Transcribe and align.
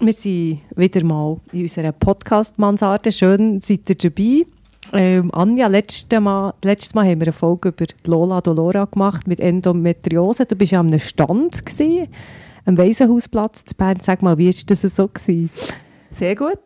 wir 0.00 0.12
sind 0.12 0.60
wieder 0.76 1.04
mal 1.04 1.40
in 1.52 1.62
unserer 1.62 1.92
Podcast-Mansarde. 1.92 3.10
Schön 3.10 3.60
seid 3.60 3.88
ihr 3.88 3.96
dabei. 3.96 4.46
Ähm, 4.92 5.30
Anja, 5.32 5.66
letztes 5.68 6.20
Mal, 6.20 6.54
letztes 6.62 6.94
Mal 6.94 7.06
haben 7.06 7.20
wir 7.20 7.28
eine 7.28 7.32
Folge 7.32 7.70
über 7.70 7.86
die 7.86 7.94
Lola 8.04 8.40
Dolora 8.40 8.84
gemacht 8.84 9.26
mit 9.26 9.40
Endometriose. 9.40 10.44
Du 10.44 10.54
bist 10.54 10.72
ja 10.72 10.80
am 10.80 10.98
Stand, 10.98 11.64
gewesen, 11.64 12.08
am 12.66 12.76
Waisenhausplatz 12.76 13.62
in 13.62 13.76
Bern. 13.76 13.98
Sag 14.00 14.22
mal, 14.22 14.36
wie 14.38 14.48
war 14.48 14.62
das 14.66 14.82
so? 14.82 15.08
Gewesen? 15.08 15.50
Sehr 16.10 16.36
gut. 16.36 16.60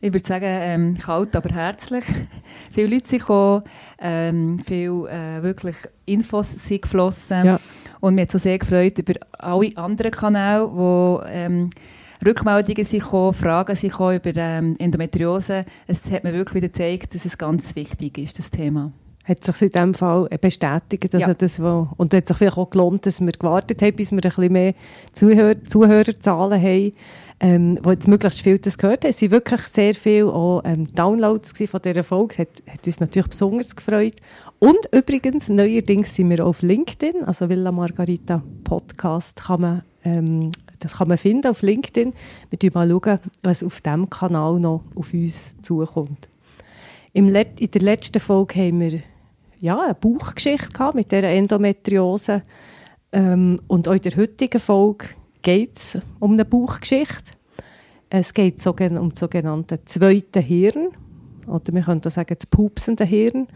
Ich 0.00 0.12
würde 0.12 0.26
sagen, 0.26 0.46
ähm, 0.48 0.96
kalt, 0.98 1.36
aber 1.36 1.50
herzlich. 1.54 2.04
viele 2.72 2.94
Leute 2.94 3.08
sind 3.08 3.20
gekommen, 3.20 3.62
ähm, 4.00 4.62
viele 4.66 5.08
äh, 5.10 5.42
wirklich 5.42 5.76
Infos 6.06 6.52
sind 6.52 6.82
geflossen. 6.82 7.46
Ja. 7.46 7.60
Und 8.00 8.16
mir 8.16 8.22
hat 8.22 8.32
so 8.32 8.38
sehr 8.38 8.58
gefreut 8.58 8.98
über 8.98 9.14
alle 9.38 9.76
anderen 9.76 10.10
Kanäle, 10.10 11.22
ähm, 11.30 11.70
Rückmeldungen 12.24 12.84
sind 12.84 13.02
gekommen, 13.02 13.34
Fragen 13.34 13.74
sind 13.76 13.90
gekommen 13.90 14.16
über 14.16 14.32
ähm, 14.36 14.76
Endometriose. 14.78 15.64
Es 15.86 16.10
hat 16.10 16.24
mir 16.24 16.32
wirklich 16.32 16.54
wieder 16.54 16.68
gezeigt, 16.68 17.14
dass 17.14 17.24
es 17.24 17.36
ganz 17.36 17.74
wichtig 17.76 18.18
ist, 18.18 18.38
das 18.38 18.50
Thema. 18.50 18.92
Hat 19.24 19.44
sich 19.44 19.62
in 19.62 19.70
diesem 19.70 19.94
Fall 19.94 20.28
bestätigt, 20.40 21.14
dass 21.14 21.22
Ja. 21.22 21.32
das 21.34 21.60
wo, 21.62 21.88
und 21.96 22.12
hat 22.12 22.26
sich 22.26 22.36
vielleicht 22.36 22.56
auch 22.58 22.70
gelohnt, 22.70 23.06
dass 23.06 23.20
wir 23.20 23.30
gewartet 23.30 23.80
haben, 23.80 23.94
bis 23.94 24.10
wir 24.10 24.16
ein 24.18 24.22
bisschen 24.22 24.52
mehr 24.52 24.74
Zuhör 25.12 25.62
Zuhörerzahlen 25.64 26.60
haben, 26.60 26.92
ähm, 27.38 27.78
wo 27.82 27.90
jetzt 27.90 28.08
möglichst 28.08 28.40
viel 28.40 28.58
das 28.58 28.78
gehört 28.78 29.04
haben. 29.04 29.10
Es 29.10 29.22
waren 29.22 29.30
wirklich 29.30 29.60
sehr 29.62 29.94
viele 29.94 30.26
auch, 30.26 30.62
ähm, 30.64 30.92
Downloads 30.94 31.52
von 31.68 31.80
dieser 31.82 32.02
Folge. 32.04 32.38
Hat, 32.38 32.48
hat 32.68 32.86
uns 32.86 32.98
natürlich 33.00 33.28
besonders 33.28 33.76
gefreut. 33.76 34.14
Und 34.58 34.78
übrigens, 34.92 35.48
neuerdings 35.48 36.14
sind 36.14 36.30
wir 36.30 36.44
auf 36.44 36.62
LinkedIn, 36.62 37.24
also 37.24 37.48
Villa 37.48 37.72
Margarita 37.72 38.42
Podcast 38.64 39.44
kann 39.44 39.60
man, 39.60 39.82
ähm, 40.04 40.50
das 40.80 40.96
kann 40.98 41.08
man 41.08 41.18
finden 41.18 41.48
auf 41.48 41.62
LinkedIn. 41.62 42.12
Wir 42.50 42.58
schauen 42.60 42.88
mal, 42.88 42.88
schauen, 42.88 43.18
was 43.42 43.62
auf 43.62 43.80
diesem 43.80 44.10
Kanal 44.10 44.58
noch 44.58 44.82
auf 44.94 45.12
uns 45.12 45.54
zukommt. 45.62 46.28
Im 47.12 47.28
Let 47.28 47.60
in 47.60 47.70
der 47.70 47.82
letzten 47.82 48.20
Folge 48.20 48.58
haben 48.60 48.80
wir 48.80 49.00
ja, 49.60 49.80
eine 49.80 49.94
Bauchgeschichte 49.94 50.70
gehabt 50.70 50.96
mit 50.96 51.12
dieser 51.12 51.28
Endometriose. 51.28 52.42
Ähm, 53.12 53.60
und 53.68 53.86
auch 53.86 53.92
in 53.92 54.02
der 54.02 54.16
heutigen 54.16 54.60
Folge 54.60 55.06
geht 55.42 55.76
es 55.76 55.98
um 56.18 56.32
eine 56.32 56.44
Bauchgeschichte. 56.44 57.32
Es 58.10 58.34
geht 58.34 58.66
um 58.66 59.10
das 59.10 59.20
sogenannte 59.20 59.84
zweite 59.84 60.40
Hirn. 60.40 60.88
Oder 61.46 61.72
wir 61.72 61.82
können 61.82 62.00
auch 62.04 62.10
sagen, 62.10 62.34
das 62.36 62.46
pupsende 62.46 63.04
Hirn. 63.04 63.46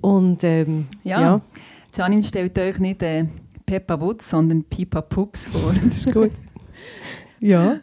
Und 0.00 0.42
ähm, 0.44 0.86
Ja. 1.04 1.20
ja. 1.20 1.40
Janine 1.96 2.22
stellt 2.22 2.58
euch 2.58 2.78
nicht 2.78 3.02
äh, 3.02 3.24
Peppa 3.66 4.00
Wutz, 4.00 4.30
sondern 4.30 4.62
Pipa 4.64 5.00
Pups 5.02 5.48
vor. 5.48 5.74
Das 5.84 5.98
ist 5.98 6.12
gut. 6.12 6.30
ja. 7.40 7.80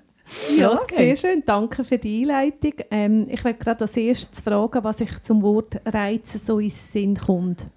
Ja, 0.57 0.79
sehr 0.89 1.15
schön. 1.15 1.43
Danke 1.45 1.83
für 1.83 1.97
die 1.97 2.21
Einleitung. 2.21 2.73
Ähm, 2.89 3.27
ich 3.29 3.43
werde 3.43 3.59
gerade 3.59 3.81
als 3.81 3.95
erstes 3.97 4.41
fragen, 4.41 4.83
was 4.83 5.01
ich 5.01 5.19
zum 5.21 5.41
Wort 5.43 5.79
Reizen 5.85 6.39
so 6.43 6.57
ins 6.59 6.91
Sinn 6.91 7.15
kommt. 7.17 7.67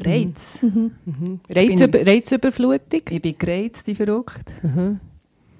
Reiz. 0.00 0.62
Mhm. 0.62 1.40
Reizüber 1.50 2.06
Reizüberflutung, 2.06 3.02
Ich 3.10 3.20
bin 3.22 3.36
gereizt, 3.36 3.86
die 3.86 3.94
verrückt. 3.94 4.50
mhm. 4.62 5.00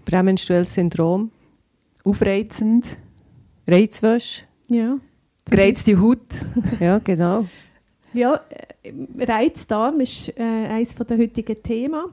prämenstruelles 0.04 0.72
Syndrom, 0.75 1.31
Aufreizend. 2.04 2.87
Reizwäsche. 3.66 4.44
Ja. 4.69 4.98
Gereizte 5.50 6.00
Haut. 6.00 6.20
Ja, 6.81 6.98
genau. 7.00 7.47
Ja, 8.18 8.40
äh, 8.82 8.92
Reizdarm 9.16 10.00
ist 10.00 10.36
äh, 10.36 10.42
eines 10.42 10.92
der 10.96 11.18
heutigen 11.18 11.62
Themen. 11.62 12.06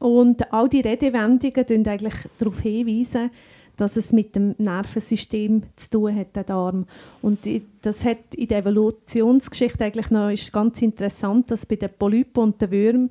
Und 0.00 0.52
all 0.52 0.68
die 0.68 0.80
Redewendungen 0.80 1.54
deuten 1.54 1.86
eigentlich 1.86 2.14
darauf 2.38 2.58
hinweisen, 2.58 3.30
dass 3.76 3.96
es 3.96 4.12
mit 4.12 4.34
dem 4.34 4.56
Nervensystem 4.58 5.62
zu 5.76 5.90
tun 5.90 6.16
hat, 6.16 6.34
der 6.34 6.42
Darm. 6.42 6.86
Und 7.22 7.48
das 7.82 8.04
hat 8.04 8.34
in 8.34 8.48
der 8.48 8.58
Evolutionsgeschichte 8.58 9.84
eigentlich 9.84 10.10
noch 10.10 10.28
ist 10.30 10.52
ganz 10.52 10.82
interessant, 10.82 11.52
dass 11.52 11.66
bei 11.66 11.76
den 11.76 11.90
Polypen 11.96 12.42
und 12.42 12.60
den 12.60 12.72
Würmern 12.72 13.10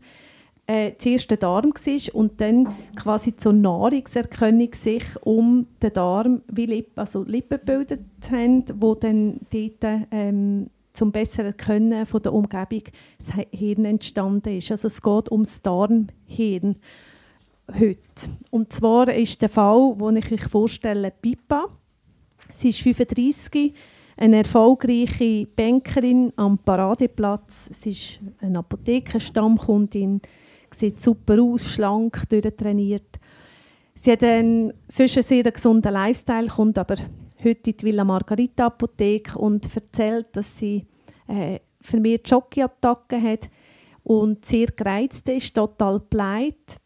äh, 0.67 0.91
zuerst 0.97 1.31
der 1.31 1.37
Darm 1.37 1.71
war 1.71 2.15
und 2.15 2.41
dann 2.41 2.75
quasi 2.97 3.37
zur 3.37 3.53
Nahrungserkennung 3.53 4.73
sich 4.73 5.05
um 5.21 5.65
den 5.81 5.93
Darm 5.93 6.41
wie 6.51 6.65
Lippen, 6.65 6.99
also 6.99 7.23
Lippen 7.23 7.57
gebildet 7.59 8.01
haben, 8.29 8.65
wo 8.81 8.95
dann 8.95 9.39
dort 9.49 10.07
ähm, 10.11 10.69
zum 10.99 11.13
besseren 11.13 11.47
Erkennen 11.47 12.05
von 12.05 12.21
der 12.21 12.33
Umgebung 12.33 12.83
das 13.17 13.33
Hirn 13.51 13.85
entstanden 13.85 14.57
ist. 14.57 14.69
Also 14.69 14.87
es 14.87 15.01
geht 15.01 15.31
ums 15.31 15.61
Darmhirn 15.61 16.75
heute. 17.73 17.99
Und 18.51 18.73
zwar 18.73 19.13
ist 19.13 19.41
der 19.41 19.47
Fall, 19.47 19.95
den 19.97 20.17
ich 20.17 20.31
euch 20.31 20.43
vorstelle, 20.47 21.11
Pippa. 21.11 21.69
Sie 22.53 22.69
ist 22.69 22.81
35, 22.81 23.73
eine 24.17 24.37
erfolgreiche 24.37 25.47
Bankerin 25.55 26.33
am 26.35 26.57
Paradeplatz. 26.57 27.69
Sie 27.79 27.91
ist 27.91 28.19
eine 28.41 28.59
Apothekenstammkundin, 28.59 30.19
sieht 30.75 31.01
super 31.01 31.41
aus, 31.41 31.71
schlank, 31.71 32.27
durchtrainiert. 32.27 33.19
Sie 33.95 34.11
hat 34.11 34.23
einen, 34.23 34.73
sonst 34.89 35.15
einen 35.15 35.23
sehr 35.23 35.43
gesunden 35.43 35.93
Lifestyle, 35.93 36.47
kommt 36.47 36.77
aber 36.77 36.95
heute 37.43 37.69
in 37.69 37.77
die 37.77 37.85
Villa 37.85 38.03
Margarita 38.03 38.65
Apotheke 38.65 39.37
und 39.37 39.73
erzählt, 39.73 40.27
dass 40.33 40.57
sie 40.57 40.85
äh, 41.29 41.59
vermehrt 41.81 42.27
Schockattacken 42.27 43.23
hat 43.23 43.49
und 44.03 44.45
sehr 44.45 44.67
gereizt 44.67 45.27
ist, 45.29 45.55
total 45.55 45.99
bleit. 45.99 46.79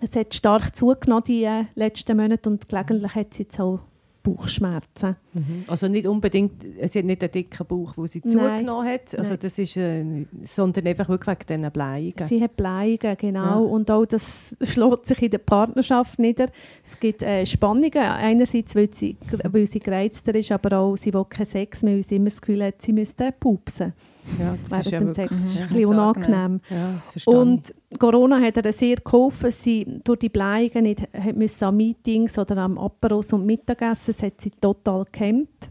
Es 0.00 0.16
hat 0.16 0.34
stark 0.34 0.74
zugenommen 0.74 1.24
die 1.24 1.44
äh, 1.44 1.64
letzten 1.74 2.16
Monate 2.16 2.48
und 2.48 2.68
gelegentlich 2.68 3.14
hat 3.14 3.34
sie 3.34 3.42
jetzt 3.44 3.60
auch 3.60 3.80
Bauchschmerzen. 4.22 5.16
Mhm. 5.32 5.64
Also 5.66 5.88
nicht 5.88 6.06
unbedingt, 6.06 6.62
sie 6.86 6.98
hat 6.98 7.04
nicht 7.06 7.22
einen 7.22 7.32
dicken 7.32 7.66
Bauch, 7.66 7.92
wo 7.96 8.06
sie 8.06 8.20
Nein. 8.24 8.30
zugenommen 8.32 8.86
hat, 8.88 9.16
also 9.18 9.30
Nein. 9.30 9.38
das 9.42 9.58
ist, 9.58 9.76
äh, 9.76 10.04
sondern 10.44 10.86
einfach 10.86 11.08
wirklich 11.08 11.38
wegen 11.38 11.60
diesen 11.60 11.72
Bleiungen. 11.72 12.26
Sie 12.26 12.42
hat 12.42 12.56
Bleiungen, 12.56 13.16
genau. 13.18 13.42
Ja. 13.44 13.54
Und 13.56 13.90
auch 13.90 14.04
das 14.06 14.56
schlägt 14.62 15.06
sich 15.06 15.22
in 15.22 15.30
der 15.30 15.38
Partnerschaft 15.38 16.18
nieder. 16.18 16.46
Es 16.84 16.98
gibt 17.00 17.22
äh, 17.22 17.44
Spannungen. 17.46 17.92
Einerseits, 17.96 18.74
weil 18.74 18.92
sie, 18.94 19.16
weil 19.50 19.66
sie 19.66 19.80
gereizter 19.80 20.34
ist, 20.34 20.52
aber 20.52 20.78
auch, 20.78 20.96
sie 20.96 21.12
will 21.12 21.24
keinen 21.28 21.46
Sex 21.46 21.82
mehr, 21.82 21.94
weil 21.96 22.02
sie 22.04 22.16
immer 22.16 22.26
das 22.30 22.40
Gefühl 22.40 22.64
hat, 22.64 22.80
sie 22.82 22.92
müsste 22.92 23.32
pupsen 23.38 23.92
Ja, 24.38 24.56
das 24.68 24.86
ist 24.86 24.92
während 24.92 24.92
ja 24.92 24.98
dem 25.00 25.14
Sex. 25.14 25.30
wirklich, 25.30 25.40
Das 25.42 25.50
ist 25.52 25.56
Mhm. 25.56 25.62
ein 25.62 25.68
bisschen 25.68 25.86
unangenehm. 25.86 26.60
ja, 26.70 27.02
Und 27.32 27.74
Corona 27.98 28.40
hat 28.40 28.64
ihr 28.64 28.72
sehr 28.72 28.96
geholfen. 28.96 29.50
Sie 29.50 29.86
durch 30.04 30.20
die 30.20 30.28
Bleiungen 30.28 30.84
nicht 30.84 31.08
müssen 31.34 31.64
an 31.64 31.76
Meetings 31.76 32.38
oder 32.38 32.56
am 32.58 32.78
Aperos 32.78 33.32
und 33.32 33.46
Mittagessen. 33.46 34.14
Das 34.14 34.22
hat 34.22 34.40
sie 34.40 34.50
total 34.50 35.04
gehemmt. 35.10 35.70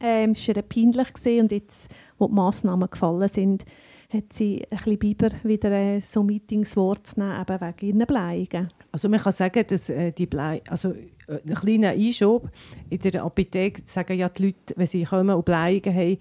Ähm, 0.00 0.32
es 0.32 0.46
war 0.48 0.56
ihr 0.56 0.62
peinlich 0.62 1.12
gewesen. 1.12 1.40
und 1.40 1.52
jetzt, 1.52 1.88
wo 2.18 2.28
die 2.28 2.34
Massnahmen 2.34 2.90
gefallen 2.90 3.28
sind, 3.28 3.64
hat 4.10 4.32
sie 4.32 4.62
ein 4.70 4.76
bisschen 4.76 4.98
Biber 4.98 5.28
wieder 5.42 5.70
äh, 5.72 6.00
so 6.00 6.22
Meetings 6.22 6.76
wahrzunehmen, 6.76 7.40
eben 7.40 7.60
wegen 7.60 7.86
ihren 7.86 8.06
Bleiungen. 8.06 8.68
Also 8.92 9.08
man 9.08 9.20
kann 9.20 9.32
sagen, 9.32 9.64
dass 9.68 9.88
äh, 9.88 10.12
die 10.12 10.26
Blei, 10.26 10.62
also 10.68 10.90
äh, 10.90 11.40
ein 11.46 11.54
kleiner 11.54 11.90
Einschub, 11.90 12.48
in 12.88 12.98
der 12.98 13.24
Apotheke 13.24 13.82
sagen 13.86 14.18
ja 14.18 14.28
die 14.28 14.46
Leute, 14.46 14.74
wenn 14.76 14.86
sie 14.86 15.04
kommen 15.04 15.34
und 15.34 15.44
Bleiungen 15.44 15.94
haben, 15.94 16.18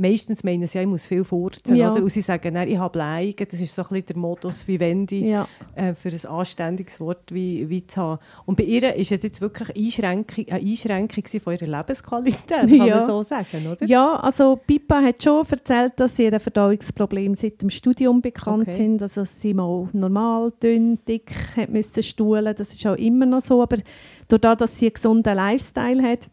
meistens 0.00 0.44
meinen 0.44 0.66
sie, 0.68 0.78
ja, 0.78 0.82
ich 0.82 0.88
muss 0.88 1.06
viel 1.06 1.24
furzen, 1.24 1.74
Ja. 1.74 1.90
oder? 1.90 2.02
Und 2.02 2.10
sie 2.10 2.20
sagen, 2.20 2.54
nein, 2.54 2.68
ich 2.68 2.78
habe 2.78 2.92
Bleiungen, 2.92 3.34
das 3.50 3.58
ist 3.60 3.74
so 3.74 3.82
ein 3.82 3.88
bisschen 3.88 4.06
der 4.06 4.16
Modus 4.16 4.66
wie 4.68 4.78
Wendy, 4.78 5.28
Ja. 5.28 5.48
äh, 5.74 5.92
für 5.94 6.08
ein 6.10 6.26
anständiges 6.26 7.00
Wort 7.00 7.34
wie, 7.34 7.68
wie 7.68 7.84
zu 7.86 8.00
haben. 8.00 8.20
Und 8.46 8.56
bei 8.56 8.62
ihr 8.62 8.94
ist 8.94 9.10
es 9.10 9.22
jetzt 9.24 9.40
wirklich 9.40 9.76
Einschränkung, 9.76 10.44
eine 10.48 10.60
Einschränkung 10.60 11.24
von 11.42 11.52
ihrer 11.54 11.66
Lebensqualität, 11.66 12.46
kann 12.48 12.68
Ja. 12.86 12.96
man 12.98 13.06
so 13.06 13.22
sagen, 13.24 13.66
oder? 13.66 13.84
Ja, 13.86 14.14
also 14.20 14.54
Pippa 14.64 15.02
hat 15.02 15.20
schon 15.22 15.44
erzählt, 15.44 15.94
dass 15.96 16.14
sie 16.14 16.28
ein 16.28 16.38
Verdauungsproblem 16.38 17.34
seit 17.34 17.60
dem 17.60 17.70
Studium 17.70 18.22
bekannt 18.22 18.68
Okay. 18.68 18.74
sind. 18.76 19.02
Also 19.02 19.24
sie 19.24 19.52
mal 19.52 19.88
normal, 19.92 20.52
dünn, 20.62 20.98
dick 21.08 21.32
hat 21.56 21.70
müssen 21.70 22.02
stuhlen. 22.04 22.54
Das 22.56 22.72
ist 22.72 22.86
auch 22.86 22.94
immer 22.96 23.26
noch 23.26 23.40
so. 23.40 23.60
Aber 23.62 23.76
dadurch, 24.28 24.56
dass 24.58 24.78
sie 24.78 24.86
einen 24.86 24.94
gesunden 24.94 25.34
Lifestyle 25.34 26.02
hat, 26.02 26.30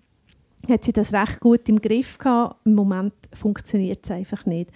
hat 0.68 0.84
sie 0.84 0.94
das 0.94 1.14
recht 1.14 1.40
gut 1.42 1.68
im 1.70 1.80
Griff 1.80 2.18
gehabt. 2.18 2.56
Im 2.66 2.74
Moment 2.74 3.14
funktioniert 3.36 4.00
es 4.04 4.12
einfach 4.12 4.46
nicht. 4.46 4.70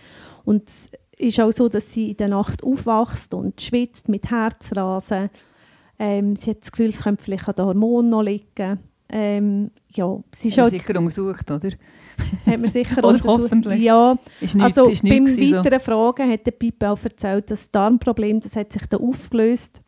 Und 0.46 0.70
es 0.70 0.90
ist 1.18 1.40
auch 1.40 1.52
so, 1.52 1.68
dass 1.70 1.92
sie 1.92 2.12
in 2.12 2.18
der 2.18 2.30
Nacht 2.30 2.64
aufwacht 2.64 3.34
und 3.34 3.60
schwitzt 3.62 4.08
mit 4.10 4.30
Herzrasen. 4.30 5.30
Ähm, 5.98 6.36
sie 6.36 6.52
hat 6.52 6.62
das 6.62 6.72
Gefühl, 6.72 6.90
es 6.90 7.04
könnte 7.04 7.24
vielleicht 7.24 7.48
an 7.48 7.56
den 7.56 7.66
Hormonen 7.66 8.10
noch 8.10 8.22
liegen. 8.22 8.80
Ähm, 9.12 9.72
ja, 9.94 10.20
sie 10.38 10.50
ist 10.50 10.58
Haben 10.58 10.72
halt, 10.72 10.82
sicher 10.82 10.98
untersucht, 11.00 11.50
oder? 11.52 11.70
hat 12.46 12.60
man 12.60 12.68
sicher 12.68 12.98
Oder 13.00 13.08
untersucht. 13.10 13.42
hoffentlich. 13.44 13.82
Ja, 13.82 14.18
Ist 14.40 14.56
nichts, 14.56 14.78
also 14.78 14.92
ist 14.92 15.04
beim 15.04 15.26
gewesen, 15.26 15.54
so. 15.54 15.60
weiteren 15.60 15.80
Fragen 15.80 16.32
hat 16.32 16.46
der 16.46 16.52
Pipe 16.52 16.90
auch 16.90 17.04
erzählt, 17.04 17.50
dass 17.50 17.62
das 17.62 17.72
Darmproblem, 17.72 18.40
das 18.40 18.56
hat 18.56 18.72
sich 18.72 18.86
dann 18.88 19.02
aufgelöst. 19.02 19.82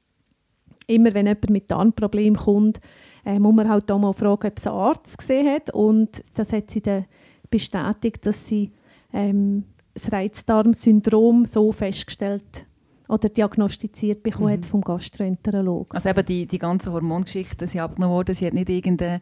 Immer 0.87 1.13
wenn 1.13 1.27
jemand 1.27 1.49
mit 1.49 1.69
Darmproblem 1.69 2.35
kommt, 2.35 2.79
äh, 3.23 3.37
muss 3.37 3.53
man 3.53 3.69
halt 3.69 3.89
auch 3.91 3.99
mal 3.99 4.13
fragen, 4.13 4.47
ob 4.47 4.57
es 4.57 4.67
einen 4.67 4.75
Arzt 4.75 5.17
gesehen 5.17 5.47
hat. 5.53 5.69
Und 5.69 6.23
das 6.33 6.51
hat 6.51 6.71
sie 6.71 6.81
dann 6.81 7.05
bestätigt, 7.51 8.25
dass 8.25 8.47
sie 8.47 8.71
ähm, 9.13 9.65
das 9.93 10.11
Reizdarmsyndrom 10.11 11.45
so 11.45 11.71
festgestellt 11.71 12.65
oder 13.07 13.27
diagnostiziert 13.27 14.23
bekommen 14.23 14.47
Mhm. 14.47 14.51
hat 14.53 14.65
vom 14.65 14.81
Gastroenterologen. 14.81 15.91
Also 15.97 16.07
eben 16.09 16.25
die, 16.25 16.45
die 16.45 16.57
ganzen 16.57 16.93
Hormongeschichten 16.93 17.67
sind 17.67 17.81
abgenommen 17.81 18.15
worden. 18.15 18.33
Sie 18.33 18.47
hat 18.47 18.53
nicht 18.53 18.69
irgendeine, 18.69 19.19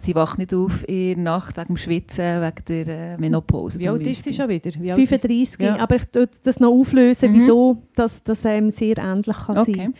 sie 0.00 0.14
wacht 0.14 0.38
nicht 0.38 0.54
auf 0.54 0.88
in 0.88 1.16
der 1.16 1.24
Nacht 1.24 1.56
wegen 1.56 1.66
dem 1.66 1.76
Schwitzen, 1.76 2.40
wegen 2.40 2.64
der 2.68 2.86
äh, 2.88 3.18
Menopause. 3.18 3.80
Wie 3.80 3.88
alt 3.88 4.06
ist 4.06 4.22
sie 4.22 4.32
schon 4.32 4.48
wieder? 4.48 4.70
Wie 4.80 4.92
alt 4.92 5.00
ist- 5.02 5.08
35, 5.08 5.60
Ja. 5.60 5.76
aber 5.78 5.96
ich 5.96 6.04
tue 6.04 6.28
das 6.44 6.60
noch 6.60 6.70
auflösen, 6.70 7.32
Mhm. 7.32 7.34
wieso 7.34 7.82
dass 7.96 8.22
das 8.22 8.44
ähm, 8.44 8.70
sehr 8.70 8.96
ähnlich 8.98 9.36
kann 9.36 9.58
Okay. 9.58 9.74
sein 9.76 9.94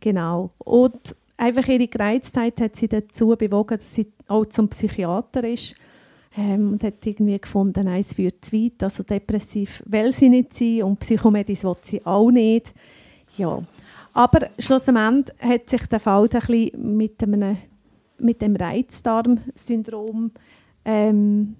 Genau. 0.00 0.50
Und 0.58 1.14
einfach 1.36 1.68
ihre 1.68 1.86
Gereiztheit 1.86 2.60
hat 2.60 2.74
sie 2.74 2.88
dazu 2.88 3.36
bewogen, 3.38 3.76
dass 3.76 3.94
sie 3.94 4.08
auch 4.26 4.46
zum 4.46 4.68
Psychiater 4.68 5.44
ist. 5.46 5.74
Ähm, 6.36 6.72
und 6.72 6.82
hat 6.84 7.04
irgendwie 7.04 7.38
gefunden, 7.40 7.84
nein, 7.86 8.00
es 8.02 8.14
führt 8.14 8.44
zu 8.44 8.52
weit. 8.52 8.82
Also 8.82 9.02
depressiv 9.02 9.82
will 9.86 10.12
sie 10.12 10.28
nicht 10.28 10.54
sein 10.54 10.84
und 10.84 11.00
Psychomedis 11.00 11.64
will 11.64 11.74
sie 11.82 12.04
auch 12.06 12.30
nicht. 12.30 12.72
Ja. 13.36 13.62
Aber 14.12 14.48
schlussendlich 14.58 15.36
hat 15.40 15.68
sich 15.70 15.86
der 15.86 15.98
Fall 16.00 16.24
ein 16.24 16.28
bisschen 16.40 16.96
mit, 16.96 17.22
einem, 17.22 17.56
mit 18.18 18.40
dem 18.42 18.54
Reizdarmsyndrom 18.56 20.30
ähm, 20.84 21.56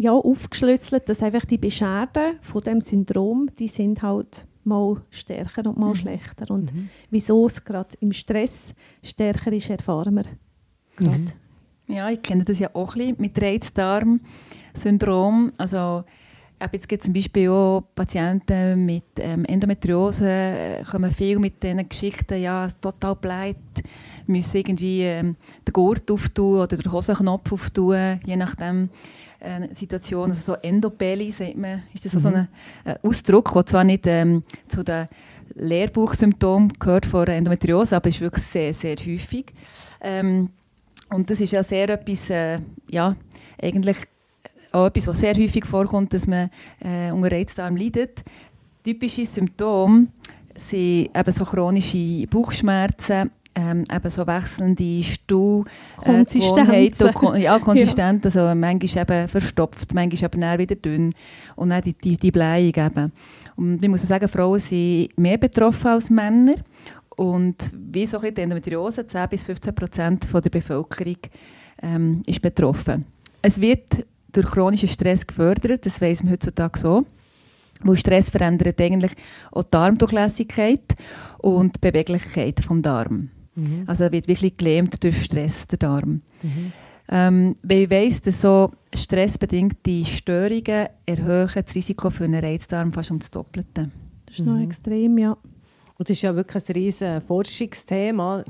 ja, 0.00 0.12
aufgeschlüsselt, 0.12 1.08
dass 1.08 1.22
einfach 1.22 1.44
die 1.44 1.58
Beschwerden 1.58 2.38
von 2.40 2.62
dem 2.62 2.80
Syndrom, 2.80 3.50
die 3.58 3.68
sind 3.68 4.00
halt 4.02 4.46
mal 4.64 5.00
stärker 5.10 5.68
und 5.68 5.78
mal 5.78 5.88
Mhm. 5.90 5.94
schlechter. 5.94 6.50
Und 6.54 6.72
Mhm. 6.72 6.88
wieso 7.10 7.46
es 7.46 7.64
gerade 7.64 7.96
im 8.00 8.12
Stress 8.12 8.74
stärker 9.02 9.52
ist, 9.52 9.70
erfahren 9.70 10.14
wir 10.16 10.24
gerade. 10.96 11.18
Mhm. 11.20 11.32
Ja, 11.88 12.08
ich 12.10 12.20
kenne 12.22 12.44
das 12.44 12.58
ja 12.58 12.68
auch 12.74 12.94
ein 12.94 12.98
bisschen 12.98 13.16
mit 13.18 13.40
Reizdarmsyndrom. 13.42 15.52
Also 15.56 16.04
eben 16.60 16.70
jetzt 16.72 16.88
gibt 16.88 17.02
es 17.02 17.06
zum 17.06 17.14
Beispiel 17.14 17.48
auch 17.48 17.82
Patienten 17.94 18.84
mit 18.84 19.04
ähm, 19.18 19.44
Endometriose, 19.46 20.28
äh, 20.28 20.82
kommen 20.84 21.10
viel 21.12 21.38
mit 21.38 21.62
diesen 21.62 21.88
Geschichten, 21.88 22.42
ja, 22.42 22.68
total 22.80 23.16
bleit, 23.16 23.56
müssen 24.26 24.58
irgendwie 24.58 25.02
ähm, 25.02 25.36
den 25.66 25.72
Gurt 25.72 26.10
auftun 26.10 26.60
oder 26.60 26.76
den 26.76 26.92
Hosenknopf 26.92 27.50
auftun, 27.52 28.20
je 28.26 28.36
nachdem 28.36 28.90
äh, 29.40 29.74
Situation. 29.74 30.30
Also 30.30 30.52
so 30.52 30.58
Endobelly, 30.60 31.32
sagt 31.32 31.56
man, 31.56 31.84
ist 31.94 32.04
das 32.04 32.12
so, 32.12 32.18
so 32.20 32.28
Mhm. 32.28 32.34
ein 32.36 32.48
äh, 32.84 32.96
Ausdruck, 33.02 33.50
der 33.54 33.64
zwar 33.66 33.84
nicht 33.84 34.06
ähm, 34.06 34.42
zu 34.68 34.82
den 34.82 35.06
Lehrbuchsymptomen 35.54 36.74
gehört 36.78 37.06
von 37.06 37.26
Endometriose, 37.28 37.96
aber 37.96 38.10
ist 38.10 38.20
wirklich 38.20 38.44
sehr, 38.44 38.74
sehr 38.74 38.96
häufig. 38.96 39.54
Ähm, 40.02 40.50
und 41.10 41.30
das 41.30 41.40
ist 41.40 41.52
ja 41.52 41.62
sehr 41.62 41.88
etwas, 41.88 42.30
äh, 42.30 42.58
ja, 42.88 43.16
eigentlich 43.60 43.96
auch 44.72 44.86
etwas, 44.86 45.06
was 45.06 45.20
sehr 45.20 45.34
häufig 45.34 45.64
vorkommt, 45.64 46.12
dass 46.12 46.26
man 46.26 46.50
äh, 46.80 47.10
unter 47.10 47.32
Reizdarm 47.32 47.76
leidet. 47.76 48.22
Typische 48.84 49.26
Symptome 49.26 50.08
sind 50.56 51.10
eben 51.16 51.32
so 51.32 51.44
chronische 51.44 52.26
Bauchschmerzen, 52.26 53.30
ähm, 53.54 53.84
eben 53.90 54.10
so 54.10 54.26
wechselnde 54.26 55.02
Stuhl, 55.02 55.64
äh, 56.04 56.24
Kon 57.12 57.40
ja, 57.40 57.58
konsistent, 57.60 58.24
also 58.24 58.54
manchmal 58.54 59.02
eben 59.02 59.28
verstopft, 59.28 59.94
manchmal 59.94 60.24
aber 60.26 60.38
dann 60.38 60.58
wieder 60.58 60.76
dünn 60.76 61.12
und 61.56 61.70
dann 61.70 61.82
die, 61.82 61.94
die, 61.94 62.16
die 62.16 62.30
Bleiung 62.30 62.72
eben. 62.74 63.12
Und 63.56 63.82
ich 63.82 63.88
muss 63.88 64.02
sagen, 64.02 64.28
Frauen 64.28 64.60
sind 64.60 65.16
mehr 65.16 65.38
betroffen 65.38 65.88
als 65.88 66.10
Männer 66.10 66.54
und 67.18 67.72
wie 67.74 68.06
so 68.06 68.18
die 68.20 68.40
Endometriose, 68.40 69.04
10 69.06 69.28
bis 69.28 69.42
15 69.42 69.74
Prozent 69.74 70.24
von 70.24 70.40
der 70.40 70.50
Bevölkerung 70.50 71.16
ähm, 71.82 72.22
ist 72.26 72.40
betroffen. 72.40 73.04
Es 73.42 73.60
wird 73.60 74.06
durch 74.32 74.46
chronischen 74.46 74.88
Stress 74.88 75.26
gefördert, 75.26 75.84
das 75.84 76.00
weiss 76.00 76.22
man 76.22 76.32
heutzutage 76.32 76.78
so. 76.78 77.04
Weil 77.82 77.96
Stress 77.96 78.30
verändert 78.30 78.80
eigentlich 78.80 79.12
auch 79.50 79.64
die 79.64 79.70
Darmdurchlässigkeit 79.72 80.94
und 81.38 81.74
die 81.76 81.80
Beweglichkeit 81.80 82.60
vom 82.60 82.82
Darm. 82.82 83.30
Mhm. 83.56 83.82
Also 83.86 84.04
er 84.04 84.12
wird 84.12 84.28
wirklich 84.28 84.56
gelähmt 84.56 85.02
durch 85.02 85.24
Stress, 85.24 85.66
der 85.66 85.78
Darm. 85.78 86.22
Mhm. 86.42 86.72
Ähm, 87.10 87.54
weil 87.64 87.82
ich 87.82 87.90
weiss, 87.90 88.20
dass 88.20 88.42
so 88.42 88.70
stressbedingte 88.94 90.04
Störungen 90.04 90.88
erhöhen 91.04 91.50
das 91.54 91.74
Risiko 91.74 92.10
für 92.10 92.24
einen 92.24 92.44
Reizdarm 92.44 92.92
fast 92.92 93.10
um 93.10 93.18
das 93.18 93.30
Doppelte. 93.30 93.90
Das 94.26 94.38
ist 94.38 94.44
noch 94.46 94.54
Mhm. 94.54 94.62
extrem, 94.70 95.18
ja. 95.18 95.36
Und 95.98 96.08
das 96.08 96.16
ist 96.16 96.22
ja 96.22 96.34
wirklich 96.34 96.68
ein 96.68 96.72
riesiges 96.74 97.24
Forschungsthema. 97.26 98.44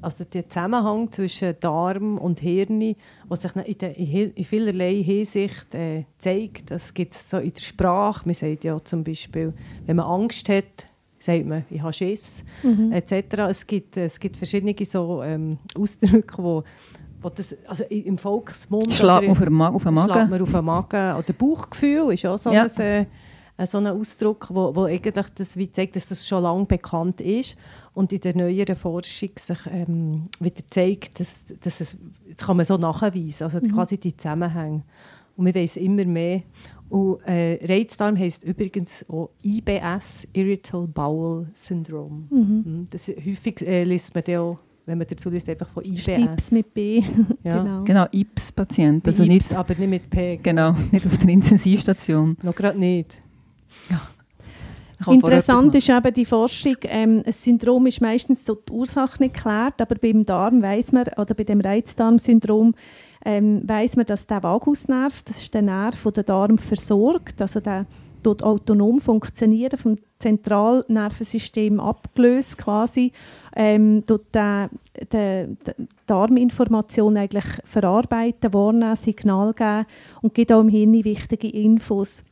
Also 0.00 0.24
der 0.24 0.48
Zusammenhang 0.48 1.10
zwischen 1.10 1.54
Darm 1.60 2.18
und 2.18 2.40
Hirn, 2.40 2.94
was 3.28 3.42
sich 3.42 3.54
in, 3.54 3.78
der, 3.78 3.96
in 3.96 4.44
vielerlei 4.44 5.02
Hinsicht 5.02 5.74
äh, 5.74 6.04
zeigt. 6.18 6.70
Das 6.72 6.92
gibt 6.94 7.14
es 7.14 7.28
so 7.30 7.38
in 7.38 7.52
der 7.52 7.60
Sprache. 7.60 8.22
Man 8.24 8.34
sagt 8.34 8.64
ja 8.64 8.82
zum 8.82 9.04
Beispiel, 9.04 9.52
wenn 9.86 9.96
man 9.96 10.06
Angst 10.06 10.48
hat, 10.48 10.86
sagt 11.20 11.46
man, 11.46 11.64
ich 11.70 11.80
habe 11.82 11.92
Schiss, 11.92 12.44
Mhm. 12.64 12.90
etc. 12.92 13.12
Es 13.50 13.66
gibt, 13.66 13.96
es 13.96 14.18
gibt 14.18 14.36
verschiedene 14.36 14.74
so, 14.84 15.22
ähm, 15.22 15.58
Ausdrücke, 15.76 16.42
wo, 16.42 16.64
wo 17.20 17.28
das, 17.28 17.56
also 17.68 17.84
im 17.84 18.18
Volksmund... 18.18 18.92
Schlägt 18.92 19.22
man 19.22 19.30
auf 19.30 19.38
den, 19.38 19.52
Ma 19.52 19.68
auf 19.68 19.82
den 19.84 19.94
Schlägt 19.96 20.08
Magen. 20.08 20.30
man 20.30 20.42
auf 20.42 20.50
den 20.52 20.64
Magen. 20.64 21.16
Oder 21.16 21.32
Bauchgefühl 21.32 22.12
ist 22.12 22.26
auch 22.26 22.38
so, 22.38 22.50
Ja. 22.50 22.64
ein, 22.64 22.80
äh, 22.80 23.06
so 23.64 23.78
ein 23.78 23.86
Ausdruck, 23.86 24.48
wo, 24.50 24.74
wo 24.74 24.84
eigentlich 24.84 25.26
das 25.34 25.56
wie 25.56 25.70
zeigt, 25.70 25.96
dass 25.96 26.06
das 26.08 26.26
schon 26.26 26.42
lange 26.42 26.64
bekannt 26.64 27.20
ist 27.20 27.56
und 27.94 28.12
in 28.12 28.20
der 28.20 28.36
neueren 28.36 28.76
Forschung 28.76 29.30
sich 29.38 29.58
ähm, 29.70 30.28
wieder 30.40 30.62
zeigt, 30.70 31.20
dass, 31.20 31.44
dass 31.60 31.80
es, 31.80 31.96
das 32.36 32.46
kann 32.46 32.56
man 32.56 32.66
so 32.66 32.76
nachweisen, 32.76 33.44
also 33.44 33.58
Mhm. 33.58 33.72
quasi 33.72 33.98
die 33.98 34.16
Zusammenhänge. 34.16 34.82
Und 35.36 35.46
wir 35.46 35.54
wissen 35.54 35.82
immer 35.82 36.04
mehr. 36.04 36.42
Und 36.88 37.20
äh, 37.26 37.58
Reizdarm 37.64 38.18
heisst 38.18 38.44
übrigens 38.44 39.04
auch 39.08 39.30
IBS, 39.42 40.28
Irritable 40.34 40.88
Bowel 40.88 41.46
Syndrome. 41.54 42.24
Mhm. 42.30 42.62
Mhm. 42.64 42.86
Das 42.90 43.08
häufig 43.08 43.62
äh, 43.66 43.84
liest 43.84 44.14
man 44.14 44.24
auch, 44.36 44.58
wenn 44.84 44.98
man 44.98 45.06
dazu 45.08 45.30
liest, 45.30 45.48
einfach 45.48 45.68
von 45.68 45.84
IBS. 45.84 46.02
Stips 46.02 46.50
mit 46.50 46.74
B. 46.74 47.02
Ja. 47.44 47.62
genau. 47.62 47.84
Genau, 47.84 48.06
IPS-Patient. 48.12 49.06
Also 49.06 49.24
Wie 49.24 49.28
nicht, 49.28 49.54
aber 49.56 49.74
nicht 49.74 49.88
mit 49.88 50.10
P. 50.10 50.38
genau, 50.42 50.72
nicht 50.92 51.06
auf 51.06 51.16
der 51.18 51.28
Intensivstation. 51.30 52.36
Noch 52.42 52.54
gerade 52.54 52.78
nicht. 52.78 53.22
Interessant 55.06 55.74
ist 55.74 55.88
eben 55.88 56.14
die 56.14 56.24
Forschung, 56.24 56.76
ähm, 56.82 57.22
ein 57.24 57.32
Syndrom 57.32 57.86
ist 57.86 58.00
meistens 58.00 58.44
so 58.44 58.54
die 58.54 58.72
Ursache 58.72 59.22
nicht 59.22 59.34
geklärt, 59.34 59.80
aber 59.80 59.94
beim 59.96 60.24
Darm 60.24 60.62
weiß 60.62 60.92
man, 60.92 61.04
oder 61.16 61.34
bei 61.34 61.44
dem 61.44 61.60
Reizdarmsyndrom 61.60 62.74
ähm, 63.24 63.62
weiß 63.66 63.96
man, 63.96 64.06
dass 64.06 64.26
der 64.26 64.42
Vagusnerv, 64.42 65.22
das 65.22 65.38
ist 65.38 65.54
der 65.54 65.62
Nerv, 65.62 66.02
der 66.02 66.12
den 66.12 66.24
Darm 66.26 66.58
versorgt, 66.58 67.40
also 67.40 67.60
der 67.60 67.86
dort 68.22 68.42
autonom 68.42 69.00
funktionieren, 69.00 69.78
vom 69.78 69.96
Zentralnervensystem 70.18 71.80
abgelöst 71.80 72.58
quasi, 72.58 73.12
ähm, 73.56 74.04
dort 74.06 74.34
der, 74.34 74.70
der, 75.10 75.48
der 75.48 75.74
Darminformation 76.06 77.16
eigentlich 77.16 77.44
verarbeiten, 77.64 78.54
wahrnehmen, 78.54 78.96
Signal 78.96 79.52
geben 79.52 79.86
und 80.20 80.34
gibt 80.34 80.52
auch 80.52 80.60
im 80.60 80.68
Hirn 80.68 81.04
wichtige 81.04 81.48
Infos. 81.48 82.22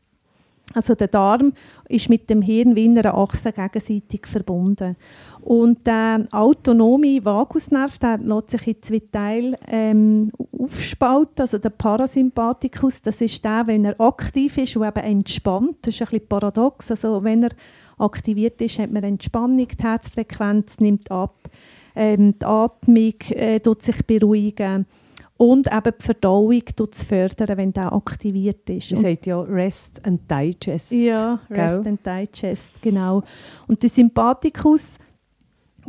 Also 0.72 0.94
der 0.94 1.08
Darm 1.08 1.52
ist 1.88 2.08
mit 2.08 2.30
dem 2.30 2.42
Hirn 2.42 2.76
wie 2.76 2.84
in 2.84 2.96
einer 2.96 3.14
Achse 3.14 3.52
gegenseitig 3.52 4.26
verbunden. 4.26 4.96
Und 5.40 5.86
der 5.86 6.26
autonome 6.30 7.24
Vagusnerv 7.24 7.98
der 7.98 8.18
lässt 8.18 8.50
sich 8.50 8.66
in 8.68 8.82
zwei 8.82 9.02
Teile 9.10 9.58
ähm, 9.66 10.30
aufspalten. 10.56 11.40
Also 11.40 11.58
der 11.58 11.70
Parasympathikus, 11.70 13.02
das 13.02 13.20
ist 13.20 13.44
der, 13.44 13.66
wenn 13.66 13.84
er 13.84 14.00
aktiv 14.00 14.58
ist 14.58 14.76
und 14.76 14.86
eben 14.86 15.04
entspannt. 15.04 15.78
Das 15.82 15.94
ist 15.94 16.02
ein 16.02 16.08
bisschen 16.08 16.28
paradox. 16.28 16.90
Also 16.90 17.24
wenn 17.24 17.44
er 17.44 17.50
aktiviert 17.98 18.60
ist, 18.62 18.78
hat 18.78 18.92
man 18.92 19.02
Entspannung, 19.02 19.66
die 19.66 19.82
Herzfrequenz 19.82 20.78
nimmt 20.78 21.10
ab, 21.10 21.50
ähm, 21.96 22.38
die 22.38 22.46
Atmung 22.46 23.14
äh, 23.30 23.58
tut 23.60 23.82
sich 23.82 24.06
beruhigen 24.06 24.86
und 25.40 25.68
eben 25.68 25.94
die 25.98 26.04
Verdauung 26.04 26.62
es 26.92 27.02
fördern, 27.02 27.56
wenn 27.56 27.72
der 27.72 27.94
aktiviert 27.94 28.68
ist. 28.68 28.90
Man 28.92 28.98
Und 28.98 29.04
sagt 29.10 29.24
ja 29.24 29.40
Rest 29.40 30.06
and 30.06 30.20
Digest. 30.30 30.92
ja, 30.92 31.40
Rest 31.48 31.82
gell? 31.82 31.92
and 31.92 32.00
Digest, 32.04 32.82
genau. 32.82 33.22
Und 33.66 33.82
der 33.82 33.88
Sympathikus, 33.88 34.98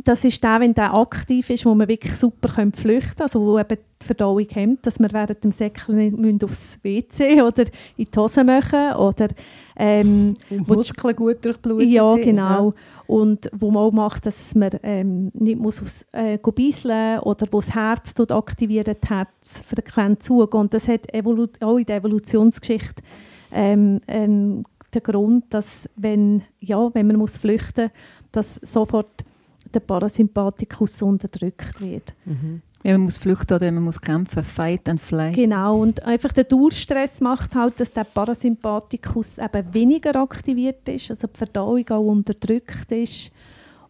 das 0.04 0.24
ist 0.24 0.42
der, 0.42 0.58
wenn 0.60 0.72
der 0.72 0.94
aktiv 0.94 1.50
ist, 1.50 1.66
wo 1.66 1.74
man 1.74 1.86
wirklich 1.86 2.14
super 2.14 2.48
flüchten 2.48 3.14
kann, 3.14 3.26
also 3.26 3.42
wo 3.42 3.58
eben 3.58 3.76
die 4.00 4.06
Verdauung 4.06 4.46
hemmt, 4.48 4.86
dass 4.86 4.98
wir 4.98 5.12
während 5.12 5.44
dem 5.44 5.52
Säckeln 5.52 6.14
nicht 6.14 6.44
aufs 6.44 6.78
WC 6.82 7.42
oder 7.42 7.64
in 7.98 8.06
die 8.10 8.18
Hose 8.18 8.44
machen 8.44 8.94
oder 8.94 9.28
Ähm, 9.76 10.34
wo 10.50 10.74
Muskeln 10.74 11.16
gut 11.16 11.44
durchblutet 11.44 11.88
Ja, 11.88 12.14
genau. 12.16 12.70
Ja. 12.70 12.76
Und 13.06 13.50
wo 13.52 13.70
man 13.70 13.82
auch 13.82 13.92
macht, 13.92 14.26
dass 14.26 14.54
man 14.54 14.70
ähm, 14.82 15.30
nicht 15.34 15.58
muss 15.58 15.82
aufs 15.82 16.04
äh, 16.12 16.38
bisseln 16.38 17.20
oder 17.20 17.46
wo 17.50 17.60
das 17.60 17.74
Herz 17.74 18.14
dort 18.14 18.32
aktiviert 18.32 18.88
hat, 19.08 19.28
frequent 19.68 20.22
zugehen. 20.22 20.60
Und 20.60 20.74
das 20.74 20.88
hat 20.88 21.06
auch 21.14 21.76
in 21.78 21.86
der 21.86 21.96
Evolutionsgeschichte 21.96 23.02
ähm, 23.50 24.00
ähm, 24.08 24.64
den 24.94 25.02
Grund, 25.02 25.44
dass 25.50 25.88
wenn, 25.96 26.42
ja, 26.60 26.90
wenn 26.94 27.06
man 27.06 27.16
muss 27.16 27.36
flüchten 27.36 27.84
muss, 27.84 27.92
dass 28.32 28.54
sofort 28.62 29.24
der 29.72 29.80
Parasympathikus 29.80 31.00
unterdrückt 31.02 31.80
wird. 31.80 32.14
Mhm. 32.24 32.62
Ja, 32.84 32.92
man 32.92 33.02
muss 33.02 33.18
flüchten 33.18 33.54
oder 33.54 33.70
man 33.70 33.84
muss 33.84 34.00
kämpfen, 34.00 34.42
fight 34.42 34.88
and 34.88 35.00
fly. 35.00 35.32
Genau, 35.32 35.80
und 35.80 36.02
einfach 36.02 36.32
der 36.32 36.44
Durchstress 36.44 37.20
macht 37.20 37.54
halt, 37.54 37.78
dass 37.78 37.92
der 37.92 38.04
Parasympathikus 38.04 39.38
eben 39.38 39.72
weniger 39.72 40.16
aktiviert 40.16 40.88
ist, 40.88 41.10
also 41.10 41.28
die 41.28 41.38
Verdauung 41.38 41.88
auch 41.90 42.00
unterdrückt 42.00 42.90
ist 42.90 43.30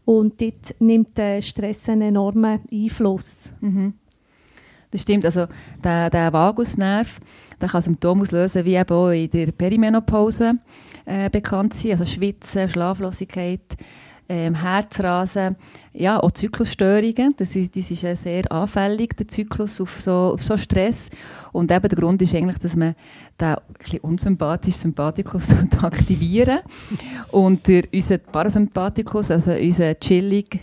und 0.05 0.41
dort 0.41 0.75
nimmt 0.79 1.17
der 1.17 1.41
Stress 1.41 1.89
einen 1.89 2.03
enormen 2.03 2.61
Einfluss. 2.71 3.37
Mhm. 3.61 3.95
Das 4.91 5.01
stimmt, 5.01 5.25
also 5.25 5.47
der, 5.83 6.11
der 6.11 6.31
Vagusnerv, 6.31 7.19
der 7.59 7.69
kann 7.69 7.81
Symptome 7.81 8.23
auslösen, 8.23 8.65
wie 8.67 8.75
eben 8.75 8.95
auch 8.95 9.09
in 9.09 9.31
der 9.31 9.51
Perimenopause 9.53 10.59
äh, 11.07 11.31
bekannt 11.31 11.73
sind, 11.75 11.93
also 11.93 12.05
Schwitzen, 12.05 12.69
Schlaflosigkeit, 12.69 13.77
ähm, 14.29 14.55
Herzrasen, 14.55 15.57
ja, 15.93 16.21
auch 16.21 16.31
Zyklusstörungen. 16.31 17.35
Das 17.37 17.55
ist, 17.55 17.77
das 17.77 17.91
ist 17.91 18.03
ja 18.03 18.17
sehr 18.17 18.51
anfällig, 18.51 19.17
der 19.17 19.29
Zyklus 19.29 19.81
auf 19.81 20.01
so, 20.01 20.33
auf 20.35 20.43
so 20.43 20.57
Stress. 20.57 21.09
Und 21.53 21.71
eben 21.71 21.89
der 21.89 21.99
Grund 21.99 22.23
ist 22.23 22.35
eigentlich, 22.35 22.59
dass 22.59 22.77
man 22.77 22.95
den 23.41 23.57
ein 23.57 23.99
unsympathischen 24.01 24.81
Sympathikus 24.81 25.49
aktivieren 25.83 26.61
Und 27.31 27.69
der, 27.69 27.85
unser 27.93 28.19
Parasympathikus, 28.19 29.31
also 29.31 29.53
unser 29.53 29.99
chillig 30.01 30.61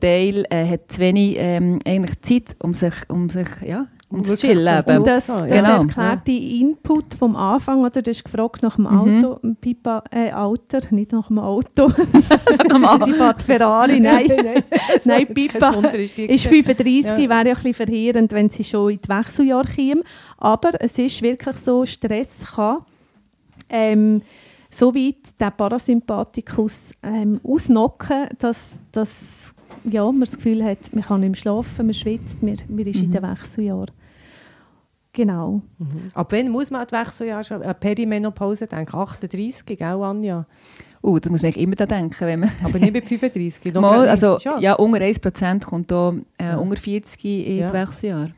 Teil, 0.00 0.44
äh, 0.50 0.66
hat 0.66 0.92
zu 0.92 1.00
wenig 1.00 1.36
ähm, 1.38 1.78
eigentlich 1.86 2.20
Zeit, 2.20 2.56
um 2.58 2.74
sich, 2.74 2.94
um 3.08 3.30
sich 3.30 3.48
ja, 3.64 3.86
um 4.08 4.24
zu 4.24 4.36
chillen. 4.36 4.84
Und 4.84 5.06
das, 5.06 5.26
das 5.26 5.42
genau. 5.42 5.80
erklärt 5.80 6.26
die 6.26 6.60
Input 6.60 7.14
vom 7.14 7.34
Anfang, 7.34 7.84
oder? 7.84 8.02
Du 8.02 8.10
hast 8.10 8.24
gefragt 8.24 8.62
nach 8.62 8.76
dem 8.76 8.84
mhm. 8.84 9.24
Auto, 9.24 9.38
mhm. 9.42 9.56
Pipa, 9.56 10.04
äh, 10.10 10.30
Alter, 10.30 10.80
nicht 10.90 11.12
nach 11.12 11.26
dem 11.26 11.38
Auto. 11.38 11.88
Sie 13.04 13.12
fährt 13.12 13.42
Ferrari, 13.42 14.00
nein. 14.00 14.26
nein, 14.28 14.62
nein 15.04 15.26
Pipa 15.34 15.70
ist 15.70 16.46
35, 16.46 17.04
ja. 17.04 17.16
wäre 17.16 17.28
ja 17.30 17.38
ein 17.38 17.54
bisschen 17.54 17.74
verheerend, 17.74 18.32
wenn 18.32 18.48
sie 18.50 18.64
schon 18.64 18.92
in 18.92 19.00
die 19.00 19.08
Wechseljahre 19.08 19.68
käme. 19.68 20.02
Aber 20.38 20.70
es 20.80 20.98
ist 20.98 21.22
wirklich 21.22 21.56
so, 21.56 21.84
Stress 21.84 22.30
kann 22.54 22.78
ähm, 23.68 24.22
so 24.70 24.94
weit 24.94 25.40
den 25.40 25.52
Parasympathikus 25.56 26.76
ähm, 27.02 27.40
ausnocken, 27.42 28.28
dass, 28.38 28.58
dass 28.92 29.10
ja, 29.90 30.04
man 30.04 30.20
das 30.20 30.32
Gefühl 30.32 30.64
hat, 30.64 30.94
man 30.94 31.04
kann 31.04 31.20
nicht 31.20 31.30
mehr 31.30 31.36
schlafen, 31.36 31.86
man 31.86 31.94
schwitzt, 31.94 32.42
man, 32.42 32.56
man 32.68 32.78
ist 32.86 32.96
mhm. 32.96 33.04
in 33.04 33.10
den 33.12 33.22
Wechseljahren. 33.22 33.90
Genau. 35.12 35.62
Mhm. 35.78 36.10
Ab 36.12 36.32
wann 36.32 36.50
muss 36.50 36.70
man 36.70 36.82
an 36.82 36.88
die 36.90 36.96
Wechseljahre 36.96 37.44
schon? 37.44 37.62
An 37.62 37.74
Perimenopause 37.80 38.66
denken? 38.66 38.94
38, 38.94 39.64
gell, 39.64 40.02
Anja? 40.02 40.46
Uh, 41.02 41.18
da 41.18 41.30
muss 41.30 41.42
man 41.42 41.52
immer 41.52 41.74
da 41.74 41.86
denken. 41.86 42.14
Wenn 42.20 42.40
man 42.40 42.50
Aber 42.62 42.78
nicht 42.78 42.92
mit 42.92 43.06
35? 43.06 43.74
Mal, 43.80 44.08
also, 44.08 44.38
ja, 44.60 44.74
unter 44.74 44.98
1% 44.98 45.64
kommt 45.64 45.90
da 45.90 46.12
äh, 46.36 46.44
ja. 46.44 46.56
unter 46.56 46.76
40 46.76 47.24
in 47.24 47.58
ja. 47.58 47.68
die 47.68 47.72
Wechseljahre. 47.72 48.32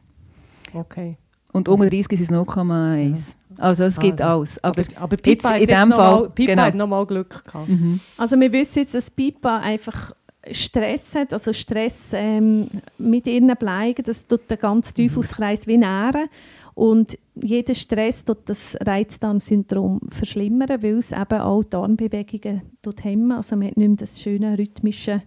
Okay. 0.72 1.16
Und 1.52 1.68
unter 1.68 1.88
30 1.88 2.12
ist 2.12 2.20
es 2.20 2.30
0,1. 2.30 3.08
Ja. 3.08 3.64
Also 3.64 3.84
es 3.84 3.98
ah, 3.98 4.00
gibt 4.00 4.20
alles. 4.20 4.62
Aber, 4.62 4.82
aber, 4.82 5.02
aber 5.02 5.16
Pipa, 5.16 5.56
in 5.56 5.66
dem 5.66 5.90
Fall, 5.90 6.20
mal, 6.20 6.30
Pipa 6.30 6.52
genau. 6.52 6.62
hat 6.62 6.74
noch 6.74 6.86
mal 6.86 7.06
Glück 7.06 7.44
gehabt. 7.44 7.68
Mhm. 7.68 8.00
Also 8.16 8.38
wir 8.38 8.52
wissen 8.52 8.78
jetzt, 8.80 8.94
dass 8.94 9.10
Pipa 9.10 9.58
einfach 9.58 10.12
Stress 10.50 11.14
hat, 11.14 11.32
also 11.32 11.52
Stress 11.52 11.96
ähm, 12.12 12.68
mit 12.98 13.26
ihren 13.26 13.54
bleiben, 13.56 14.02
das 14.04 14.26
tut 14.26 14.50
den 14.50 14.58
ganzen 14.58 14.94
Teufelskreis 14.94 15.66
wie 15.66 15.78
nähren. 15.78 16.28
Und 16.74 17.18
jeder 17.34 17.74
Stress 17.74 18.24
tut 18.24 18.38
das 18.46 18.76
Reizdarmsyndrom 18.80 20.00
verschlimmern, 20.10 20.80
weil 20.80 20.98
es 20.98 21.10
eben 21.10 21.40
auch 21.40 21.64
Darmbewegungen 21.64 22.62
hemmen. 23.02 23.32
Also 23.32 23.56
man 23.56 23.68
hat 23.68 23.76
nicht 23.76 23.88
mehr 23.88 23.96
das 23.96 24.20
schöne 24.20 24.56
rhythmische, 24.56 25.22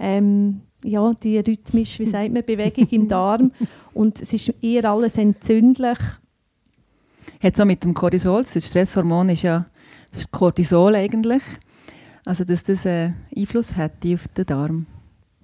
ähm, 0.00 0.62
ja, 0.84 1.12
die 1.12 1.38
rhythmische, 1.38 2.04
wie 2.04 2.10
sagt 2.10 2.32
man, 2.32 2.42
Bewegung 2.42 2.88
im 2.90 3.06
Darm. 3.08 3.52
Und 3.94 4.20
es 4.20 4.32
ist 4.32 4.52
eher 4.60 4.86
alles 4.86 5.16
entzündlich. 5.16 5.98
Hat 7.40 7.56
so 7.56 7.64
mit 7.64 7.84
dem 7.84 7.94
Cortisol, 7.94 8.42
das 8.42 8.66
Stresshormon 8.66 9.28
ist 9.28 9.42
ja 9.42 9.66
das 10.12 10.28
Cortisol 10.30 10.96
eigentlich. 10.96 11.42
Also 12.28 12.44
dass 12.44 12.62
das 12.62 12.84
einen 12.84 13.14
Einfluss 13.34 13.74
hätte 13.74 14.12
auf 14.12 14.28
den 14.28 14.44
Darm. 14.44 14.86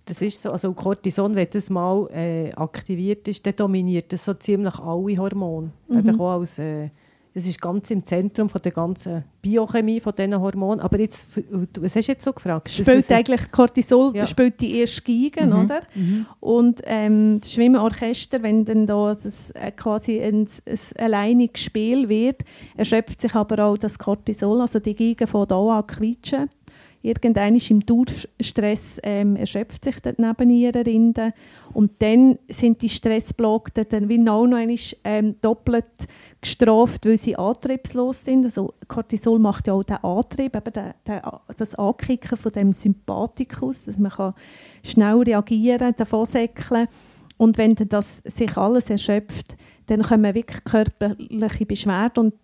Das 0.04 0.20
ist 0.20 0.42
so, 0.42 0.50
also 0.50 0.74
Cortison, 0.74 1.34
wenn 1.34 1.48
das 1.50 1.70
mal 1.70 2.06
äh, 2.12 2.52
aktiviert 2.52 3.26
ist, 3.26 3.46
dann 3.46 3.56
dominiert 3.56 4.12
das 4.12 4.26
so 4.26 4.34
ziemlich 4.34 4.78
alle 4.78 5.16
Hormone. 5.16 5.70
Mhm. 5.88 5.96
Einfach 5.96 6.20
auch 6.20 6.40
als, 6.40 6.58
äh, 6.58 6.90
das 7.32 7.46
ist 7.46 7.58
ganz 7.58 7.90
im 7.90 8.04
Zentrum 8.04 8.50
von 8.50 8.60
der 8.60 8.72
ganzen 8.72 9.24
Biochemie 9.40 9.98
von 9.98 10.14
diesen 10.14 10.38
Hormonen. 10.38 10.80
Aber 10.80 11.00
jetzt, 11.00 11.26
was 11.80 11.96
hast 11.96 12.08
du 12.08 12.12
jetzt 12.12 12.22
so 12.22 12.34
gefragt? 12.34 12.68
Spielt 12.68 13.10
eigentlich 13.10 13.50
Cortisol, 13.50 14.14
ja. 14.14 14.26
spielt 14.26 14.60
die 14.60 14.80
erste 14.80 15.00
Geige, 15.00 15.46
mhm. 15.46 15.64
oder? 15.64 15.80
Mhm. 15.94 16.26
Und 16.40 16.82
ähm, 16.84 17.40
das 17.40 17.50
Schwimmerorchester, 17.50 18.42
wenn 18.42 18.66
dann 18.66 18.86
da 18.86 19.14
das, 19.14 19.52
äh, 19.52 19.70
quasi 19.72 20.20
ein, 20.20 20.46
ein 20.66 20.78
alleiniges 20.98 21.62
Spiel 21.62 22.10
wird, 22.10 22.42
erschöpft 22.76 23.22
sich 23.22 23.34
aber 23.34 23.64
auch 23.64 23.78
das 23.78 23.98
Cortisol, 23.98 24.60
also 24.60 24.80
die 24.80 24.94
Geige 24.94 25.26
von 25.26 25.48
da 25.48 25.78
an 25.78 25.86
quietschen 25.86 26.50
irgendwann 27.04 27.54
im 27.54 27.80
Durchstress 27.80 28.98
ähm, 29.02 29.36
erschöpft 29.36 29.84
sich 29.84 29.96
neben 30.16 30.50
ihrer 30.50 30.86
Rinde 30.86 31.34
und 31.74 31.92
dann 31.98 32.38
sind 32.48 32.80
die 32.80 32.88
Stressblockten 32.88 33.84
dann 33.90 34.08
wie 34.08 34.16
noch 34.16 34.44
einmal, 34.44 34.76
ähm, 35.04 35.36
doppelt 35.42 35.84
gestraft, 36.40 37.04
weil 37.04 37.18
sie 37.18 37.36
antriebslos 37.36 38.24
sind. 38.24 38.46
Also 38.46 38.72
Cortisol 38.88 39.38
macht 39.38 39.66
ja 39.66 39.74
auch 39.74 39.84
den 39.84 39.98
Antrieb, 39.98 40.56
eben 40.56 40.72
den, 40.72 40.94
den, 41.06 41.20
das 41.56 41.74
Ankicken 41.74 42.38
von 42.38 42.52
dem 42.52 42.72
Sympathikus, 42.72 43.84
dass 43.84 43.98
man 43.98 44.12
kann 44.12 44.34
schnell 44.82 45.18
reagieren, 45.18 45.94
davon 45.96 46.24
säckeln. 46.24 46.88
Und 47.36 47.58
wenn 47.58 47.74
dann 47.74 47.88
das 47.90 48.22
sich 48.24 48.56
alles 48.56 48.88
erschöpft, 48.88 49.56
dann 49.88 50.02
kommen 50.02 50.34
wirklich 50.34 50.64
körperliche 50.64 51.66
Beschwerden 51.66 52.26
und 52.26 52.34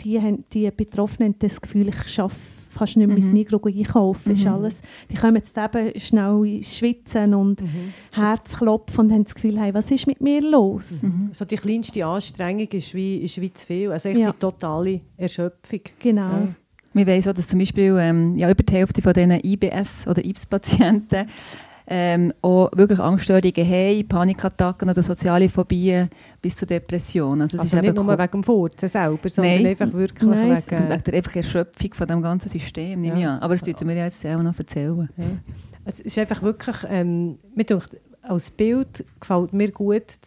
die, 0.00 0.20
haben, 0.20 0.44
die 0.52 0.70
Betroffenen 0.70 1.32
haben 1.32 1.38
das 1.38 1.60
Gefühl, 1.60 1.88
ich 1.88 2.08
schaffe 2.08 2.36
kannst 2.76 2.96
nicht 2.96 3.06
mehr 3.06 3.16
mhm. 3.16 3.22
ins 3.22 3.32
Mikro 3.32 3.60
einkaufen. 3.66 4.30
Mhm. 4.30 4.34
Ist 4.34 4.46
alles, 4.46 4.80
die 5.10 5.14
kommen 5.14 5.36
jetzt 5.36 5.56
eben 5.56 5.98
schnell 5.98 6.62
schwitzen 6.62 7.34
und 7.34 7.60
mhm. 7.60 7.92
Herzklopfen 8.12 9.06
und 9.06 9.12
haben 9.12 9.24
das 9.24 9.34
Gefühl, 9.34 9.58
hey, 9.60 9.74
was 9.74 9.90
ist 9.90 10.06
mit 10.06 10.20
mir 10.20 10.40
los? 10.40 11.02
Mhm. 11.02 11.30
So 11.32 11.44
die 11.44 11.56
kleinste 11.56 12.04
Anstrengung 12.06 12.68
ist 12.68 12.94
wie, 12.94 13.18
ist 13.18 13.40
wie 13.40 13.52
zu 13.52 13.66
viel. 13.66 13.92
Also 13.92 14.08
ja. 14.08 14.32
die 14.32 14.38
totale 14.38 15.00
Erschöpfung. 15.16 15.80
Genau. 15.98 16.22
Ja. 16.22 16.48
Wir 16.96 17.06
wissen 17.06 17.28
auch, 17.28 17.34
dass 17.34 17.48
zum 17.48 17.58
Beispiel 17.58 17.94
ähm, 18.00 18.36
ja, 18.36 18.50
über 18.50 18.62
die 18.62 18.72
Hälfte 18.72 19.02
von 19.02 19.12
diesen 19.12 19.32
IBS- 19.32 20.08
oder 20.08 20.24
IBS-Patienten 20.24 21.28
ähm, 21.88 22.32
auch 22.42 22.70
wirklich 22.74 22.98
Angststörungen 22.98 23.66
haben, 23.66 24.08
Panikattacken 24.08 24.90
oder 24.90 25.02
soziale 25.02 25.48
Phobien 25.48 26.10
bis 26.42 26.56
zu 26.56 26.66
Depressionen. 26.66 27.42
Also, 27.42 27.58
also 27.58 27.78
nicht 27.78 27.94
nur 27.94 28.06
wegen 28.06 28.30
dem 28.30 28.42
Furzen 28.42 28.88
selber, 28.88 29.28
sondern 29.28 29.54
Nein. 29.54 29.66
einfach 29.66 29.92
wirklich 29.92 30.28
Nein. 30.28 30.56
wegen... 30.56 30.88
wegen 30.90 31.02
der 31.04 31.14
einfach 31.14 31.36
Erschöpfung 31.36 31.94
von 31.94 32.08
dem 32.08 32.22
ganzen 32.22 32.48
System, 32.48 33.00
nehme 33.00 33.20
ja. 33.20 33.38
Aber 33.40 33.54
das 33.54 33.62
dürfen 33.62 33.86
wir 33.86 33.94
ja 33.94 34.04
jetzt 34.04 34.24
auch 34.26 34.42
noch 34.42 34.58
erzählen. 34.58 35.08
Ja. 35.16 35.24
Es 35.84 36.00
ist 36.00 36.18
einfach 36.18 36.42
wirklich... 36.42 36.76
Ähm, 36.88 37.38
mir 37.54 37.64
denkt, 37.64 37.96
als 38.22 38.50
Bild 38.50 39.04
gefällt 39.20 39.52
mir 39.52 39.70
gut, 39.70 40.18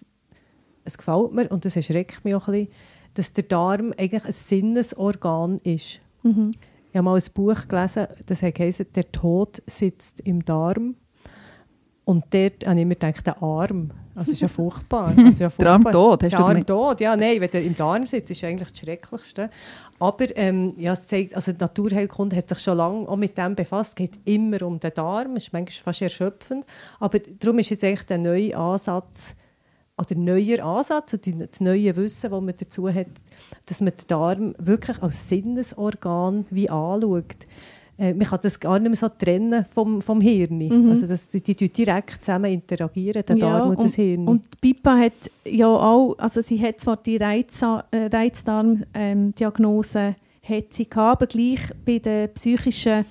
es 0.86 0.98
gefällt 0.98 1.34
mir 1.34 1.50
und 1.50 1.66
das 1.66 1.76
erschreckt 1.76 2.24
mich 2.24 2.36
auch 2.36 2.48
ein 2.48 2.54
bisschen, 2.54 2.74
dass 3.16 3.34
der 3.34 3.44
Darm 3.44 3.94
eigentlich 3.98 4.24
ein 4.24 4.32
Sinnesorgan 4.32 5.60
ist. 5.64 6.00
Mhm. 6.24 6.52
Ich 6.92 6.96
habe 6.96 7.04
mal 7.04 7.18
ein 7.18 7.24
Buch 7.34 7.68
gelesen, 7.68 8.08
das 8.26 8.42
heißt, 8.42 8.86
der 8.96 9.12
Tod 9.12 9.62
sitzt 9.68 10.22
im 10.22 10.46
Darm. 10.46 10.96
Und 12.10 12.26
dort 12.32 12.66
habe 12.66 12.80
ich 12.80 12.88
mir 12.88 12.96
gedacht, 12.96 13.28
der 13.28 13.44
Arm, 13.44 13.92
also 14.16 14.32
ist 14.32 14.42
ja 14.42 14.48
furchtbar. 14.60 15.14
Also 15.16 15.44
ja 15.44 15.52
furchtbar. 15.52 15.64
Der 15.64 15.72
Arm 15.74 15.84
tot, 15.84 16.24
hast 16.24 16.32
der 16.32 16.40
Arm 16.40 16.66
tot, 16.66 17.02
ja, 17.02 17.16
nein, 17.16 17.40
wenn 17.40 17.52
er 17.52 17.62
im 17.62 17.76
Darm 17.76 18.08
sitzt, 18.08 18.32
ist 18.32 18.44
eigentlich 18.44 18.72
das 18.72 18.80
Schrecklichste. 18.80 19.52
Aber 20.00 20.26
ähm, 20.36 20.74
ja, 20.78 20.94
es 20.94 21.06
zeigt, 21.06 21.36
also 21.36 21.52
die 21.52 21.60
Naturheilkunde 21.60 22.36
hat 22.36 22.50
sich 22.50 22.58
schon 22.58 22.78
lange 22.78 23.08
auch 23.08 23.16
mit 23.16 23.38
dem 23.38 23.54
befasst, 23.54 23.92
es 23.92 23.96
geht 23.96 24.20
immer 24.26 24.64
um 24.64 24.80
den 24.80 24.92
Darm, 24.92 25.36
es 25.36 25.44
ist 25.44 25.54
manchmal 25.54 25.84
fast 25.84 26.02
erschöpfend, 26.02 26.66
aber 27.00 27.20
darum 27.20 27.60
ist 27.60 27.70
jetzt 27.70 27.84
eigentlich 27.84 28.08
der 28.08 28.18
neue 28.18 28.58
Ansatz, 28.58 29.36
oder 29.96 30.16
neuer 30.16 30.66
Ansatz 30.66 31.14
und 31.14 31.28
das 31.28 31.60
neue 31.60 31.96
Wissen, 31.96 32.32
das 32.32 32.42
man 32.42 32.56
dazu 32.58 32.92
hat, 32.92 33.08
dass 33.68 33.82
man 33.82 33.94
den 33.94 34.08
Darm 34.08 34.56
wirklich 34.58 35.00
als 35.04 35.30
Sinnesorgan 35.30 36.48
wie 36.50 36.72
anschaut 36.72 37.46
äh, 38.00 38.14
man 38.14 38.26
kann 38.26 38.40
das 38.42 38.60
gar 38.60 38.80
nicht 38.80 38.90
mehr 38.90 38.96
so 38.96 39.10
trennen 39.10 39.66
vom, 39.74 40.02
vom 40.02 40.22
Hirn. 40.22 40.58
Mhm. 40.58 40.90
Also 40.90 41.06
das, 41.06 41.30
die, 41.30 41.42
die 41.42 41.70
direkt 41.70 42.24
zusammen 42.24 42.52
interagieren, 42.52 43.24
der 43.28 43.36
ja, 43.36 43.52
Darm 43.52 43.70
und, 43.70 43.76
und, 43.78 43.86
das 43.86 43.94
Hirn. 43.96 44.28
Und 44.28 44.62
Pippa 44.62 44.98
hat 44.98 45.14
ja 45.46 45.68
auch, 45.68 46.16
also 46.18 46.42
sie 46.42 46.60
hat 46.62 46.80
zwar 46.80 46.98
die 46.98 47.18
äh, 47.18 47.44
Reizdarmdiagnose 47.92 50.00
ähm, 50.00 50.16
hat 50.42 50.74
sie 50.74 50.90
gehabt, 50.90 51.22
aber 51.22 51.28
gleich 51.28 51.60
bei 51.86 52.00
den 52.00 52.34
psychischen 52.34 53.06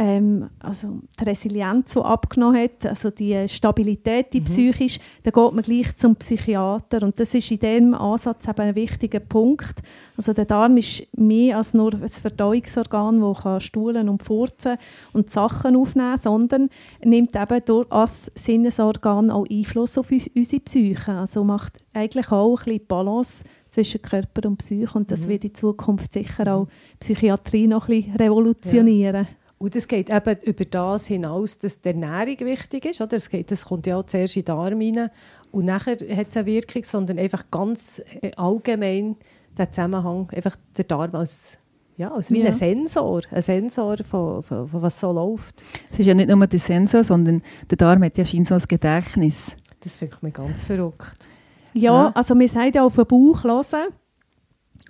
ähm, 0.00 0.48
also 0.60 1.00
die 1.18 1.24
Resilienz, 1.24 1.92
die 1.92 1.98
abgenommen 1.98 2.62
hat, 2.62 2.86
also 2.86 3.10
die 3.10 3.48
Stabilität, 3.48 4.32
die 4.32 4.40
mhm. 4.40 4.44
psychisch, 4.44 5.00
dann 5.24 5.32
geht 5.32 5.52
man 5.52 5.62
gleich 5.62 5.96
zum 5.96 6.14
Psychiater. 6.14 7.02
Und 7.02 7.18
das 7.18 7.34
ist 7.34 7.50
in 7.50 7.58
diesem 7.58 7.94
Ansatz 7.94 8.46
eben 8.46 8.60
ein 8.60 8.74
wichtiger 8.76 9.18
Punkt. 9.18 9.82
Also 10.16 10.32
der 10.32 10.44
Darm 10.44 10.76
ist 10.76 11.02
mehr 11.16 11.56
als 11.56 11.74
nur 11.74 11.94
ein 11.94 12.08
Verdauungsorgan, 12.08 13.20
das 13.20 13.42
kann 13.42 13.60
stuhlen 13.60 14.08
und 14.08 14.22
furzen 14.22 14.76
und 15.12 15.30
Sachen 15.30 15.74
aufnehmen 15.74 16.16
sondern 16.16 16.70
nimmt 17.04 17.34
eben 17.34 17.64
durch 17.64 17.90
als 17.90 18.30
Sinnesorgan 18.36 19.32
auch 19.32 19.46
Einfluss 19.50 19.98
auf 19.98 20.12
unsere 20.12 20.60
Psyche. 20.60 21.12
Also 21.12 21.42
macht 21.42 21.80
eigentlich 21.92 22.30
auch 22.30 22.60
ein 22.60 22.64
bisschen 22.64 22.86
Balance 22.86 23.44
zwischen 23.70 24.00
Körper 24.00 24.48
und 24.48 24.58
Psyche 24.58 24.96
und 24.96 25.10
das 25.10 25.22
mhm. 25.22 25.28
wird 25.28 25.44
in 25.44 25.54
Zukunft 25.56 26.12
sicher 26.12 26.54
auch 26.54 26.68
Psychiatrie 27.00 27.66
noch 27.66 27.88
ein 27.88 28.02
bisschen 28.02 28.16
revolutionieren. 28.16 29.24
Ja. 29.24 29.47
Und 29.58 29.74
es 29.74 29.88
geht 29.88 30.08
eben 30.08 30.36
über 30.42 30.64
das 30.64 31.06
hinaus, 31.08 31.58
dass 31.58 31.80
die 31.80 31.88
Ernährung 31.88 32.38
wichtig 32.40 32.84
ist. 32.84 33.00
Oder? 33.00 33.16
Es 33.16 33.28
geht, 33.28 33.50
das 33.50 33.64
kommt 33.64 33.86
ja 33.86 33.98
auch 33.98 34.06
zuerst 34.06 34.36
in 34.36 34.44
den 34.44 34.46
Darm 34.46 34.80
rein 34.80 35.10
und 35.50 35.64
nachher 35.64 35.92
hat 35.92 36.28
es 36.28 36.36
eine 36.36 36.46
Wirkung, 36.46 36.84
sondern 36.84 37.18
einfach 37.18 37.44
ganz 37.50 38.02
äh, 38.20 38.30
allgemein 38.36 39.16
der 39.56 39.70
Zusammenhang, 39.70 40.28
einfach 40.34 40.56
der 40.76 40.84
Darm 40.84 41.14
als, 41.14 41.58
ja, 41.96 42.10
als 42.10 42.30
wie 42.30 42.40
ja. 42.40 42.48
ein 42.48 42.52
Sensor, 42.52 43.22
ein 43.30 43.42
Sensor 43.42 43.96
von, 43.98 44.42
von, 44.42 44.68
von, 44.68 44.82
was 44.82 45.00
so 45.00 45.10
läuft. 45.10 45.64
Es 45.90 45.98
ist 45.98 46.06
ja 46.06 46.14
nicht 46.14 46.28
nur 46.28 46.46
der 46.46 46.58
Sensor, 46.58 47.02
sondern 47.02 47.42
der 47.68 47.76
Darm 47.76 48.04
hat 48.04 48.18
ja 48.18 48.24
so 48.24 48.36
ein 48.36 48.62
Gedächtnis. 48.68 49.56
Das 49.80 49.96
finde 49.96 50.14
ich 50.16 50.22
mir 50.22 50.30
ganz 50.32 50.64
verrückt. 50.64 51.26
Ja, 51.72 52.04
ja, 52.04 52.12
also 52.14 52.38
wir 52.38 52.48
sagen 52.48 52.72
ja 52.74 52.84
auf 52.84 52.96
den 52.96 53.06
Bauch 53.06 53.44
hören 53.44 53.88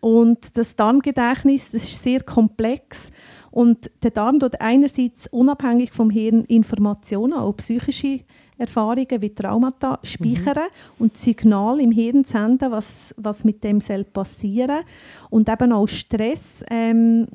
und 0.01 0.57
das 0.57 0.77
Darmgedächtnis, 0.77 1.71
das 1.71 1.85
ist 1.85 2.03
sehr 2.03 2.21
komplex 2.21 3.11
und 3.59 3.91
der 4.05 4.13
Darm 4.13 4.39
tut 4.39 4.61
einerseits 4.61 5.27
unabhängig 5.33 5.91
vom 5.93 6.11
Hirn 6.11 6.45
Informationen, 6.45 7.33
auch 7.33 7.57
psychische 7.57 8.21
Erfahrungen 8.57 9.21
wie 9.21 9.35
Traumata 9.35 9.99
speichern 10.05 10.69
mhm. 10.69 11.01
und 11.01 11.17
Signal 11.17 11.81
im 11.81 11.91
Hirn 11.91 12.23
senden, 12.23 12.71
was, 12.71 13.13
was 13.17 13.43
mit 13.43 13.65
dem 13.65 13.81
soll 13.81 14.05
passieren 14.05 14.85
und 15.29 15.49
eben 15.49 15.73
auch 15.73 15.89
Stress 15.89 16.65
ähm, 16.71 17.27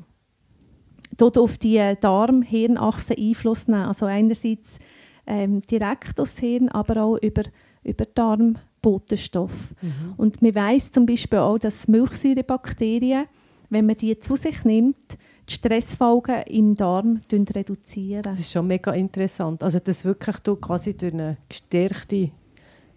dort 1.14 1.36
auf 1.36 1.58
die 1.58 1.92
Darm-Hirnachse 2.00 3.14
Einfluss 3.18 3.68
nehmen. 3.68 3.82
Also 3.82 4.06
einerseits 4.06 4.78
ähm, 5.26 5.60
direkt 5.60 6.18
aufs 6.18 6.38
Hirn, 6.38 6.70
aber 6.70 7.02
auch 7.02 7.18
über, 7.18 7.42
über 7.82 8.06
Darmbotenstoff. 8.06 9.74
Mhm. 9.82 10.14
Und 10.16 10.40
man 10.40 10.54
weiß 10.54 10.90
zum 10.90 11.04
Beispiel 11.04 11.40
auch, 11.40 11.58
dass 11.58 11.86
Milchsäurebakterien, 11.86 13.26
wenn 13.68 13.84
man 13.84 13.98
die 13.98 14.18
zu 14.18 14.36
sich 14.36 14.64
nimmt, 14.64 15.18
die 15.48 15.52
Stressfolgen 15.52 16.42
im 16.44 16.74
Darm 16.74 17.18
reduzieren. 17.32 18.22
Das 18.22 18.38
ist 18.38 18.52
schon 18.52 18.66
mega 18.66 18.92
interessant. 18.92 19.62
Also 19.62 19.78
dass 19.78 20.04
wirklich 20.04 20.38
du 20.38 20.56
quasi 20.56 20.96
durch 20.96 21.12
eine 21.12 21.36
gestärkte 21.48 22.30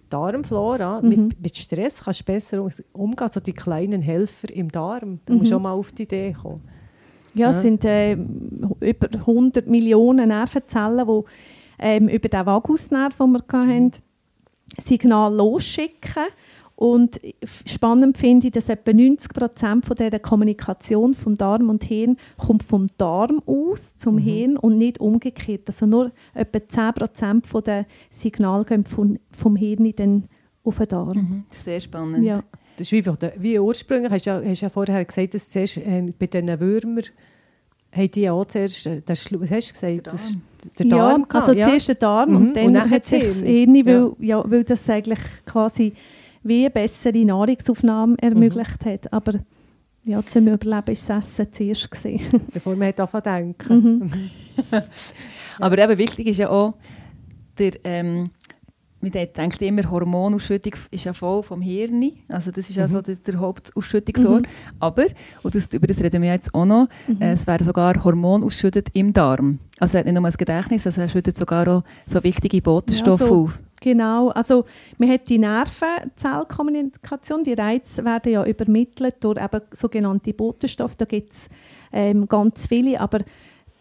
Darmflora 0.09 1.01
mhm. 1.01 1.09
mit, 1.09 1.41
mit, 1.41 1.57
Stress 1.57 2.03
kannst 2.03 2.21
du 2.21 2.25
besser 2.25 2.69
umgehen. 2.93 3.19
Also 3.19 3.39
die 3.39 3.53
kleinen 3.53 4.01
Helfer 4.01 4.49
im 4.53 4.71
Darm, 4.71 5.19
da 5.25 5.33
mhm. 5.33 5.39
musst 5.39 5.51
du 5.51 5.55
schon 5.55 5.63
mal 5.63 5.73
auf 5.73 5.91
die 5.91 6.03
Idee 6.03 6.33
kommen. 6.33 6.61
Ja, 7.33 7.51
es 7.51 7.61
sind 7.61 7.85
äh, 7.85 8.13
über 8.13 9.09
100 9.13 9.67
Millionen 9.67 10.29
Nervenzellen, 10.29 11.05
die 11.07 11.21
ähm, 11.77 12.07
über 12.07 12.29
den 12.29 12.45
Vagusnerv, 12.45 13.15
den 13.15 13.31
wir 13.31 13.41
hatten, 13.47 13.91
Signal 14.83 15.33
losschicken 15.35 16.25
und 16.77 17.19
spannend 17.65 18.19
finde 18.19 18.47
ich, 18.47 18.53
dass 18.53 18.69
etwa 18.69 18.93
90 18.93 19.33
Prozent 19.33 19.83
von 19.83 19.95
dieser 19.95 20.19
Kommunikation 20.19 21.15
vom 21.15 21.35
Darm 21.35 21.71
und 21.71 21.83
Hirn 21.83 22.17
kommt 22.37 22.61
vom 22.61 22.85
Darm 22.99 23.41
aus 23.47 23.97
zum 23.97 24.15
mhm. 24.15 24.19
Hirn 24.19 24.57
und 24.57 24.77
nicht 24.77 24.99
umgekehrt. 24.99 25.63
Also 25.65 25.87
nur 25.87 26.11
etwa 26.35 26.59
10 26.69 26.93
Prozent 26.93 27.47
von 27.47 27.63
den 27.63 27.87
Signalen 28.11 28.63
gehen 28.63 28.85
vom, 28.85 29.17
vom 29.31 29.55
Hirn 29.55 29.91
dann 29.95 30.25
auf 30.63 30.77
den 30.77 30.87
Darm. 30.87 31.17
Mhm. 31.17 31.43
Sehr 31.49 31.79
spannend. 31.81 32.23
Ja. 32.23 32.43
Das 32.77 32.91
ist 32.91 32.91
wie, 32.91 33.03
wie 33.41 33.57
ursprünglich, 33.57 34.11
hast 34.11 34.27
du 34.27 34.29
ja, 34.29 34.41
hast 34.43 34.61
ja 34.61 34.69
vorher 34.69 35.03
gesagt, 35.03 35.33
dass 35.33 35.49
zuerst 35.49 35.77
äh, 35.77 36.13
bei 36.19 36.27
diesen 36.27 36.59
Würmern 36.59 37.05
haben 37.91 38.11
die 38.11 38.29
auch 38.29 38.45
zuerst, 38.45 38.85
äh, 38.85 39.01
das, 39.03 39.25
was 39.33 39.49
hast 39.49 39.69
du 39.69 39.73
gesagt? 39.73 40.05
Der 40.05 40.13
Darm. 40.13 40.41
der 40.77 40.85
Darm 40.85 41.25
ja, 41.33 41.39
also 41.39 41.53
ja. 41.53 41.65
zuerst 41.65 41.87
der 41.87 41.95
Darm 41.95 42.29
mhm. 42.29 42.35
und 42.35 42.53
dann, 42.53 42.65
und 42.67 42.73
dann 42.75 42.87
hat 42.87 43.07
sich 43.07 43.23
das 43.23 43.37
Hirn, 43.37 43.73
weil, 43.83 44.11
ja. 44.19 44.37
ja. 44.37 44.43
weil 44.45 44.63
das 44.63 44.87
eigentlich 44.87 45.19
quasi 45.47 45.93
wie 46.47 46.61
eine 46.61 46.69
bessere 46.69 47.25
Nahrungsaufnahme 47.25 48.15
ermöglicht 48.19 48.85
mhm. 48.85 48.89
hat. 48.89 49.13
Aber 49.13 49.33
ja, 50.03 50.25
zum 50.25 50.47
Überleben 50.47 50.71
war 50.71 50.81
das 50.83 51.09
Essen 51.09 51.47
zuerst. 51.51 51.89
Bevor 52.53 52.75
man 52.75 52.93
davon 52.95 53.21
denken. 53.21 53.99
Mhm. 53.99 54.29
Aber 55.59 55.77
eben 55.77 55.97
wichtig 55.97 56.27
ist 56.27 56.37
ja 56.37 56.49
auch, 56.49 56.75
der, 57.57 57.73
ähm, 57.83 58.29
man 59.01 59.11
denkt 59.11 59.61
immer, 59.61 59.89
Hormonausschüttung 59.89 60.73
ist 60.91 61.03
ja 61.03 61.13
voll 61.13 61.43
vom 61.43 61.61
Hirn. 61.61 62.11
Also 62.29 62.51
das 62.51 62.69
ist 62.69 62.75
ja 62.75 62.87
so 62.87 62.97
mhm. 62.97 63.03
der, 63.03 63.15
der 63.15 63.39
Hauptausschüttungsort. 63.39 64.43
Mhm. 64.43 64.77
Aber, 64.79 65.05
und 65.43 65.55
das, 65.55 65.67
über 65.73 65.87
das 65.87 66.01
reden 66.01 66.21
wir 66.21 66.31
jetzt 66.31 66.53
auch 66.53 66.65
noch, 66.65 66.87
mhm. 67.07 67.21
äh, 67.21 67.31
es 67.31 67.45
werden 67.45 67.63
sogar 67.63 68.03
Hormone 68.03 68.45
ausschüttet 68.45 68.89
im 68.93 69.13
Darm. 69.13 69.59
Also 69.79 69.97
er 69.97 69.99
hat 69.99 70.05
nicht 70.05 70.15
nur 70.15 70.23
das 70.23 70.37
Gedächtnis, 70.37 70.85
also 70.85 71.01
er 71.01 71.09
schüttet 71.09 71.37
sogar 71.37 71.67
auch 71.67 71.83
so 72.05 72.23
wichtige 72.23 72.61
Botenstoffe 72.61 73.21
ja, 73.21 73.27
so, 73.27 73.43
auf. 73.43 73.63
Genau, 73.79 74.29
also 74.29 74.65
man 74.97 75.11
hat 75.11 75.29
die 75.29 75.37
Nervenzellkommunikation, 75.37 77.43
die 77.43 77.53
Reize 77.53 78.03
werden 78.03 78.31
ja 78.31 78.43
übermittelt 78.43 79.17
durch 79.19 79.37
eben 79.37 79.61
sogenannte 79.71 80.33
Botenstoffe, 80.33 80.95
da 80.95 81.05
gibt 81.05 81.33
es 81.33 81.47
ähm, 81.91 82.27
ganz 82.27 82.65
viele, 82.67 82.99
aber 82.99 83.19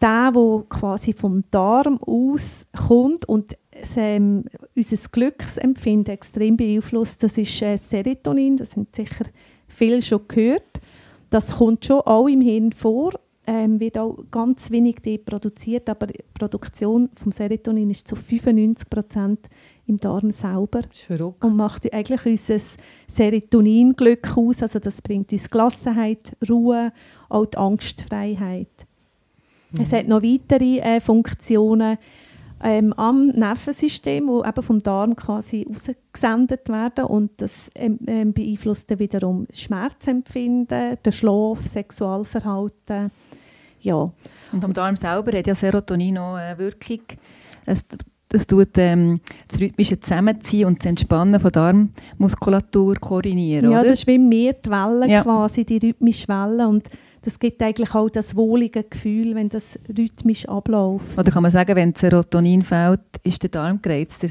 der, 0.02 0.32
der 0.32 0.64
quasi 0.68 1.14
vom 1.14 1.44
Darm 1.50 1.98
aus 2.02 2.66
kommt 2.76 3.26
und 3.26 3.56
ähm, 3.96 4.44
unser 4.74 4.96
Glücksempfinden 5.10 6.12
extrem 6.12 6.56
beeinflusst, 6.56 7.22
das 7.22 7.38
ist 7.38 7.60
äh, 7.62 7.76
Serotonin, 7.76 8.56
das 8.56 8.72
sind 8.72 8.94
sicher 8.94 9.26
viele 9.66 10.02
schon 10.02 10.26
gehört. 10.28 10.80
Das 11.30 11.56
kommt 11.56 11.84
schon 11.84 12.00
auch 12.00 12.28
im 12.28 12.40
Hirn 12.40 12.72
vor, 12.72 13.12
ähm, 13.46 13.80
wird 13.80 13.98
auch 13.98 14.18
ganz 14.30 14.70
wenig 14.70 14.96
produziert, 15.24 15.88
aber 15.88 16.06
die 16.06 16.22
Produktion 16.34 17.10
vom 17.14 17.32
Serotonin 17.32 17.90
ist 17.90 18.08
zu 18.08 18.16
95 18.16 18.88
Prozent 18.88 19.48
im 19.86 19.98
Darm 19.98 20.30
selber 20.30 20.82
und 21.40 21.56
macht 21.56 21.92
eigentlich 21.92 22.26
unser 22.26 22.64
Serotonin-Glück 23.08 24.36
aus. 24.36 24.62
Also 24.62 24.78
das 24.78 25.00
bringt 25.00 25.32
uns 25.32 25.50
Gelassenheit, 25.50 26.36
Ruhe, 26.48 26.92
auch 27.28 27.46
die 27.46 27.56
Angstfreiheit. 27.56 28.68
Mhm. 29.70 29.82
Es 29.82 29.92
hat 29.92 30.08
noch 30.08 30.22
weitere 30.22 30.78
äh, 30.78 31.00
Funktionen 31.00 31.98
ähm, 32.62 32.92
am 32.94 33.28
Nervensystem, 33.28 34.26
die 34.26 34.48
eben 34.48 34.62
vom 34.62 34.82
Darm 34.82 35.14
quasi 35.14 35.66
ausgesendet 35.72 36.68
werden 36.68 37.04
und 37.04 37.30
das 37.36 37.70
ähm, 37.74 37.98
ähm, 38.06 38.32
beeinflusst 38.32 38.90
dann 38.90 38.98
wiederum 38.98 39.46
das 39.46 39.60
Schmerzempfinden, 39.60 40.96
den 41.04 41.12
Schlaf, 41.12 41.66
Sexualverhalten. 41.66 43.10
Ja. 43.80 44.10
Und 44.52 44.64
am 44.64 44.72
Darm 44.72 44.96
selber 44.96 45.36
hat 45.36 45.46
ja 45.46 45.54
Serotonin 45.54 46.18
auch 46.18 46.34
eine 46.34 46.58
Wirkung. 46.58 47.00
Es, 47.66 47.84
das 48.28 48.46
tut 48.46 48.76
ähm, 48.76 49.20
das 49.48 49.60
rhythmische 49.60 50.00
Zusammenziehen 50.00 50.66
und 50.66 50.80
das 50.80 50.86
Entspannen 50.86 51.38
von 51.38 51.52
Darmmuskulatur 51.52 52.96
koordinieren. 52.96 53.70
Ja, 53.70 53.80
oder? 53.80 53.90
das 53.90 54.00
ist 54.00 54.06
wie 54.06 54.18
mehr 54.18 54.52
die 54.52 54.70
Wellen 54.70 55.08
ja. 55.08 55.22
quasi, 55.22 55.64
die 55.64 55.78
rhythmische 55.78 56.26
Wellen. 56.28 56.66
Und 56.66 56.88
das 57.22 57.38
gibt 57.38 57.62
eigentlich 57.62 57.94
auch 57.94 58.10
das 58.10 58.34
wohlige 58.36 58.82
Gefühl, 58.82 59.34
wenn 59.34 59.48
das 59.48 59.78
rhythmisch 59.96 60.48
abläuft. 60.48 61.18
Oder 61.18 61.30
kann 61.30 61.42
man 61.42 61.52
sagen, 61.52 61.74
wenn 61.76 61.94
Serotonin 61.94 62.62
fehlt, 62.62 63.00
ist 63.22 63.42
der 63.42 63.50
Darm 63.50 63.80
gereizter? 63.80 64.28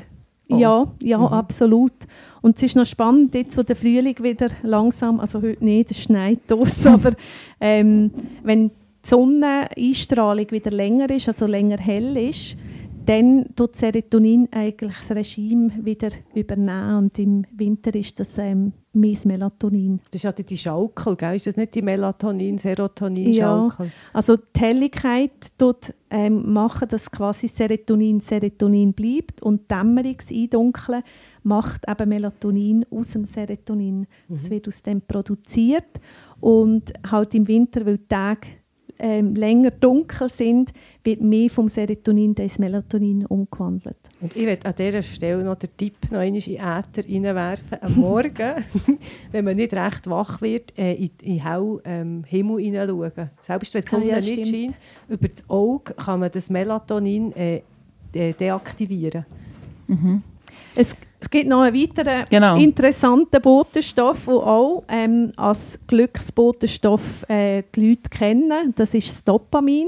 Oh. 0.47 0.58
Ja, 0.58 0.88
ja, 1.01 1.17
mhm. 1.17 1.25
absolut. 1.25 1.93
Und 2.41 2.58
es 2.58 2.63
ist 2.63 2.75
noch 2.75 2.86
spannend, 2.86 3.34
jetzt 3.34 3.58
wo 3.58 3.63
der 3.63 3.75
Frühling 3.75 4.21
wieder 4.21 4.47
langsam, 4.62 5.19
also 5.19 5.41
heute 5.41 5.63
nicht, 5.63 5.91
es 5.91 6.03
schneit 6.03 6.39
draussen, 6.47 6.88
aber 6.93 7.13
ähm, 7.60 8.12
wenn 8.43 8.69
die 8.69 9.10
Sonneneinstrahlung 9.10 10.51
wieder 10.51 10.71
länger 10.71 11.10
ist, 11.10 11.27
also 11.27 11.47
länger 11.47 11.77
hell 11.77 12.15
ist, 12.17 12.58
dann 13.06 13.46
tut 13.56 13.76
Serotonin 13.76 14.48
eigentlich 14.52 14.96
das 15.08 15.15
Regime 15.15 15.72
wieder 15.82 16.10
übernehmen 16.34 16.98
und 16.98 17.20
im 17.20 17.46
Winter 17.56 17.94
ist 17.96 18.20
das 18.20 18.38
ähm, 18.38 18.74
mehr 18.94 19.18
Melatonin. 19.26 20.00
Das 20.12 20.15
ist 20.15 20.24
ja 20.24 20.32
die 20.32 20.58
Schaukel, 20.58 21.15
gell? 21.15 21.36
ist 21.36 21.48
das 21.48 21.58
nicht 21.58 21.76
die 21.76 21.82
Melatonin-Serotonin-Schaukel? 21.82 23.88
Ja, 23.88 23.91
also 24.13 24.38
die 24.38 24.60
Helligkeit 24.60 25.32
tut 25.58 25.94
ähm, 26.10 26.52
machen, 26.52 26.88
dass 26.88 27.12
quasi 27.12 27.48
Serotonin 27.48 28.22
Serotonin 28.22 28.94
bleibt 28.94 29.41
und 29.41 29.70
Dämmerungseindunkle 29.70 31.04
macht 31.44 31.88
eben 31.88 32.10
Melatonin 32.10 32.86
aus 32.89 33.10
dem 33.10 33.26
Serotonin. 33.26 34.08
Es 34.34 34.44
mhm. 34.44 34.50
wird 34.50 34.68
aus 34.68 34.82
dem 34.82 35.02
produziert 35.02 36.00
und 36.39 36.94
halt 37.10 37.36
im 37.36 37.48
Winter, 37.48 37.86
weil 37.86 37.98
die 37.98 38.08
Tage 38.08 38.48
ähm, 38.99 39.36
länger 39.36 39.71
dunkel 39.71 40.29
sind, 40.29 40.71
wird 41.03 41.21
mehr 41.21 41.49
vom 41.49 41.69
Serotonin 41.69 42.34
ins 42.34 42.58
Melatonin 42.58 43.25
umgewandelt. 43.25 43.97
Und 44.21 44.36
ich 44.36 44.45
werde 44.45 44.65
an 44.65 44.73
dieser 44.77 45.01
Stelle 45.01 45.43
noch 45.43 45.55
den 45.55 45.69
Tipp 45.77 45.95
noch 46.12 46.19
einmal 46.19 46.27
in 46.27 46.34
den 46.34 46.55
Äther 46.55 47.08
reinwerfen. 47.08 47.77
Am 47.81 47.95
Morgen, 47.99 48.65
wenn 49.31 49.45
man 49.45 49.55
nicht 49.55 49.73
recht 49.73 50.10
wach 50.10 50.41
wird, 50.41 50.77
äh, 50.77 50.93
in 50.93 51.12
den 51.21 51.43
hellen 51.43 51.79
ähm, 51.86 52.23
Himmel 52.25 52.62
hineinschauen. 52.62 53.29
Selbst 53.41 53.73
wenn 53.73 53.84
die 53.84 53.89
Sonne 53.89 54.05
Ah, 54.05 54.19
ja, 54.19 54.36
nicht 54.36 54.47
scheint, 54.47 54.75
über 55.10 55.27
das 55.27 55.49
Auge 55.49 55.93
kann 55.93 56.19
man 56.19 56.31
das 56.31 56.49
Melatonin 56.49 57.31
äh, 57.34 57.62
de 58.13 58.34
deaktivieren. 58.34 59.25
Es, 60.75 60.95
es 61.25 61.31
gibt 61.31 61.47
noch 61.47 61.61
einen 61.61 61.75
weiteren 61.75 62.23
Genau. 62.29 62.55
interessanten 62.55 63.41
Botenstoff, 63.41 64.25
der 64.25 64.33
auch 64.35 64.83
ähm, 64.88 65.31
als 65.35 65.79
Glücksbotenstoff 65.88 67.27
äh, 67.27 67.63
die 67.75 67.89
Leute 67.89 68.09
kennen. 68.11 68.73
Das 68.75 68.93
ist 68.93 69.09
das 69.09 69.23
Dopamin. 69.23 69.88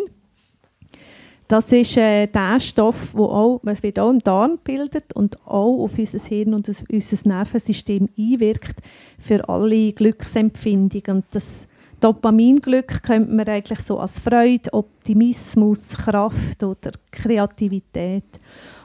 Das 1.47 1.71
ist 1.71 1.95
äh, 1.95 2.25
der 2.25 2.59
Stoff, 2.59 3.13
wo 3.13 3.25
auch, 3.25 3.61
es 3.65 3.83
wird 3.83 3.99
auch 3.99 4.09
im 4.09 4.19
Darm 4.19 4.53
gebildet 4.53 5.13
und 5.13 5.39
auch 5.45 5.83
auf 5.83 5.97
unser 5.97 6.19
Hirn 6.19 6.55
und 6.55 6.67
auf 6.69 6.83
unser 6.91 7.17
Nervensystem 7.23 8.09
einwirkt 8.17 8.79
für 9.19 9.47
alle 9.47 9.93
Glücksempfindungen. 9.93 11.17
Und 11.17 11.25
das 11.31 11.67
Dopaminglück 11.99 13.03
könnte 13.03 13.31
man 13.31 13.47
eigentlich 13.47 13.79
so 13.81 13.99
als 13.99 14.19
Freude, 14.19 14.73
Optimismus, 14.73 15.87
Kraft 15.89 16.63
oder 16.63 16.91
Kreativität. 17.11 18.25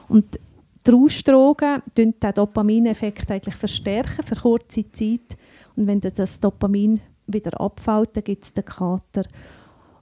Und 0.07 0.39
verstärken 0.83 1.81
den 1.97 2.15
Dopamineffekt 2.19 3.31
eigentlich 3.31 3.55
verstärken 3.55 4.23
für 4.23 4.35
kurze 4.35 4.91
Zeit. 4.91 5.37
Und 5.75 5.87
wenn 5.87 6.01
das 6.01 6.39
Dopamin 6.39 6.99
wieder 7.27 7.59
abfällt, 7.59 8.09
dann 8.13 8.23
gibt 8.23 8.43
es 8.43 8.53
den 8.53 8.65
Kater. 8.65 9.23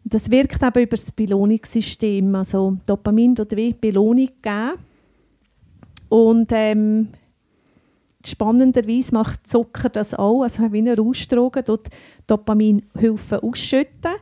Und 0.04 0.13
das 0.13 0.30
wirkt 0.32 0.62
eben 0.63 0.84
über 0.84 0.98
das 0.98 1.12
Belohnungssystem. 1.12 2.34
Also 2.36 2.78
Dopamin 2.86 3.36
tut 3.36 3.56
wie 3.56 3.74
Belohnung 3.74 4.30
geben. 4.41 4.72
Und 6.10 6.52
ähm, 6.52 7.10
spannenderweise 8.26 9.13
macht 9.13 9.48
Zucker 9.48 9.89
das 9.89 10.13
auch. 10.13 10.41
Also 10.41 10.72
wie 10.74 10.80
eine 10.80 10.98
Rauschdroge, 10.98 11.63
dort 11.63 11.89
Dopaminhilfen 12.28 13.39
ausschütten. 13.39 14.13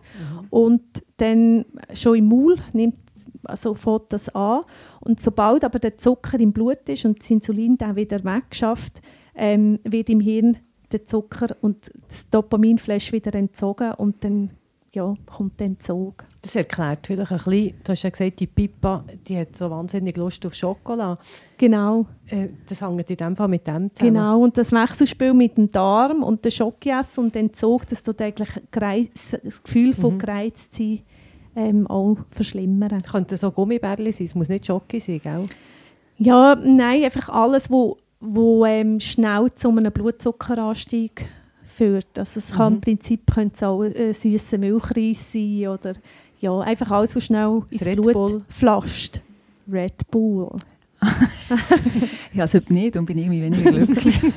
Und 0.49 0.83
dann 1.17 1.65
schon 1.93 2.17
im 2.17 2.25
Maul 2.25 2.57
nimmt 2.73 2.95
also 3.43 3.73
fängt 3.73 4.11
das 4.13 4.29
an. 4.35 4.61
Und 5.01 5.21
sobald 5.21 5.63
aber 5.63 5.79
der 5.79 5.97
Zucker 5.97 6.39
im 6.39 6.51
Blut 6.53 6.87
ist 6.89 7.05
und 7.05 7.19
das 7.19 7.29
Insulin 7.29 7.77
dann 7.77 7.95
wieder 7.95 8.23
wegschafft, 8.23 9.01
ähm, 9.35 9.79
wird 9.83 10.09
im 10.09 10.19
Hirn 10.19 10.57
der 10.91 11.05
Zucker 11.05 11.55
und 11.61 11.91
das 12.07 12.27
Dopaminflash 12.29 13.11
wieder 13.11 13.33
entzogen 13.35 13.91
und 13.93 14.23
dann 14.23 14.51
ja, 14.91 15.13
kommt 15.27 15.59
der 15.59 15.67
Entzug. 15.67 16.25
Das 16.41 16.55
erklärt 16.55 17.05
vielleicht 17.05 17.31
ein 17.31 17.37
bisschen, 17.37 17.73
du 17.83 17.91
hast 17.91 18.01
ja 18.01 18.09
gesagt, 18.09 18.39
die 18.39 18.47
Pippa, 18.47 19.03
die 19.27 19.37
hat 19.37 19.55
so 19.55 19.69
wahnsinnig 19.69 20.17
Lust 20.17 20.43
auf 20.47 20.55
Schokolade. 20.55 21.19
Genau, 21.59 22.07
Äh, 22.27 22.47
das 22.67 22.81
hängt 22.81 23.07
in 23.07 23.17
dem 23.17 23.35
Fall 23.35 23.47
mit 23.49 23.67
dem 23.67 23.93
zusammen. 23.93 24.13
genau. 24.15 24.39
Und 24.41 24.57
das 24.57 24.71
Wechselspiel 24.71 25.35
mit 25.35 25.57
dem 25.59 25.71
Darm 25.71 26.23
und 26.23 26.43
der 26.43 26.49
Schokoessen 26.49 27.25
und 27.25 27.35
Entzug, 27.35 27.85
das 27.87 28.01
tut 28.01 28.19
eigentlich 28.19 28.49
gereiz, 28.71 29.37
das 29.43 29.61
Gefühl 29.61 29.93
von 29.93 30.15
Mhm. 30.15 30.19
gereizt 30.19 30.73
sein 30.75 31.01
ähm, 31.59 31.85
auch 31.87 32.17
verschlimmern. 32.29 33.01
Könnte 33.03 33.37
so 33.37 33.51
Gummibärli 33.51 34.11
sein, 34.11 34.25
es 34.25 34.35
muss 34.35 34.49
nicht 34.49 34.65
Schoki 34.65 34.99
sein, 34.99 35.19
gell? 35.23 35.45
Ja, 36.17 36.55
nein, 36.55 37.03
einfach 37.03 37.29
alles, 37.29 37.69
wo, 37.69 37.97
wo 38.19 38.65
ähm, 38.65 38.99
schnell 38.99 39.53
zu 39.55 39.69
einem 39.69 39.91
Blutzuckeranstieg 39.91 41.27
führt. 41.63 42.17
Also 42.17 42.39
es 42.39 42.51
kann 42.51 42.73
Mhm. 42.73 42.77
im 42.77 42.81
Prinzip 42.81 43.31
könnte 43.33 43.55
es 43.55 43.63
auch 43.63 43.83
äh, 43.83 44.11
süßer 44.13 44.57
Milchreis 44.57 45.31
sein 45.31 45.67
oder 45.67 45.93
ja, 46.41 46.57
einfach 46.59 46.91
alles, 46.91 47.15
was 47.15 47.23
schnell 47.25 47.61
ins 47.69 47.85
Red 47.85 48.01
Blut 48.01 48.13
Bull. 48.13 48.41
flasht. 48.49 49.21
Red 49.71 50.09
Bull. 50.11 50.49
Ja, 52.33 52.43
also 52.43 52.59
nicht, 52.69 52.95
dann 52.95 53.05
bin 53.05 53.17
irgendwie 53.17 53.41
weniger 53.41 53.71
glücklich. 53.71 54.19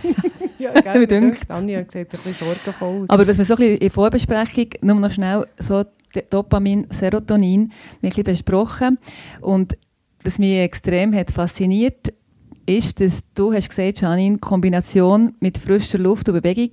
Ja, 0.58 0.72
Mir 0.72 0.82
gell, 0.82 1.06
dünkt's. 1.06 1.40
Anja 1.48 1.80
sieht 1.82 1.96
ein 1.96 2.06
bisschen 2.06 2.34
sorgenvoll 2.34 3.02
aus. 3.02 3.10
Aber 3.10 3.26
was 3.26 3.36
wir 3.36 3.44
so 3.44 3.54
ein 3.54 3.58
bisschen 3.58 3.78
in 3.78 3.90
Vorbesprechung, 3.90 4.66
nur 4.80 4.96
noch 4.96 5.10
schnell, 5.10 5.46
so 5.58 5.84
Dopamin, 6.30 6.86
Serotonin, 6.90 7.72
wir 8.00 8.08
ein 8.08 8.10
bisschen 8.10 8.24
besprochen. 8.24 8.98
Und 9.40 9.76
was 10.22 10.38
mich 10.38 10.58
extrem 10.58 11.14
hat 11.14 11.32
fasziniert, 11.32 12.12
ist, 12.66 13.00
dass 13.00 13.20
du 13.34 13.52
hast 13.52 13.68
gesagt, 13.68 14.00
Janine, 14.00 14.38
Kombination 14.38 15.34
mit 15.40 15.58
frischer 15.58 15.98
Luft 15.98 16.28
und 16.28 16.34
Bewegung 16.42 16.70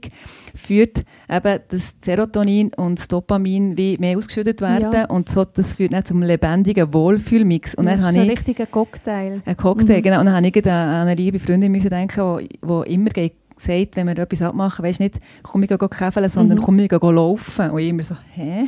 führt 0.56 1.04
eben 1.30 1.60
das 1.70 1.94
Serotonin 2.04 2.72
und 2.76 3.00
das 3.00 3.08
Dopamin 3.08 3.78
wie 3.78 3.98
mehr 3.98 4.18
ausgeschüttet 4.18 4.62
werden 4.62 4.92
Ja. 4.94 5.06
und 5.06 5.30
so, 5.30 5.46
das 5.46 5.74
führt 5.74 5.94
dann 5.94 6.06
zum 6.06 6.22
lebendigen 6.22 6.94
Wohlfühlmix. 6.94 7.76
Und 7.76 7.86
das 7.86 8.02
dann 8.02 8.16
ist 8.16 8.20
ein 8.22 8.26
ich 8.26 8.32
richtiger 8.32 8.66
Cocktail. 8.66 9.42
ein 9.46 9.58
Cocktail, 9.58 9.98
Mhm. 9.98 10.02
genau. 10.04 10.20
Und 10.20 10.26
dann 10.28 10.36
habe 10.36 10.48
ich 10.48 10.66
an 10.68 10.72
eine 11.08 11.16
liebe 11.16 11.40
Freundin 11.40 11.72
müssen 11.72 11.90
denken, 11.90 12.40
die, 12.40 12.48
die 12.64 12.94
immer 12.94 13.10
ge- 13.10 13.32
sagt, 13.58 13.96
wenn 13.98 14.08
wir 14.08 14.18
etwas 14.18 14.42
abmachen, 14.42 14.86
weisst 14.86 15.00
nicht, 15.02 15.20
komm 15.44 15.64
ich 15.64 15.70
gehen 15.70 15.78
käfeln, 15.90 16.30
sondern 16.30 16.60
Mhm. 16.60 16.64
komm 16.64 16.80
ich 16.80 16.90
gehen 16.90 17.16
laufen. 17.16 17.70
Und 17.72 17.80
ich 17.80 17.90
immer 17.90 18.04
so, 18.04 18.16
hä? 18.34 18.68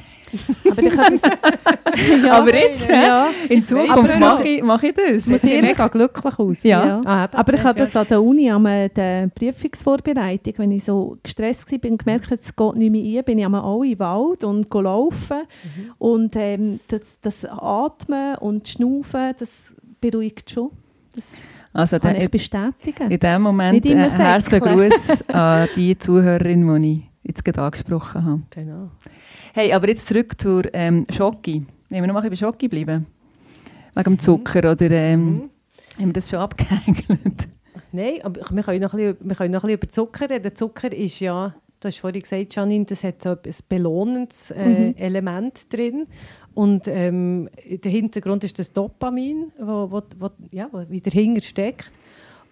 Aber 0.69 0.81
ja, 2.25 2.33
Aber 2.33 2.55
jetzt, 2.55 2.89
ja. 2.89 3.29
In 3.49 3.63
Zukunft 3.63 4.19
mache 4.19 4.47
ich, 4.47 4.63
mache 4.63 4.87
ich 4.87 4.93
das. 4.95 5.25
Sieht 5.25 5.41
sie 5.41 5.61
mega 5.61 5.87
glücklich 5.87 6.39
aus. 6.39 6.63
Ja. 6.63 6.85
Ja. 6.85 7.01
Ah, 7.05 7.27
Aber 7.31 7.53
ich 7.53 7.63
habe 7.63 7.79
das 7.79 7.95
an 7.95 8.07
der 8.09 8.21
Uni, 8.21 8.49
an 8.49 8.63
der 8.63 9.27
Prüfungsvorbereitung, 9.27 10.53
wenn 10.57 10.71
ich 10.71 10.83
so 10.83 11.17
gestresst 11.23 11.71
war, 11.71 11.79
bin 11.79 11.97
gemerkt, 11.97 12.25
habe, 12.25 12.35
es 12.35 12.55
geht 12.55 12.75
nicht 12.75 12.91
mehr 12.91 13.19
ein, 13.19 13.25
bin 13.25 13.39
ich 13.39 13.45
einmal 13.45 13.61
auch 13.61 13.83
im 13.83 13.99
Wald 13.99 14.43
und 14.43 14.73
laufen. 14.73 15.37
Mhm. 15.63 15.91
Und 15.97 16.35
ähm, 16.35 16.79
das, 16.87 17.01
das 17.21 17.45
Atmen 17.45 18.35
und 18.37 18.67
Schnaufen, 18.67 19.33
das 19.37 19.71
beruhigt 19.99 20.49
schon. 20.49 20.69
Das 21.15 21.25
Also 21.73 21.99
kann 21.99 22.15
ich 22.15 22.29
bestätigen. 22.29 23.11
in 23.11 23.19
dem 23.19 23.41
Moment 23.41 23.85
äh, 23.85 24.09
herzlichen. 24.09 24.65
Gruß 24.65 25.23
an 25.29 25.67
die 25.75 25.97
Zuhörerin, 25.97 26.81
die 26.81 26.91
ich 26.99 27.09
jetzt 27.23 27.45
gerade 27.45 27.61
angesprochen 27.61 28.25
habe. 28.25 28.41
Genau. 28.49 28.89
Hey, 29.53 29.73
aber 29.73 29.89
jetzt 29.89 30.07
zurück 30.07 30.39
zur 30.39 30.73
ähm, 30.73 31.05
Schoki. 31.11 31.65
Wenn 31.89 32.01
wir 32.01 32.07
noch 32.07 32.13
mal 32.13 32.29
bei 32.29 32.35
Schoki 32.35 32.67
bleiben. 32.67 33.05
Wegen 33.95 34.03
dem 34.05 34.19
Zucker 34.19 34.71
oder 34.71 34.89
ähm, 34.91 35.25
Mhm. 35.25 35.49
haben 35.99 36.05
wir 36.07 36.13
das 36.13 36.29
schon 36.29 36.39
abgehängelt? 36.39 37.49
Nein, 37.91 38.19
aber 38.23 38.39
wir 38.49 38.63
können, 38.63 38.81
noch 38.81 38.93
ein 38.93 38.97
bisschen, 38.99 39.17
wir 39.27 39.35
können 39.35 39.51
noch 39.51 39.63
ein 39.63 39.67
bisschen 39.67 39.77
über 39.77 39.89
Zucker 39.89 40.29
reden. 40.29 40.55
Zucker 40.55 40.93
ist 40.93 41.19
ja, 41.19 41.53
du 41.81 41.87
hast 41.87 41.97
vorhin 41.99 42.21
gesagt, 42.21 42.55
Janine, 42.55 42.85
das 42.85 43.03
hat 43.03 43.21
so 43.21 43.31
ein 43.31 43.37
belohnendes 43.67 44.51
äh, 44.51 44.69
Mhm. 44.91 44.95
Element 44.97 45.73
drin. 45.73 46.07
Und 46.53 46.87
ähm, 46.87 47.49
der 47.65 47.91
Hintergrund 47.91 48.43
ist 48.45 48.57
das 48.59 48.71
Dopamin, 48.71 49.51
wo, 49.59 49.91
wo, 49.91 50.01
wo, 50.17 50.29
ja, 50.51 50.69
wo 50.71 50.89
wieder 50.89 51.09
dahinter 51.11 51.41
steckt. 51.41 51.91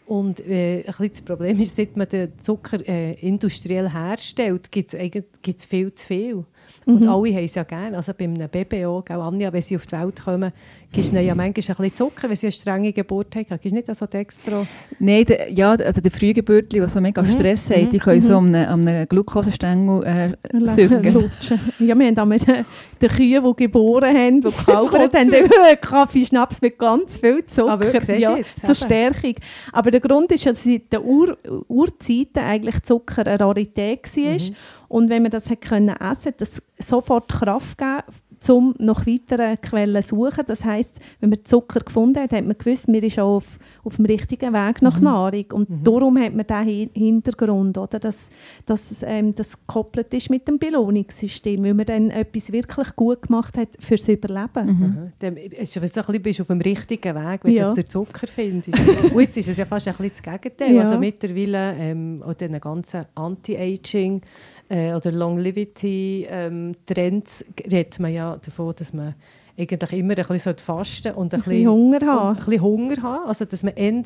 Und 0.06 0.40
äh, 0.46 0.80
ein 0.80 0.84
bisschen 0.86 1.10
das 1.12 1.22
Problem 1.22 1.62
ist, 1.62 1.76
seit 1.76 1.96
man 1.96 2.10
den 2.10 2.32
Zucker 2.42 2.86
äh, 2.88 3.14
industriell 3.26 3.90
herstellt, 3.92 4.70
gibt 4.72 4.94
es 4.94 5.66
viel 5.66 5.94
zu 5.94 6.08
viel. 6.08 6.46
Und 6.86 7.02
Mhm. 7.02 7.10
alle 7.10 7.36
haben 7.36 7.46
es 7.46 7.56
ja 7.56 7.64
gerne. 7.64 7.98
Also 7.98 8.14
bei 8.18 8.26
einem 8.26 8.50
Baby 8.50 8.86
auch, 8.86 9.04
Anja, 9.10 9.52
wenn 9.54 9.62
sie 9.62 9.76
auf 9.76 9.86
die 9.88 9.92
Welt 9.98 10.24
kommen, 10.24 10.52
gibst 10.92 11.12
ihnen 11.12 11.26
ja 11.26 11.36
manchmal 11.36 11.46
ein 11.46 11.54
bisschen 11.54 11.96
Zucker, 11.96 12.30
wenn 12.30 12.36
sie 12.36 12.48
eine 12.48 12.52
strenge 12.52 12.94
Geburt 12.94 13.36
haben. 13.36 13.46
Gibst 13.48 13.74
nicht 13.74 13.96
so 13.96 14.06
extra... 14.06 14.66
Nein, 15.00 15.26
der, 15.26 15.52
ja, 15.52 15.72
also 15.72 16.02
die 16.02 16.10
Frühgeburtler, 16.10 16.86
die 16.86 16.90
so 16.90 17.00
mega 17.00 17.22
Mhm, 17.22 17.32
Stress 17.32 17.70
mhm, 17.70 17.74
haben, 17.74 17.90
die 17.90 17.98
können 18.00 18.18
mhm. 18.18 18.22
so 18.22 18.38
an 18.38 18.56
einem, 18.56 18.88
einem 18.88 19.08
Glukosestängel 19.08 20.04
äh. 20.04 21.10
Lutschen. 21.10 21.60
Ja, 21.80 21.98
wir 21.98 22.08
haben 22.08 22.16
da 22.16 22.26
mit 22.26 22.48
den 22.48 22.66
den 23.02 23.10
Kühen, 23.10 23.44
die 23.44 23.64
geboren 23.64 24.16
haben, 24.16 24.42
die 24.42 24.50
gekalbert 24.50 25.12
So 25.12 25.20
haben, 25.20 25.30
zu- 25.30 25.36
immer 25.38 25.76
Kaffee, 25.76 26.26
Schnaps 26.26 26.62
mit 26.62 26.78
ganz 26.78 27.18
viel 27.18 27.46
Zucker. 27.46 27.72
Ah, 27.72 27.80
wirklich? 27.80 28.20
Ja, 28.20 28.38
jetzt? 28.38 28.66
zur. 28.66 28.76
Stärkung. 28.76 29.36
Aber 29.72 29.92
der 29.92 30.00
Grund 30.00 30.32
ist, 30.32 30.46
dass 30.46 30.66
in 30.66 30.82
den 30.92 31.02
Ur 31.02 31.38
Urzeiten 31.68 32.44
eigentlich 32.44 32.82
Zucker 32.84 33.26
eine 33.26 33.40
Rarität 33.40 34.16
war. 34.16 34.34
Mhm. 34.34 34.56
Und 34.88 35.10
wenn 35.10 35.22
man 35.22 35.32
das 35.32 35.50
hat 35.50 35.62
können 35.62 35.96
essen 35.96 36.26
hat 36.26 36.42
das 36.42 36.62
sofort 36.80 37.32
Kraft 37.32 37.78
gegeben, 37.78 38.04
um 38.48 38.74
nach 38.80 39.06
weiteren 39.06 39.60
Quellen 39.62 40.02
zu 40.02 40.16
suchen. 40.16 40.44
Das 40.48 40.64
heisst, 40.64 41.00
wenn 41.20 41.30
man 41.30 41.40
Zucker 41.44 41.82
gefunden 41.82 42.20
hat, 42.24 42.32
hat 42.32 42.46
man 42.46 42.58
gewusst, 42.58 42.88
man 42.88 43.02
ist 43.02 43.20
auch 43.20 43.36
auf, 43.38 43.60
auf 43.84 43.98
dem 43.98 44.06
richtigen 44.06 44.54
Weg 44.54 44.82
nach 44.82 45.00
Nahrung. 45.02 45.46
Und 45.54 45.70
Mhm. 45.70 45.84
darum 45.84 46.18
hat 46.18 46.34
man 46.34 46.46
diesen 46.48 46.66
Hi- 46.66 46.90
Hintergrund, 46.94 47.78
oder? 47.78 48.00
Dass, 48.00 48.30
dass 48.66 48.82
ähm, 49.04 49.36
das 49.36 49.58
gekoppelt 49.58 50.14
ist 50.14 50.30
mit 50.30 50.48
dem 50.48 50.58
Belohnungssystem, 50.58 51.64
weil 51.64 51.74
man 51.74 51.86
dann 51.86 52.10
etwas 52.12 52.52
wirklich 52.52 52.96
gut 52.96 53.24
gemacht 53.24 53.58
hat 53.58 53.70
fürs 53.80 54.08
Überleben. 54.08 54.66
Mhm. 54.66 54.80
Mhm. 54.80 55.12
Dann 55.20 55.36
ist 55.38 55.76
ein 55.78 55.82
bisschen, 55.82 56.22
bist 56.22 56.40
du 56.40 56.44
auf 56.44 56.48
dem 56.48 56.62
richtigen 56.62 57.16
Weg, 57.16 57.42
wenn 57.44 57.54
Ja. 57.54 57.70
du 57.70 57.76
den 57.76 57.86
Zucker 57.88 58.28
findest. 58.28 58.70
Und 59.14 59.20
jetzt 59.22 59.38
ist 59.38 59.50
es 59.50 59.58
ja 59.58 59.66
fast 59.66 59.88
ein 59.88 59.96
bisschen 59.96 60.12
das 60.26 60.42
Gegenteil. 60.42 60.76
Ja. 60.76 60.84
Also 60.84 60.98
mittlerweile 61.00 61.74
ähm, 61.78 62.24
auch 62.26 62.34
den 62.34 62.60
ganzen 62.60 63.06
Anti-Aging 63.16 64.22
äh, 64.70 64.94
oder 64.94 65.12
Longevity-Trends 65.12 67.46
redet 67.72 68.00
man 68.00 68.14
ja 68.14 68.38
davon, 68.38 68.74
dass 68.76 68.94
man 68.94 69.16
eigentlich 69.58 69.92
immer 69.94 70.18
ein 70.18 70.26
bisschen 70.26 70.58
fasten 70.58 71.14
und 71.14 71.34
ein, 71.34 71.42
Ein 71.42 71.44
bisschen 71.44 71.70
Hunger 71.70 72.00
haben. 72.06 72.30
und 72.30 72.38
ein 72.40 72.46
bisschen 72.46 72.62
Hunger 72.62 73.02
haben. 73.02 73.28
Also 73.28 73.46
dass 73.46 73.64
man 73.64 73.74
eher 73.76 74.04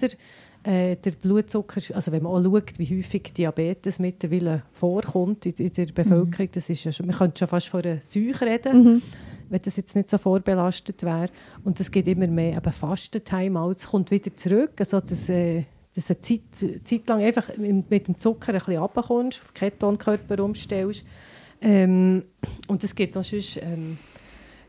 äh, 0.64 0.96
der 0.96 1.12
Blutzucker, 1.12 1.82
also 1.96 2.12
wenn 2.12 2.24
man 2.24 2.32
auch 2.32 2.44
schaut, 2.44 2.80
wie 2.80 2.98
häufig 2.98 3.34
Diabetes 3.34 4.00
mittlerweile 4.00 4.64
vorkommt 4.72 5.46
in, 5.46 5.54
in 5.54 5.74
der 5.74 5.86
Bevölkerung, 5.88 6.50
das 6.54 6.70
ist 6.70 6.84
ja 6.86 6.92
schon, 6.92 7.06
man 7.08 7.16
könnte 7.18 7.40
schon 7.40 7.48
fast 7.50 7.68
von 7.68 7.82
einer 7.84 8.00
Seuche 8.02 8.46
reden 8.46 8.84
Mhm. 8.84 9.02
wenn 9.50 9.62
das 9.62 9.76
jetzt 9.78 9.96
nicht 9.96 10.10
so 10.10 10.18
vorbelastet 10.18 11.04
wäre. 11.04 11.28
Und 11.64 11.80
es 11.80 11.92
geht 11.92 12.08
immer 12.08 12.26
mehr 12.28 12.58
eben 12.58 12.72
Fastentime-Outs, 12.74 13.88
kommt 13.90 14.10
wieder 14.10 14.36
zurück, 14.36 14.72
also 14.80 15.00
das, 15.02 15.30
äh, 15.30 15.66
dass 15.96 16.08
du 16.08 16.14
eine 16.14 16.22
Zeit, 16.22 16.42
Zeit 16.84 17.08
lang 17.08 17.22
einfach 17.22 17.50
mit 17.58 18.08
dem 18.08 18.18
Zucker 18.18 18.54
ein 18.54 18.60
bisschen 18.60 18.78
runterkommst, 18.78 19.42
auf 19.42 19.54
Ketonkörper 19.54 20.44
umstellst. 20.44 21.06
Ähm, 21.62 22.24
und 22.68 22.84
es 22.84 22.94
gibt 22.94 23.14
sonst, 23.14 23.58
ähm, 23.58 23.98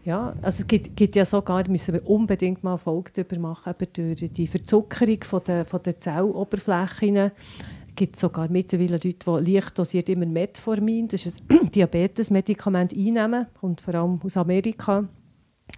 ja, 0.05 0.35
also 0.43 0.63
es 0.63 0.67
gibt, 0.67 0.97
gibt 0.97 1.17
ja 1.17 1.25
sogar, 1.25 1.67
müssen 1.69 1.95
wir 1.95 2.07
unbedingt 2.09 2.63
mal 2.63 2.77
Folge 2.77 3.11
darüber 3.15 3.39
machen, 3.49 3.75
über 3.75 4.15
die 4.15 4.47
Verzuckerung 4.47 5.23
von 5.23 5.43
der, 5.45 5.65
von 5.65 5.83
der 5.83 5.99
Zelloberflächen. 5.99 7.17
Es 7.17 7.97
gibt 7.97 8.17
sogar 8.17 8.49
mittlerweile 8.51 8.93
Leute, 8.93 9.15
die 9.15 9.53
leicht 9.53 9.79
dosiert 9.79 10.09
immer 10.09 10.27
Metformin, 10.27 11.09
das 11.09 11.27
ist 11.27 11.43
ein 11.49 11.71
Diabetesmedikament, 11.75 12.93
einnehmen, 12.93 13.47
und 13.61 13.81
vor 13.81 13.95
allem 13.95 14.21
aus 14.23 14.37
Amerika. 14.37 15.09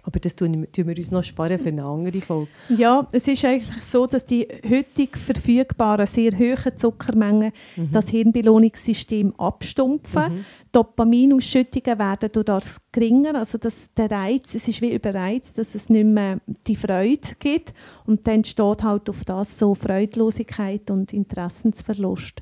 Aber 0.07 0.21
das 0.21 0.37
tun, 0.37 0.65
tun 0.71 0.87
wir 0.87 0.95
uns 0.95 1.11
noch 1.11 1.21
sparen 1.21 1.59
für 1.59 1.67
eine 1.67 1.83
andere 1.83 2.21
Folge. 2.21 2.47
Ja, 2.69 3.05
es 3.11 3.27
ist 3.27 3.43
eigentlich 3.43 3.69
so, 3.91 4.07
dass 4.07 4.25
die 4.25 4.47
heutig 4.63 5.17
verfügbaren 5.17 6.07
sehr 6.07 6.31
hohen 6.31 6.77
Zuckermengen 6.77 7.51
mhm. 7.75 7.91
das 7.91 8.07
Hirnbelohnungssystem 8.07 9.37
abstumpfen. 9.37 10.33
Mhm. 10.33 10.45
Dopaminausschüttungen 10.71 11.99
werden 11.99 12.29
durch 12.31 12.45
das 12.45 12.77
geringer, 12.93 13.35
also 13.35 13.57
dass 13.57 13.93
der 13.95 14.09
Reiz, 14.09 14.55
es 14.55 14.69
ist 14.69 14.81
wie 14.81 14.93
überreizt, 14.93 15.57
dass 15.57 15.75
es 15.75 15.89
nicht 15.89 16.05
mehr 16.05 16.39
die 16.67 16.77
Freude 16.77 17.35
gibt 17.37 17.73
und 18.05 18.25
dann 18.27 18.35
entsteht 18.35 18.83
halt 18.83 19.09
auf 19.09 19.25
das 19.25 19.59
so 19.59 19.75
Freudlosigkeit 19.75 20.89
und 20.89 21.11
Interessensverlust. 21.11 22.41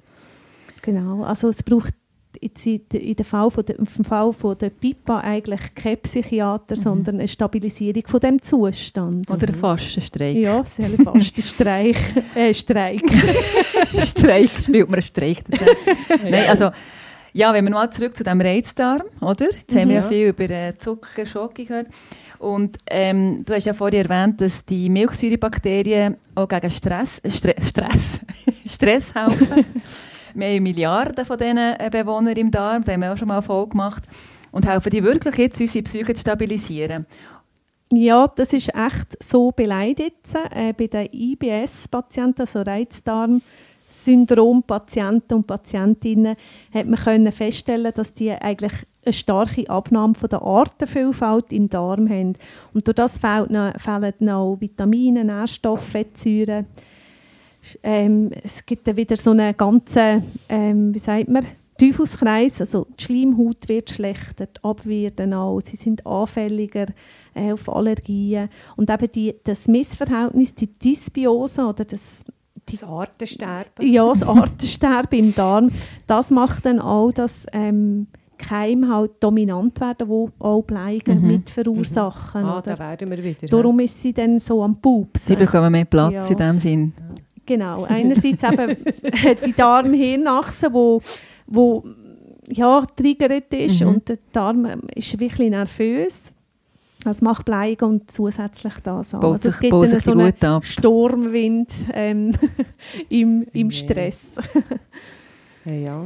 Genau, 0.84 1.24
also 1.24 1.50
es 1.50 1.64
braucht 1.64 1.96
jetzt 2.42 2.66
in, 2.66 3.16
der 3.16 3.26
Fall 3.26 3.50
von 3.50 3.66
der, 3.66 3.80
im 3.80 3.86
Fall 3.86 4.34
von 4.34 4.58
der 4.58 4.70
Pipa 4.70 5.20
eigentlich 5.20 5.62
kein 5.76 5.98
Psychiater, 5.98 6.76
mhm. 6.76 6.82
sondern 6.82 7.16
eine 7.16 7.28
Stabilisierung 7.28 8.04
von 8.08 8.20
dem 8.20 8.42
Zustand. 8.42 9.30
Oder 9.30 9.48
ein 9.48 9.56
Fastenstreik. 9.56 10.38
Ja, 10.38 10.62
es 10.62 10.80
ist 10.80 11.00
ein 11.00 11.04
Fastenstreik. 11.04 11.98
äh, 12.36 12.54
Streik. 12.54 13.02
Streik, 14.06 14.50
spielt 14.52 14.90
man 14.90 15.00
einen 15.00 15.08
Streik. 15.08 15.44
Nein, 16.24 16.50
also, 16.50 16.72
ja, 17.34 17.54
wenn 17.54 17.66
wir 17.66 17.72
mal 17.72 17.92
zurück 17.92 18.16
zu 18.16 18.24
dem 18.24 18.40
Reizdarm, 18.40 19.04
oder? 19.22 19.46
Jetzt 19.46 19.74
mhm, 19.74 19.80
haben 19.80 19.90
wir 19.90 19.96
ja, 19.96 20.02
ja 20.02 20.08
viel 20.08 20.28
über 20.28 20.50
äh, 20.50 20.78
Zucker, 20.78 21.26
Schoki 21.26 21.66
gehört. 21.66 21.88
Und 22.40 22.78
ähm, 22.88 23.44
du 23.46 23.54
hast 23.54 23.66
ja 23.66 23.74
vorhin 23.74 24.08
erwähnt, 24.08 24.40
dass 24.42 24.64
die 24.66 24.90
Milchsäurebakterien 24.90 26.18
auch 26.36 26.48
gegen 26.48 26.70
Stress, 26.70 27.22
Stre 27.28 27.56
Stress, 27.62 28.20
Stress 28.68 29.14
helfen. 29.14 29.66
Haben 30.40 30.64
Milliarden 30.64 31.26
von 31.26 31.38
diesen 31.38 31.58
äh, 31.58 31.90
Bewohnern 31.92 32.36
im 32.36 32.52
Darm, 32.52 32.84
da 32.84 32.94
haben 32.94 33.02
wir 33.02 33.14
auch 33.14 33.18
schon 33.18 33.28
mal 33.28 33.42
Folge 33.42 33.72
gemacht. 33.72 34.04
Und 34.52 34.66
helfen 34.66 34.90
die 34.90 35.04
wirklich 35.04 35.36
jetzt, 35.38 35.60
unsere 35.60 35.84
Psyche 35.84 36.14
zu 36.14 36.22
stabilisieren? 36.22 37.06
Ja, 37.92 38.28
das 38.28 38.54
ist 38.54 38.74
echt 38.74 39.22
so 39.24 39.52
beleidigt. 39.52 40.16
Äh, 40.52 40.74
bei 40.74 40.88
den 40.88 41.10
IBS-Patienten, 41.12 42.42
also 42.42 42.62
Reizdarm, 42.62 43.42
Syndrom-Patienten 43.90 45.36
und 45.36 45.48
Patientinnen 45.48 46.36
hat 46.74 46.88
man 46.88 47.00
können 47.00 47.32
feststellen, 47.32 47.94
dass 47.94 48.14
die 48.14 48.32
eigentlich 48.32 48.74
eine 49.06 49.14
starke 49.14 49.70
Abnahme 49.70 50.16
von 50.16 50.30
der 50.30 50.42
Artenvielfalt 50.42 51.54
im 51.54 51.70
Darm 51.70 52.10
haben. 52.10 52.36
Und 52.74 52.88
durch 52.88 52.96
das 52.96 53.18
fehlen 53.18 53.48
noch 54.20 54.60
Vitamine, 54.60 55.24
Nährstoffe, 55.24 55.84
Fettsäuren, 55.84 56.66
ähm, 57.84 58.32
es 58.44 58.66
gibt 58.66 58.88
dann 58.88 58.98
wieder 58.98 59.18
so 59.18 59.32
einen 59.32 59.56
ganzen, 59.56 60.24
ähm, 60.50 60.94
wie 60.94 61.00
sagt 61.00 61.28
man, 61.30 61.46
Teufelskreis, 61.78 62.62
also 62.62 62.88
die 62.98 63.04
Schleimhaut 63.04 63.68
wird 63.68 63.90
schlechter, 63.90 64.46
die 64.46 64.64
Abwehr 64.64 65.12
auch, 65.38 65.60
sie 65.60 65.76
sind 65.76 66.06
anfälliger 66.06 66.86
äh, 67.34 67.52
auf 67.52 67.68
Allergien 67.68 68.50
und 68.78 68.90
eben 68.90 69.12
die, 69.12 69.36
das 69.44 69.68
Missverhältnis, 69.68 70.56
die 70.56 70.68
Dysbiose 70.68 71.66
oder 71.66 71.84
das 71.84 72.24
das 72.72 72.84
Artensterben. 72.84 73.88
Ja, 73.88 74.08
das 74.08 74.24
Artensterben 74.24 75.20
im 75.20 75.36
Darm, 75.36 75.70
das 76.08 76.32
macht 76.32 76.66
dann 76.66 76.80
auch, 76.80 77.12
dass 77.12 77.46
ähm, 77.52 78.08
Keime 78.38 78.90
halt 78.90 79.12
dominant 79.20 79.80
werden, 79.80 80.08
die 80.08 80.44
auch 80.44 80.62
Bleigen 80.64 81.22
mhm. 81.22 81.28
mit 81.28 81.50
verursachen. 81.50 82.42
Mhm. 82.42 82.48
Ah, 82.48 82.62
da 82.62 82.78
werden 82.78 83.10
wir 83.10 83.24
wieder. 83.24 83.48
Darum 83.48 83.80
ja. 83.80 83.86
ist 83.86 84.02
sie 84.02 84.14
dann 84.14 84.40
so 84.40 84.64
am 84.64 84.80
Pups. 84.82 85.26
Sie 85.26 85.36
bekommen 85.36 85.72
mehr 85.72 85.86
Platz 85.86 86.14
ja. 86.14 86.28
in 86.28 86.38
dem 86.38 86.58
Sinn. 86.58 86.94
Genau, 87.46 87.84
einerseits 87.84 88.44
eben 88.44 88.78
die 89.46 89.54
Darmhirnachse, 89.54 90.74
wo, 90.74 91.02
wo 91.46 91.84
ja, 92.52 92.84
triggert 92.96 93.54
ist 93.54 93.82
mhm. 93.82 93.88
und 93.88 94.10
der 94.10 94.18
Darm 94.32 94.66
ist 94.94 95.20
wirklich 95.20 95.50
nervös. 95.50 96.32
Das 97.04 97.22
macht 97.22 97.46
Bleigen 97.46 97.86
und 97.86 98.12
zusätzlich 98.12 98.74
das 98.84 99.14
an. 99.14 99.24
Also 99.24 99.50
es 99.50 99.60
gibt 99.60 99.74
dann 99.74 99.86
so 99.86 100.12
einen 100.12 100.64
Sturmwind 100.64 101.72
ähm, 101.94 102.34
im, 103.10 103.46
im 103.54 103.70
Stress. 103.70 104.22
ja, 105.66 105.74
ja. 105.74 105.98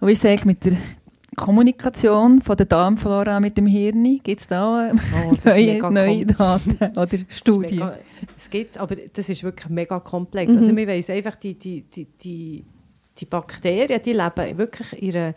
Und 0.00 0.08
wie 0.08 0.12
ist 0.12 0.24
es 0.24 0.44
mit 0.44 0.64
der 0.64 0.76
Kommunikation 1.34 2.40
von 2.40 2.56
der 2.56 2.66
Darmflora 2.66 3.40
mit 3.40 3.56
dem 3.56 3.66
Hirn? 3.66 4.20
Gibt 4.22 4.40
es 4.40 4.46
da 4.46 4.90
oh, 4.92 5.34
neue, 5.44 5.78
neue 5.90 6.26
Daten 6.26 6.78
oder 6.98 7.18
Studien? 7.28 7.90
Es 8.36 8.48
gibt 8.50 8.78
aber 8.78 8.96
das 9.12 9.28
ist 9.28 9.42
wirklich 9.42 9.68
mega 9.68 10.00
komplex. 10.00 10.52
Mhm. 10.52 10.58
Also 10.58 10.76
wir 10.76 10.86
wissen 10.86 11.12
einfach, 11.12 11.36
die, 11.36 11.54
die, 11.54 11.82
die, 11.82 12.06
die, 12.06 12.64
die 13.18 13.24
Bakterien, 13.24 14.00
die 14.02 14.12
leben 14.12 14.58
wirklich 14.58 15.02
ihre 15.02 15.34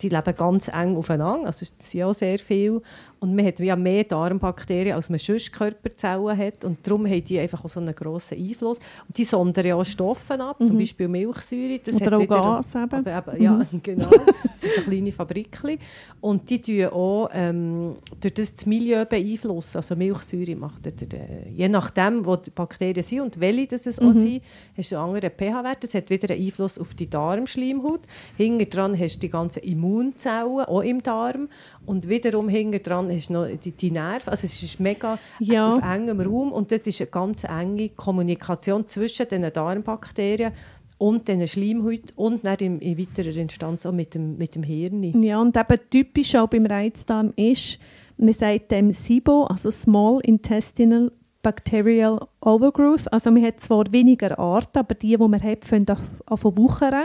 die 0.00 0.08
leben 0.08 0.34
ganz 0.34 0.68
eng 0.68 0.96
aufeinander, 0.96 1.46
also 1.46 1.64
das 1.78 1.90
sind 1.90 2.02
auch 2.02 2.14
sehr 2.14 2.38
viel. 2.38 2.82
Und 3.24 3.34
man 3.34 3.46
hat 3.46 3.58
ja 3.58 3.74
mehr 3.74 4.04
Darmbakterien, 4.04 4.94
als 4.94 5.08
man 5.08 5.18
sonst 5.18 5.50
Körperzellen 5.50 6.36
hat. 6.36 6.62
Und 6.62 6.86
darum 6.86 7.06
haben 7.06 7.24
die 7.24 7.38
einfach 7.38 7.64
auch 7.64 7.70
so 7.70 7.80
einen 7.80 7.94
grossen 7.94 8.36
Einfluss. 8.36 8.76
Und 9.08 9.16
die 9.16 9.24
sondern 9.24 9.64
ja 9.64 9.76
auch 9.76 9.84
Stoffe 9.84 10.38
ab, 10.38 10.60
mhm. 10.60 10.66
zum 10.66 10.78
Beispiel 10.78 11.08
Milchsäure. 11.08 11.78
Das 11.78 11.94
Oder 12.02 12.18
auch 12.18 12.26
Gas 12.26 12.74
eben. 12.74 13.00
Eben 13.00 13.42
ja, 13.42 13.52
mhm. 13.52 13.66
genau. 13.82 14.10
Das 14.10 14.60
sind 14.60 14.72
so 14.76 14.82
kleine 14.82 15.10
Fabriken. 15.10 15.78
Und 16.20 16.50
die 16.50 16.60
tun 16.60 16.84
auch 16.92 17.30
ähm, 17.32 17.96
durch 18.20 18.34
das, 18.34 18.54
das 18.56 18.66
Milieu 18.66 19.06
beeinflussen. 19.06 19.78
Also 19.78 19.96
Milchsäure 19.96 20.54
macht, 20.54 20.84
der, 20.84 20.92
der, 20.92 21.48
je 21.50 21.70
nachdem, 21.70 22.26
wo 22.26 22.36
die 22.36 22.50
Bakterien 22.50 23.02
sind 23.02 23.22
und 23.22 23.40
welche 23.40 23.68
das 23.68 23.86
es 23.86 23.98
mhm. 24.02 24.08
auch 24.08 24.12
sind, 24.12 24.42
hast 24.76 24.92
du 24.92 24.96
einen 24.98 25.14
anderen 25.14 25.30
pH-Wert. 25.30 25.82
Das 25.82 25.94
hat 25.94 26.10
wieder 26.10 26.34
einen 26.34 26.44
Einfluss 26.44 26.78
auf 26.78 26.92
die 26.92 27.08
Darmschleimhaut. 27.08 28.02
Hinten 28.36 28.68
dran 28.68 28.98
hast 28.98 29.16
du 29.16 29.20
die 29.20 29.30
ganzen 29.30 29.62
Immunzellen, 29.62 30.66
auch 30.66 30.82
im 30.82 31.02
Darm. 31.02 31.48
Und 31.86 32.10
wiederum 32.10 32.50
hinten 32.50 32.82
dran 32.82 33.13
hast 33.14 33.30
noch 33.30 33.46
die, 33.46 33.72
die 33.72 33.90
Nerven. 33.90 34.30
Also 34.30 34.44
es 34.44 34.62
ist 34.62 34.80
mega 34.80 35.18
ja. 35.38 35.76
auf 35.76 35.82
engem 35.82 36.20
Raum 36.20 36.52
und 36.52 36.70
das 36.72 36.80
ist 36.80 37.00
eine 37.00 37.10
ganz 37.10 37.44
enge 37.44 37.90
Kommunikation 37.90 38.86
zwischen 38.86 39.28
den 39.28 39.52
Darmbakterien 39.52 40.52
und 40.98 41.28
den 41.28 41.46
Schleimhäuten 41.46 42.12
und 42.16 42.46
dann 42.46 42.56
in, 42.58 42.80
in 42.80 42.98
weiterer 42.98 43.36
Instanz 43.36 43.84
auch 43.84 43.92
mit 43.92 44.14
dem, 44.14 44.36
mit 44.36 44.54
dem 44.54 44.62
Hirn. 44.62 45.02
Ja, 45.22 45.40
und 45.40 45.56
eben 45.56 45.78
typisch 45.90 46.34
auch 46.34 46.48
beim 46.48 46.66
Reizdarm 46.66 47.32
ist, 47.36 47.78
man 48.16 48.32
sagt 48.32 48.70
dem 48.70 48.92
SIBO, 48.92 49.44
also 49.44 49.70
Small 49.70 50.20
Intestinal 50.22 51.10
Bacterial 51.42 52.26
Overgrowth. 52.40 53.12
Also 53.12 53.30
man 53.30 53.44
hat 53.44 53.60
zwar 53.60 53.92
weniger 53.92 54.38
Arten, 54.38 54.78
aber 54.78 54.94
die, 54.94 55.16
die 55.16 55.28
man 55.28 55.42
hat, 55.42 55.64
fangen 55.64 55.88
an, 55.88 55.98
an 56.26 56.56
wuchern 56.56 57.04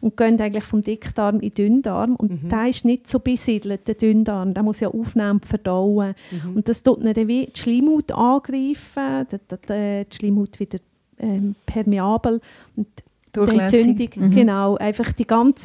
und 0.00 0.16
gehen 0.16 0.40
eigentlich 0.40 0.64
vom 0.64 0.82
Dickdarm 0.82 1.40
in 1.40 1.54
den 1.54 1.54
Dünndarm. 1.54 2.16
Und 2.16 2.44
mhm. 2.44 2.48
der 2.48 2.68
ist 2.68 2.84
nicht 2.84 3.08
so 3.08 3.18
besiedelt, 3.18 3.86
der 3.86 3.94
Dünndarm. 3.94 4.54
Der 4.54 4.62
muss 4.62 4.80
ja 4.80 4.88
aufnehmen, 4.88 5.40
verdauen. 5.40 6.14
Mhm. 6.30 6.56
Und 6.56 6.68
das 6.68 6.82
tut 6.82 7.04
dann 7.04 7.16
wie 7.28 7.46
die 7.46 7.60
Schleimhaut 7.60 8.12
angreifen, 8.12 9.26
die, 9.30 9.36
die, 9.38 10.04
die 10.10 10.16
Schleimhaut 10.16 10.58
wieder 10.58 10.78
ähm, 11.18 11.54
permeabel. 11.66 12.40
Und 12.76 12.88
Entzündung, 13.32 14.08
mhm. 14.16 14.30
genau, 14.30 14.76
einfach 14.76 15.12
die 15.12 15.26
ganze 15.26 15.64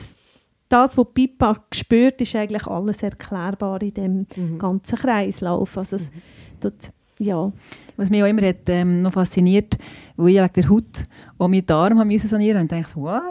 das, 0.67 0.97
was 0.97 1.05
Pippa 1.13 1.63
spürt, 1.71 2.21
ist 2.21 2.35
eigentlich 2.35 2.65
alles 2.65 3.03
erklärbar 3.03 3.81
in 3.81 3.93
dem 3.93 4.27
mhm. 4.35 4.57
ganzen 4.57 4.97
Kreislauf. 4.97 5.77
Also 5.77 5.97
es, 5.97 6.11
mhm. 6.11 6.71
Ja. 7.19 7.51
Was 7.97 8.09
mich 8.09 8.21
auch 8.21 8.27
immer 8.27 8.45
hat, 8.45 8.67
ähm, 8.67 9.01
noch 9.01 9.13
fasziniert, 9.13 9.77
wo 10.17 10.27
ich 10.27 10.35
wegen 10.35 10.53
der 10.53 10.69
Haut 10.69 11.05
auch 11.37 11.47
meinen 11.47 11.65
Darm 11.65 11.99
haben 11.99 12.07
müssen 12.07 12.27
sanieren 12.27 12.61
und 12.61 12.71
dachte, 12.71 12.95
what? 12.95 13.23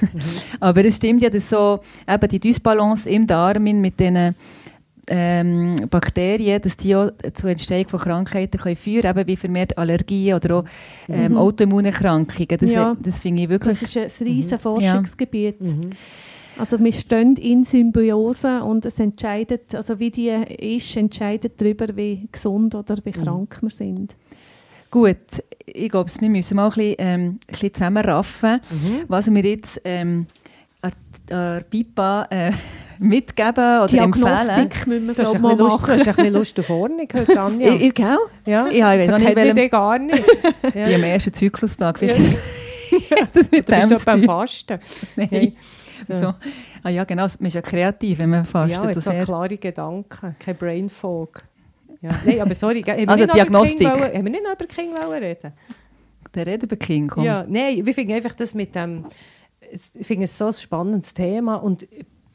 Mhm. 0.00 0.20
Aber 0.60 0.84
es 0.84 0.96
stimmt 0.96 1.22
ja, 1.22 1.30
dass 1.30 1.48
so 1.48 1.80
eben 2.06 2.28
die 2.28 2.40
Dysbalance 2.40 3.08
im 3.08 3.26
Darm 3.26 3.62
mit 3.62 3.98
diesen 3.98 4.34
ähm, 5.08 5.76
Bakterien, 5.88 6.60
dass 6.60 6.76
die 6.76 6.94
auch 6.94 7.10
zur 7.34 7.50
Entstehung 7.50 7.88
von 7.88 8.00
Krankheiten 8.00 8.58
können 8.58 8.76
führen 8.76 9.12
können, 9.14 9.26
wie 9.26 9.36
vermehrt 9.36 9.76
Allergien 9.76 10.36
oder 10.36 10.56
auch 10.56 10.64
ähm, 11.08 11.32
mhm. 11.32 11.38
Autoimmunerkrankungen. 11.38 12.58
Das, 12.58 12.70
ja, 12.70 12.96
das 13.00 13.18
finde 13.18 13.42
ich 13.42 13.48
wirklich... 13.48 13.80
Das 13.80 13.96
ist 13.96 14.20
ein 14.20 14.26
riesiges 14.26 14.58
mhm. 14.58 14.62
Forschungsgebiet. 14.62 15.56
Ja. 15.60 15.72
Mhm. 15.72 15.90
Also 16.60 16.78
wir 16.78 16.92
stehen 16.92 17.36
in 17.36 17.64
Symbiose 17.64 18.62
und 18.62 18.84
es 18.84 18.98
entscheidet, 18.98 19.74
also 19.74 19.98
wie 19.98 20.10
die 20.10 20.28
ist, 20.28 20.94
entscheidet 20.94 21.58
darüber, 21.58 21.86
wie 21.96 22.28
gesund 22.30 22.74
oder 22.74 22.98
wie 23.02 23.18
mhm. 23.18 23.24
krank 23.24 23.58
wir 23.62 23.70
sind. 23.70 24.14
Gut, 24.90 25.16
ich 25.64 25.88
glaube, 25.88 26.10
wir 26.20 26.28
müssen 26.28 26.56
mal 26.56 26.66
ein 26.66 26.72
bisschen, 26.74 26.94
ähm, 26.98 27.20
ein 27.22 27.38
bisschen 27.48 27.72
zusammenraffen, 27.74 28.60
mhm. 28.70 29.04
was 29.08 29.32
wir 29.32 29.42
jetzt 29.42 29.80
ähm, 29.84 30.26
an, 30.82 30.92
an 31.30 31.64
Pipa 31.70 32.26
äh, 32.28 32.52
mitgeben 32.98 33.52
oder 33.54 33.82
empfehlen? 33.92 34.12
Diagnostik 34.12 34.86
müssen 34.86 35.06
wir 35.06 35.14
glaub, 35.14 35.34
ein 35.36 35.40
mal 35.40 35.56
Lust, 35.56 35.60
du 35.60 35.80
machen. 35.80 35.94
hast 35.94 36.08
ein 36.08 36.14
bisschen 36.14 36.32
Lust 36.34 36.60
auf 36.60 36.70
Ordnung 36.70 37.08
heute, 37.14 37.40
Anja. 37.40 37.72
Ich, 37.72 37.80
ich, 37.86 37.94
gell? 37.94 38.18
ja, 38.44 38.68
Ja, 38.68 38.92
ich 38.94 39.00
weiß 39.00 39.06
so 39.06 39.12
noch 39.12 39.18
nicht, 39.18 39.36
welchem- 39.36 39.56
ich 39.56 39.62
dich 39.62 39.70
gar 39.70 39.98
nicht. 39.98 40.24
Ja. 40.74 40.86
Die 40.88 40.94
am 40.94 41.04
ersten 41.04 41.32
Zyklustag. 41.32 42.02
Ja. 42.02 42.14
Das 43.32 43.50
mit 43.50 43.68
Du 43.68 43.72
bist 43.72 43.88
schon 43.88 43.98
beim. 44.04 44.22
Fasten. 44.24 44.78
Nein. 45.16 45.52
So. 46.08 46.34
Ah 46.82 46.88
ja, 46.90 47.04
genau. 47.04 47.26
Man 47.38 47.48
ist 47.48 47.54
ja 47.54 47.62
kreativ, 47.62 48.18
wenn 48.18 48.30
man 48.30 48.44
fastet. 48.44 48.82
Ja, 48.82 48.88
jetzt 48.88 49.02
so 49.02 49.10
sehr- 49.10 49.24
klare 49.24 49.56
Gedanken, 49.56 50.36
kein 50.38 50.56
Brain 50.56 50.88
Fog. 50.88 51.38
Ja. 52.02 52.10
Nein, 52.24 52.40
aber 52.40 52.54
sorry, 52.54 52.80
haben 52.80 52.96
wir 52.98 53.08
Also 53.08 53.24
über 53.24 53.32
Diagnostik. 53.34 53.78
King 53.78 53.90
wollen- 54.00 54.14
Haben 54.14 54.24
wir 54.24 54.30
nicht 54.30 54.42
noch 54.44 54.52
über 54.54 54.66
King 54.66 54.94
reden? 54.96 55.52
Der 56.34 56.46
redet 56.46 56.62
über 56.64 56.76
King. 56.76 57.08
Komm. 57.08 57.24
Ja, 57.24 57.44
nein, 57.48 57.82
ich 57.86 57.94
finde 57.94 58.14
einfach 58.14 58.32
das 58.34 58.54
mit 58.54 58.74
dem, 58.74 59.04
es- 59.72 59.92
ich 59.94 60.06
finde 60.06 60.24
es 60.24 60.38
so 60.38 60.46
ein 60.46 60.52
spannendes 60.52 61.12
Thema 61.12 61.56
und 61.56 61.86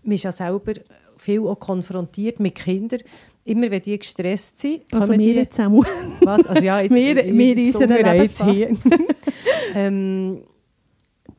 man 0.04 0.14
ist 0.16 0.24
ja 0.24 0.32
selber 0.32 0.74
viel 1.18 1.40
auch 1.48 1.56
konfrontiert 1.60 2.40
mit 2.40 2.56
Kindern. 2.56 3.00
Immer 3.46 3.70
wenn 3.72 3.82
die 3.82 3.98
gestresst 3.98 4.60
sind, 4.60 4.82
Also 4.92 5.08
kommen 5.08 5.20
wir 5.20 5.34
die, 5.34 5.40
jetzt 5.40 5.60
auch. 5.60 5.84
was? 6.22 6.46
Also 6.48 6.64
ja, 6.64 6.80
jetzt, 6.82 6.94
Wir- 6.94 7.16
wir 7.16 7.58
in 7.58 7.76
unserer 7.76 8.14
Lebensphase. 8.14 8.52
hier. 8.52 8.78
ähm, 9.76 10.42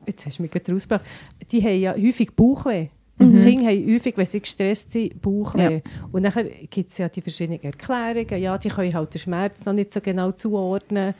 jetzt 0.07 0.25
hast 0.25 0.39
du 0.39 0.43
mich 0.43 0.51
gerade 0.51 0.71
rausgebracht. 0.71 1.05
Die 1.51 1.61
haben 1.61 1.79
ja 1.79 1.93
häufig 1.93 2.35
Bauchweh. 2.35 2.87
Mhm. 3.19 3.43
Kinder 3.43 3.67
haben 3.67 3.93
häufig, 3.93 4.15
wenn 4.15 4.25
sie 4.25 4.39
gestresst 4.39 4.91
sind, 4.91 5.21
Bauchweh. 5.21 5.75
Ja. 5.75 5.81
Und 6.11 6.23
dann 6.23 6.33
gibt 6.69 6.91
es 6.91 6.97
ja 6.99 7.09
die 7.09 7.21
verschiedenen 7.21 7.63
Erklärungen. 7.63 8.41
Ja, 8.41 8.57
die 8.57 8.69
können 8.69 8.93
halt 8.93 9.13
den 9.13 9.19
Schmerz 9.19 9.65
noch 9.65 9.73
nicht 9.73 9.91
so 9.91 10.01
genau 10.01 10.31
zuordnen, 10.31 11.15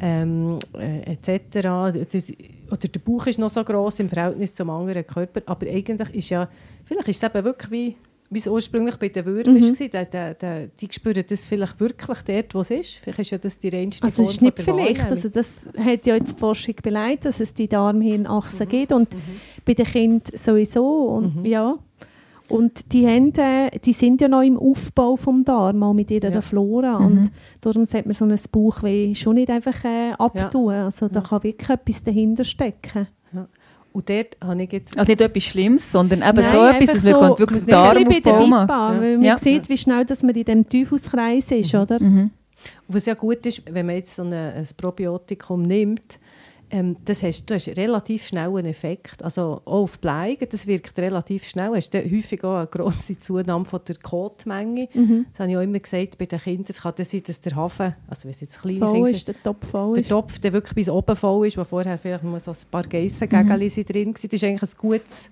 ähm, 0.00 0.58
äh, 0.74 1.12
etc. 1.12 1.60
Der, 1.60 1.92
oder 2.70 2.88
der 2.88 3.00
Bauch 3.00 3.26
ist 3.26 3.38
noch 3.38 3.50
so 3.50 3.64
groß 3.64 4.00
im 4.00 4.08
Verhältnis 4.08 4.54
zum 4.54 4.70
anderen 4.70 5.04
Körper. 5.04 5.42
Aber 5.46 5.66
eigentlich 5.66 6.14
ist 6.14 6.30
ja, 6.30 6.48
vielleicht 6.84 7.08
ist 7.08 7.22
es 7.22 7.28
eben 7.28 7.44
wirklich 7.44 7.70
wie, 7.70 7.96
wie 8.32 8.38
es 8.38 8.46
ursprünglich 8.46 8.96
bei 8.96 9.08
den 9.08 9.26
Würmern 9.26 9.54
Mhm. 9.54 9.78
war. 9.80 9.88
Da, 9.88 10.04
da, 10.04 10.34
da, 10.34 10.66
die 10.80 10.88
spüren 10.92 11.24
das 11.28 11.46
vielleicht 11.46 11.80
wirklich 11.80 12.18
dort, 12.22 12.54
wo 12.54 12.60
es 12.60 12.70
ist. 12.70 12.94
Vielleicht 13.02 13.18
ist 13.18 13.30
ja 13.32 13.38
das 13.38 13.58
die 13.58 13.68
reinste 13.70 14.04
Also 14.04 14.22
Form 14.22 14.30
ist 14.32 14.40
nicht 14.42 14.58
vielleicht, 14.60 14.78
Wahrnehmung. 14.78 15.10
also 15.10 15.28
das 15.28 15.66
hat 15.76 16.06
ja 16.06 16.14
jetzt 16.14 16.34
die 16.36 16.38
Forschung 16.38 16.74
beleidigt, 16.82 17.24
dass 17.24 17.40
es 17.40 17.52
die 17.54 17.66
Darmhirnachse 17.68 18.66
gibt 18.66 18.92
und 18.92 19.08
bei 19.64 19.74
den 19.74 19.84
Kindern 19.86 20.22
sowieso 20.36 20.86
und 21.08 21.36
Mhm. 21.36 21.44
ja 21.44 21.76
und 22.48 22.92
die, 22.92 23.06
haben, 23.06 23.32
äh, 23.36 23.78
die 23.78 23.92
sind 23.92 24.20
ja 24.20 24.26
noch 24.26 24.42
im 24.42 24.58
Aufbau 24.58 25.14
vom 25.16 25.44
Darm, 25.44 25.82
auch 25.84 25.92
mit 25.94 26.10
ihrer 26.10 26.30
Ja. 26.32 26.40
Flora 26.40 26.98
Mhm. 26.98 27.06
und 27.06 27.30
darum 27.60 27.84
sollte 27.84 28.08
man 28.08 28.14
so 28.14 28.24
ein 28.24 28.36
Bauchweh 28.50 29.14
schon 29.14 29.34
nicht 29.34 29.50
einfach 29.50 29.84
äh, 29.84 30.12
abtun, 30.18 30.70
also 30.72 31.08
da 31.08 31.20
Ja. 31.20 31.26
kann 31.26 31.42
wirklich 31.44 31.70
etwas 31.70 32.02
dahinter 32.02 32.44
stecken. 32.44 33.06
Und 33.92 34.08
dort 34.08 34.36
habe 34.42 34.62
ich 34.62 34.72
jetzt... 34.72 34.98
Also 34.98 35.10
nicht 35.10 35.20
etwas 35.20 35.42
Schlimmes, 35.42 35.90
sondern 35.90 36.22
eben 36.22 36.40
Nein, 36.40 36.52
so 36.52 36.64
etwas, 36.64 36.94
dass 36.94 37.02
man 37.02 37.12
so- 37.14 37.38
wirklich 37.38 37.62
Ein 37.62 37.94
bisschen 37.94 38.08
bei 38.08 38.20
der 38.20 38.32
Darmaufbau 38.32 38.46
machen 38.46 39.00
weil 39.00 39.16
man 39.16 39.24
Ja. 39.24 39.38
sieht, 39.38 39.68
wie 39.68 39.76
schnell 39.76 40.04
dass 40.04 40.22
man 40.22 40.34
in 40.34 40.44
dem 40.44 40.68
Teufelskreis 40.68 41.50
ist, 41.50 41.74
oder? 41.74 42.02
Mhm. 42.02 42.30
Was 42.88 43.06
ja 43.06 43.14
gut 43.14 43.44
ist, 43.46 43.62
wenn 43.72 43.86
man 43.86 43.96
jetzt 43.96 44.14
so 44.14 44.22
eine, 44.22 44.52
ein 44.54 44.68
Probiotikum 44.76 45.62
nimmt, 45.62 46.18
ähm, 46.70 46.96
das 47.04 47.22
hast, 47.22 47.48
du 47.50 47.54
hast 47.54 47.68
relativ 47.68 48.26
schnell 48.26 48.48
einen 48.48 48.66
Effekt. 48.66 49.22
Also 49.22 49.60
auch 49.64 49.72
auf 49.82 49.98
Bleigen, 49.98 50.46
das 50.50 50.66
wirkt 50.66 50.98
relativ 50.98 51.44
schnell. 51.44 51.68
Du 51.70 51.74
hast 51.76 51.94
häufig 51.94 52.44
auch 52.44 52.56
eine 52.58 52.66
grosse 52.66 53.18
Zunahme 53.18 53.64
von 53.64 53.80
der 53.86 53.96
Kotmenge. 53.96 54.88
Mhm. 54.94 55.26
Das 55.32 55.40
habe 55.40 55.50
ich 55.50 55.56
auch 55.56 55.62
immer 55.62 55.78
gesagt, 55.80 56.18
bei 56.18 56.26
den 56.26 56.38
Kindern, 56.38 56.66
es 56.68 56.80
kann 56.80 56.92
dann 56.96 57.04
sein, 57.06 57.22
dass 57.26 57.40
der 57.40 57.56
Hafen, 57.56 57.94
also 58.08 58.24
wenn 58.24 58.30
es 58.30 58.40
jetzt 58.40 58.60
kleine 58.60 58.78
Voll 58.78 58.94
Kinder 58.94 59.10
ist, 59.10 59.28
der 59.28 59.42
Topf 59.42 59.66
voll 59.68 59.94
der 59.94 60.02
ist. 60.02 60.08
Topf 60.08 60.38
der 60.38 60.52
wirklich 60.52 60.74
bis 60.74 60.88
oben 60.88 61.16
voll 61.16 61.46
ist, 61.46 61.56
wo 61.58 61.64
vorher 61.64 61.98
vielleicht 61.98 62.24
nur 62.24 62.38
so 62.40 62.50
ein 62.52 62.56
paar 62.70 62.84
Geissengägel 62.84 63.44
Mhm. 63.44 63.84
drin 63.84 64.06
waren. 64.06 64.14
Das 64.14 64.24
ist 64.24 64.44
eigentlich 64.44 64.62
ein 64.62 64.76
gutes, 64.78 65.30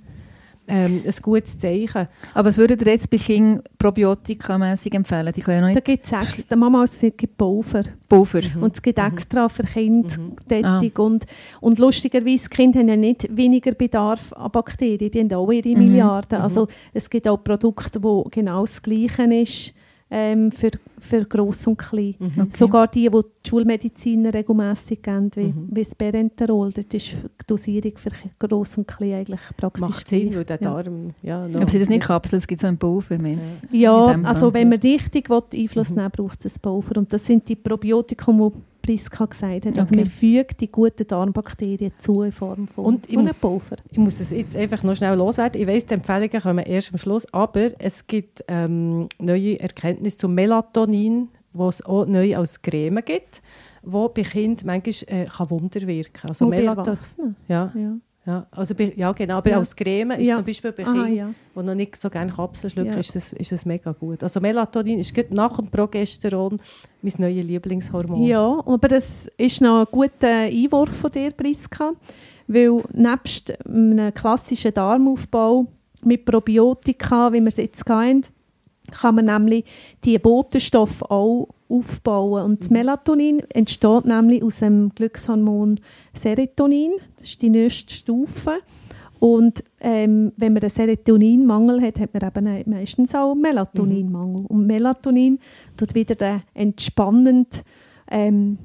ähm, 0.68 1.02
ein 1.04 1.14
gutes 1.22 1.58
Zeichen. 1.58 2.08
Aber 2.34 2.48
was 2.48 2.58
würdet 2.58 2.80
ihr 2.82 2.92
jetzt 2.92 3.10
bei 3.10 3.16
Kindern 3.16 3.62
probiotika-mässig 3.78 4.94
empfehlen? 4.94 5.32
Die 5.34 5.40
können 5.40 5.62
ja 5.62 5.68
noch 5.68 5.74
Da 5.74 5.80
gibt 5.80 6.06
es 6.06 6.12
extra, 6.12 6.56
Mama, 6.56 6.84
es 6.84 7.00
gibt 7.00 7.36
Pulver. 7.36 7.82
Pulver. 8.08 8.42
Und 8.60 8.74
es 8.74 8.82
gibt 8.82 8.98
extra 8.98 9.48
für 9.48 9.62
Kinder 9.64 10.16
Mhm. 10.18 10.36
tätig. 10.48 10.98
Und, 10.98 11.26
und 11.60 11.78
lustigerweise, 11.78 12.44
die 12.48 12.56
Kinder 12.56 12.80
haben 12.80 12.88
ja 12.88 12.96
nicht 12.96 13.36
weniger 13.36 13.72
Bedarf 13.72 14.32
an 14.32 14.50
Bakterien, 14.52 15.10
die 15.10 15.18
haben 15.20 15.32
auch 15.32 15.50
ihre 15.50 15.68
Mhm. 15.70 15.78
Milliarden. 15.78 16.40
Also 16.40 16.68
es 16.94 17.08
gibt 17.10 17.26
auch 17.28 17.42
Produkte, 17.42 18.02
wo 18.02 18.24
genau 18.30 18.62
das 18.62 18.82
Gleiche 18.82 19.22
ist 19.34 19.74
ähm, 20.10 20.50
für, 20.50 20.70
für 20.98 21.24
Gross 21.26 21.66
und 21.66 21.76
Klein. 21.76 22.14
Okay. 22.18 22.46
Sogar 22.56 22.86
die, 22.88 23.08
die 23.10 23.20
die 23.44 23.48
Schulmediziner 23.50 24.32
regelmässig 24.32 25.02
geben, 25.02 25.30
wie, 25.34 25.44
Mhm. 25.44 25.68
wie 25.70 25.84
das 25.84 25.94
Berenterol, 25.94 26.72
das 26.72 26.86
ist 26.86 26.92
die 27.12 27.46
Dosierung 27.46 27.92
für 27.96 28.10
Gross 28.38 28.78
und 28.78 28.88
Klein 28.88 29.14
eigentlich 29.14 29.40
praktisch 29.56 29.80
Macht 29.82 30.08
Sinn, 30.08 30.34
weil 30.34 30.44
der 30.44 30.58
ja. 30.62 30.82
Darm... 30.82 31.10
Ja, 31.22 31.46
noch- 31.48 31.60
Aber 31.60 31.70
sind 31.70 31.80
das 31.82 31.88
nicht 31.88 32.06
Kapseln? 32.06 32.38
Es 32.38 32.46
gibt 32.46 32.60
so 32.60 32.66
einen 32.66 32.78
Pulver. 32.78 33.18
mehr. 33.18 33.38
Ja, 33.70 34.12
dem 34.12 34.24
also 34.24 34.52
wenn 34.54 34.70
ja. 34.72 34.78
man 34.78 34.80
richtig 34.80 35.28
will, 35.28 35.42
Einfluss 35.54 35.90
Mhm. 35.90 35.96
nehmen 35.96 36.10
will, 36.16 36.24
braucht 36.24 36.44
es 36.44 36.56
ein 36.56 36.60
Pulver. 36.62 36.96
Und 36.98 37.12
das 37.12 37.24
sind 37.26 37.48
die 37.48 37.56
Probiotikum, 37.56 38.50
die 38.54 38.60
Priska 38.88 39.26
gesagt 39.26 39.66
hat. 39.66 39.78
Also 39.78 39.82
Okay. 39.92 39.96
man 39.96 40.06
fügt 40.06 40.60
die 40.60 40.70
guten 40.72 41.06
Darmbakterien 41.06 41.92
zu 41.98 42.22
in 42.22 42.32
Form 42.32 42.66
von, 42.66 42.84
Und 42.86 43.08
ich 43.08 43.16
muss- 43.16 43.34
Pulver. 43.34 43.76
Ich 43.90 43.98
muss 43.98 44.18
das 44.18 44.30
jetzt 44.30 44.56
einfach 44.56 44.82
noch 44.82 44.94
schnell 44.96 45.16
loswerden. 45.16 45.60
Ich 45.60 45.66
weiss, 45.66 45.84
die 45.84 45.94
Empfehlungen 45.94 46.40
kommen 46.40 46.64
erst 46.64 46.92
am 46.92 46.98
Schluss, 46.98 47.26
aber 47.32 47.70
es 47.78 48.06
gibt 48.06 48.42
ähm, 48.48 49.08
neue 49.18 49.60
Erkenntnisse 49.60 50.18
zum 50.18 50.34
Melatonin, 50.34 51.28
wo 51.52 51.68
es 51.68 51.84
auch 51.84 52.06
neu 52.06 52.36
als 52.36 52.62
Creme 52.62 53.02
gibt, 53.04 53.42
wo 53.82 54.08
bei 54.08 54.22
Kindern 54.22 54.66
manchmal 54.66 54.94
äh, 55.20 55.26
kann 55.26 55.50
Wunder 55.50 55.86
wirken 55.86 56.12
kann. 56.14 56.30
Also 56.30 56.46
Melatonin, 56.46 57.36
ja, 57.48 57.72
Ja. 57.74 57.96
Ja, 58.28 58.46
also 58.50 58.74
bei, 58.74 58.92
ja, 58.94 59.10
genau, 59.12 59.38
aber 59.38 59.50
Ja. 59.50 59.58
als 59.58 59.74
Creme 59.74 60.10
ist 60.20 60.28
Ja. 60.28 60.36
zum 60.36 60.44
Beispiel 60.44 60.72
bei 60.72 60.82
Kindern, 60.84 61.14
ja. 61.14 61.30
die 61.56 61.62
noch 61.62 61.74
nicht 61.74 61.96
so 61.96 62.10
gerne 62.10 62.30
Kapseln 62.30 62.70
schlucken, 62.70 62.92
Ja. 62.92 62.98
ist, 62.98 63.14
das, 63.16 63.32
ist 63.32 63.52
das 63.52 63.64
mega 63.64 63.92
gut. 63.92 64.22
Also 64.22 64.38
Melatonin 64.40 64.98
ist 64.98 65.14
nach 65.30 65.56
dem 65.56 65.68
Progesteron 65.70 66.58
mein 67.00 67.12
neues 67.16 67.36
Lieblingshormon. 67.44 68.22
ja, 68.26 68.62
aber 68.66 68.88
das 68.88 69.26
ist 69.38 69.62
noch 69.62 69.80
ein 69.80 69.86
guter 69.90 70.28
Einwurf 70.28 70.90
von 70.94 71.10
dir, 71.10 71.30
Priska, 71.30 71.92
weil 72.46 72.82
nebst 72.92 73.54
einem 73.66 74.12
klassischen 74.12 74.74
Darmaufbau 74.74 75.66
mit 76.04 76.24
Probiotika, 76.26 77.32
wie 77.32 77.40
wir 77.40 77.48
es 77.48 77.56
jetzt 77.56 77.88
haben, 77.88 78.22
kann 78.90 79.14
man 79.16 79.24
nämlich 79.24 79.64
die 80.04 80.18
Botenstoffe 80.18 81.02
auch 81.02 81.48
aufbauen. 81.68 82.44
Und 82.44 82.60
das 82.62 82.70
Melatonin 82.70 83.40
entsteht 83.50 84.04
nämlich 84.04 84.42
aus 84.42 84.58
dem 84.58 84.90
Glückshormon 84.94 85.80
Serotonin. 86.14 86.92
Das 87.18 87.28
ist 87.28 87.42
die 87.42 87.50
nächste 87.50 87.92
Stufe. 87.94 88.58
Und 89.20 89.64
ähm, 89.80 90.32
wenn 90.36 90.52
man 90.52 90.62
einen 90.62 90.70
Serotoninmangel 90.70 91.82
hat, 91.82 91.98
hat 91.98 92.14
man 92.14 92.56
eben 92.56 92.70
meistens 92.70 93.14
auch 93.14 93.32
einen 93.32 93.40
Melatoninmangel. 93.40 94.46
Und 94.46 94.66
Melatonin 94.66 95.38
tut 95.76 95.94
wieder 95.94 96.14
den 96.14 96.42
entspannend 96.54 97.64
ähm, 98.10 98.58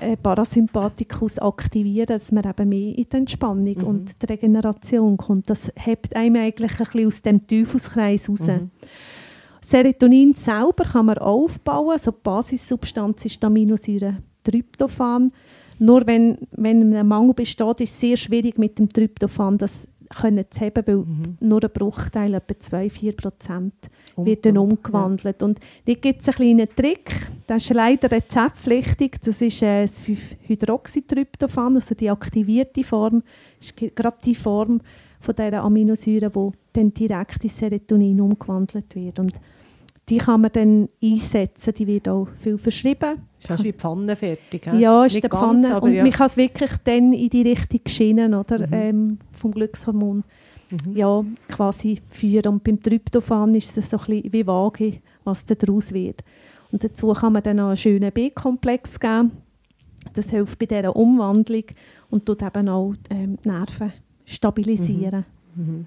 äh, 0.00 0.16
Parasympathikus 0.16 1.38
aktivieren, 1.38 2.06
dass 2.06 2.32
man 2.32 2.44
eben 2.44 2.68
mehr 2.68 2.98
in 2.98 3.06
die 3.10 3.16
Entspannung 3.16 3.76
Mhm. 3.78 3.84
und 3.84 4.22
die 4.22 4.26
Regeneration 4.26 5.16
kommt. 5.16 5.48
Das 5.48 5.70
hebt 5.76 6.16
einem 6.16 6.36
eigentlich 6.36 6.72
ein 6.72 6.84
bisschen 6.84 7.06
aus 7.06 7.22
dem 7.22 7.46
Teufelskreis 7.46 8.28
raus. 8.28 8.40
Mhm. 8.40 8.70
Serotonin 9.66 10.34
selber 10.34 10.84
kann 10.84 11.06
man 11.06 11.18
aufbauen. 11.18 11.98
So 11.98 12.10
die 12.10 12.18
Basissubstanz 12.22 13.24
ist 13.24 13.42
die 13.42 13.46
Aminosäure 13.46 14.16
Tryptophan. 14.42 15.32
Nur 15.78 16.06
wenn, 16.06 16.38
wenn 16.52 16.94
ein 16.94 17.08
Mangel 17.08 17.34
besteht, 17.34 17.80
ist 17.80 17.90
es 17.94 18.00
sehr 18.00 18.16
schwierig 18.16 18.58
mit 18.58 18.78
dem 18.78 18.88
Tryptophan 18.88 19.58
das 19.58 19.88
können 20.10 20.44
zu 20.50 20.60
haben, 20.60 20.86
weil 20.86 20.96
Mhm. 20.96 21.36
nur 21.40 21.64
ein 21.64 21.70
Bruchteil, 21.72 22.34
etwa 22.34 22.54
2-4 22.54 23.12
Prozent, 23.16 23.72
Um- 24.14 24.26
wird 24.26 24.44
dann 24.46 24.54
ja. 24.56 24.60
umgewandelt. 24.60 25.42
Und 25.42 25.58
da 25.86 25.94
gibt 25.94 26.20
es 26.20 26.28
einen 26.28 26.36
kleinen 26.36 26.68
Trick, 26.76 27.10
das 27.48 27.64
ist 27.64 27.74
leider 27.74 28.10
rezeptpflichtig, 28.12 29.16
das 29.24 29.40
ist 29.40 29.62
äh, 29.62 29.82
das 29.86 30.00
5-Hydroxytryptophan, 30.02 31.74
also 31.76 31.94
die 31.94 32.10
aktivierte 32.10 32.84
Form, 32.84 33.22
ist 33.60 33.76
ge- 33.76 33.90
gerade 33.94 34.18
die 34.24 34.34
Form 34.34 34.80
von 35.20 35.34
dieser 35.34 35.62
Aminosäure, 35.64 36.30
die 36.30 36.50
dann 36.74 36.92
direkt 36.94 37.42
in 37.42 37.50
Serotonin 37.50 38.20
umgewandelt 38.20 38.94
wird. 38.94 39.18
Und 39.18 39.32
die 40.08 40.18
kann 40.18 40.42
man 40.42 40.52
dann 40.52 40.88
einsetzen, 41.02 41.72
die 41.74 41.86
wird 41.86 42.08
auch 42.08 42.28
viel 42.40 42.58
verschrieben. 42.58 43.22
Ist 43.38 43.46
fast 43.48 43.64
wie 43.64 43.72
die 43.72 43.78
Pfanne 43.78 44.14
fertig. 44.16 44.66
Ja, 44.78 45.04
ist 45.06 45.12
Nicht 45.14 45.22
der 45.24 45.30
ganz, 45.30 45.42
Pfanne. 45.66 45.74
aber 45.76 45.86
Und 45.86 45.94
ja. 45.94 46.02
man 46.02 46.12
kann 46.12 46.26
es 46.26 46.36
wirklich 46.36 46.70
dann 46.84 47.12
in 47.14 47.30
die 47.30 47.42
Richtung 47.42 47.80
schienen, 47.86 48.34
oder, 48.34 48.66
Mhm. 48.66 48.72
ähm, 48.72 49.18
vom 49.32 49.52
Glückshormon 49.52 50.22
Mhm. 50.70 50.96
ja, 50.96 51.24
quasi 51.48 52.00
führen. 52.10 52.54
Und 52.54 52.64
beim 52.64 52.80
Tryptophan 52.80 53.54
ist 53.54 53.76
es 53.78 53.90
so 53.90 53.98
ein 53.98 54.04
bisschen 54.06 54.32
wie 54.32 54.46
vage, 54.46 54.94
was 55.24 55.44
da 55.44 55.54
daraus 55.54 55.92
wird. 55.92 56.22
Und 56.72 56.82
dazu 56.84 57.12
kann 57.12 57.32
man 57.32 57.42
dann 57.42 57.56
noch 57.56 57.68
einen 57.68 57.76
schönen 57.76 58.10
B-Komplex 58.12 58.98
geben. 59.00 59.30
Das 60.14 60.30
hilft 60.30 60.58
bei 60.58 60.66
dieser 60.66 60.94
Umwandlung 60.96 61.64
und 62.10 62.26
tut 62.26 62.42
eben 62.42 62.68
auch 62.68 62.92
ähm, 63.10 63.38
die 63.42 63.48
Nerven 63.48 63.92
stabilisieren. 64.26 65.24
Mhm. 65.54 65.86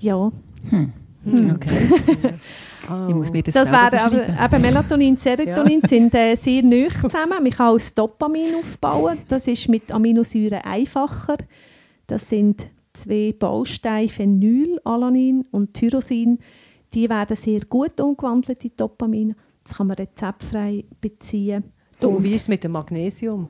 Ja, 0.00 0.32
Hm. 0.70 0.92
Hm. 1.24 1.50
Okay. 1.56 2.34
Ich 3.08 3.14
muss 3.14 3.32
mir 3.32 3.42
das, 3.42 3.54
das 3.54 3.70
wären 3.70 3.98
aber, 3.98 4.44
eben 4.56 4.60
Melatonin, 4.62 5.16
Serotonin 5.16 5.80
sind 5.88 6.12
äh, 6.14 6.34
sehr 6.36 6.62
nah 6.62 6.86
zusammen. 6.90 7.42
Man 7.42 7.50
kann 7.50 7.68
auch 7.68 7.78
das 7.78 7.94
Dopamin 7.94 8.56
aufbauen. 8.56 9.16
Das 9.26 9.48
ist 9.48 9.70
mit 9.70 9.90
Aminosäuren 9.90 10.60
einfacher. 10.62 11.38
Das 12.06 12.28
sind 12.28 12.66
zwei 12.92 13.34
Bausteine, 13.38 14.10
Phenyl, 14.10 14.78
Alanin 14.84 15.46
und 15.50 15.72
Tyrosin, 15.72 16.38
die 16.92 17.08
werden 17.08 17.36
sehr 17.36 17.60
gut 17.60 17.98
umgewandelt 18.02 18.62
in 18.66 18.72
Dopamin. 18.76 19.34
Das 19.64 19.78
kann 19.78 19.86
man 19.86 19.96
rezeptfrei 19.96 20.84
beziehen. 21.00 21.64
Und 22.00 22.22
wie 22.22 22.34
ist 22.34 22.42
es 22.42 22.48
mit 22.48 22.62
dem 22.64 22.72
Magnesium? 22.72 23.48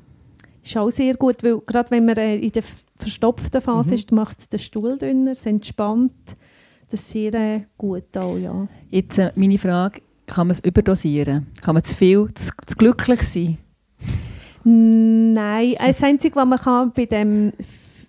Ist 0.63 0.77
auch 0.77 0.91
sehr 0.91 1.15
gut, 1.15 1.43
weil 1.43 1.59
gerade 1.67 1.91
wenn 1.91 2.07
man 2.07 2.17
äh, 2.17 2.37
in 2.37 2.53
der 2.53 2.63
verstopften 2.97 3.61
Phase 3.61 3.89
Mhm. 3.89 3.95
ist, 3.95 4.13
macht 4.13 4.39
es 4.39 4.49
den 4.49 4.61
Stuhl 4.61 4.97
dünner, 4.97 5.33
es 5.33 5.45
entspannt. 5.45 6.13
Das 6.95 7.01
ist 7.01 7.11
sehr 7.11 7.35
äh, 7.35 7.63
gut 7.77 8.17
auch, 8.17 8.37
ja. 8.39 8.69
Jetzt 8.89 9.19
äh, 9.19 9.33
meine 9.35 9.59
Frage, 9.59 10.01
kann 10.27 10.47
man 10.47 10.53
es 10.53 10.61
überdosieren? 10.61 11.49
Kann 11.61 11.75
man 11.75 11.83
zu 11.83 11.93
viel, 11.93 12.29
zu, 12.35 12.53
zu 12.65 12.77
glücklich 12.77 13.21
sein? 13.23 13.59
Nein, 14.63 15.75
das 15.85 16.01
Einzige, 16.05 16.37
was 16.37 16.47
man 16.47 16.61
kann 16.61 16.93
bei 16.93 17.07
dem 17.07 17.53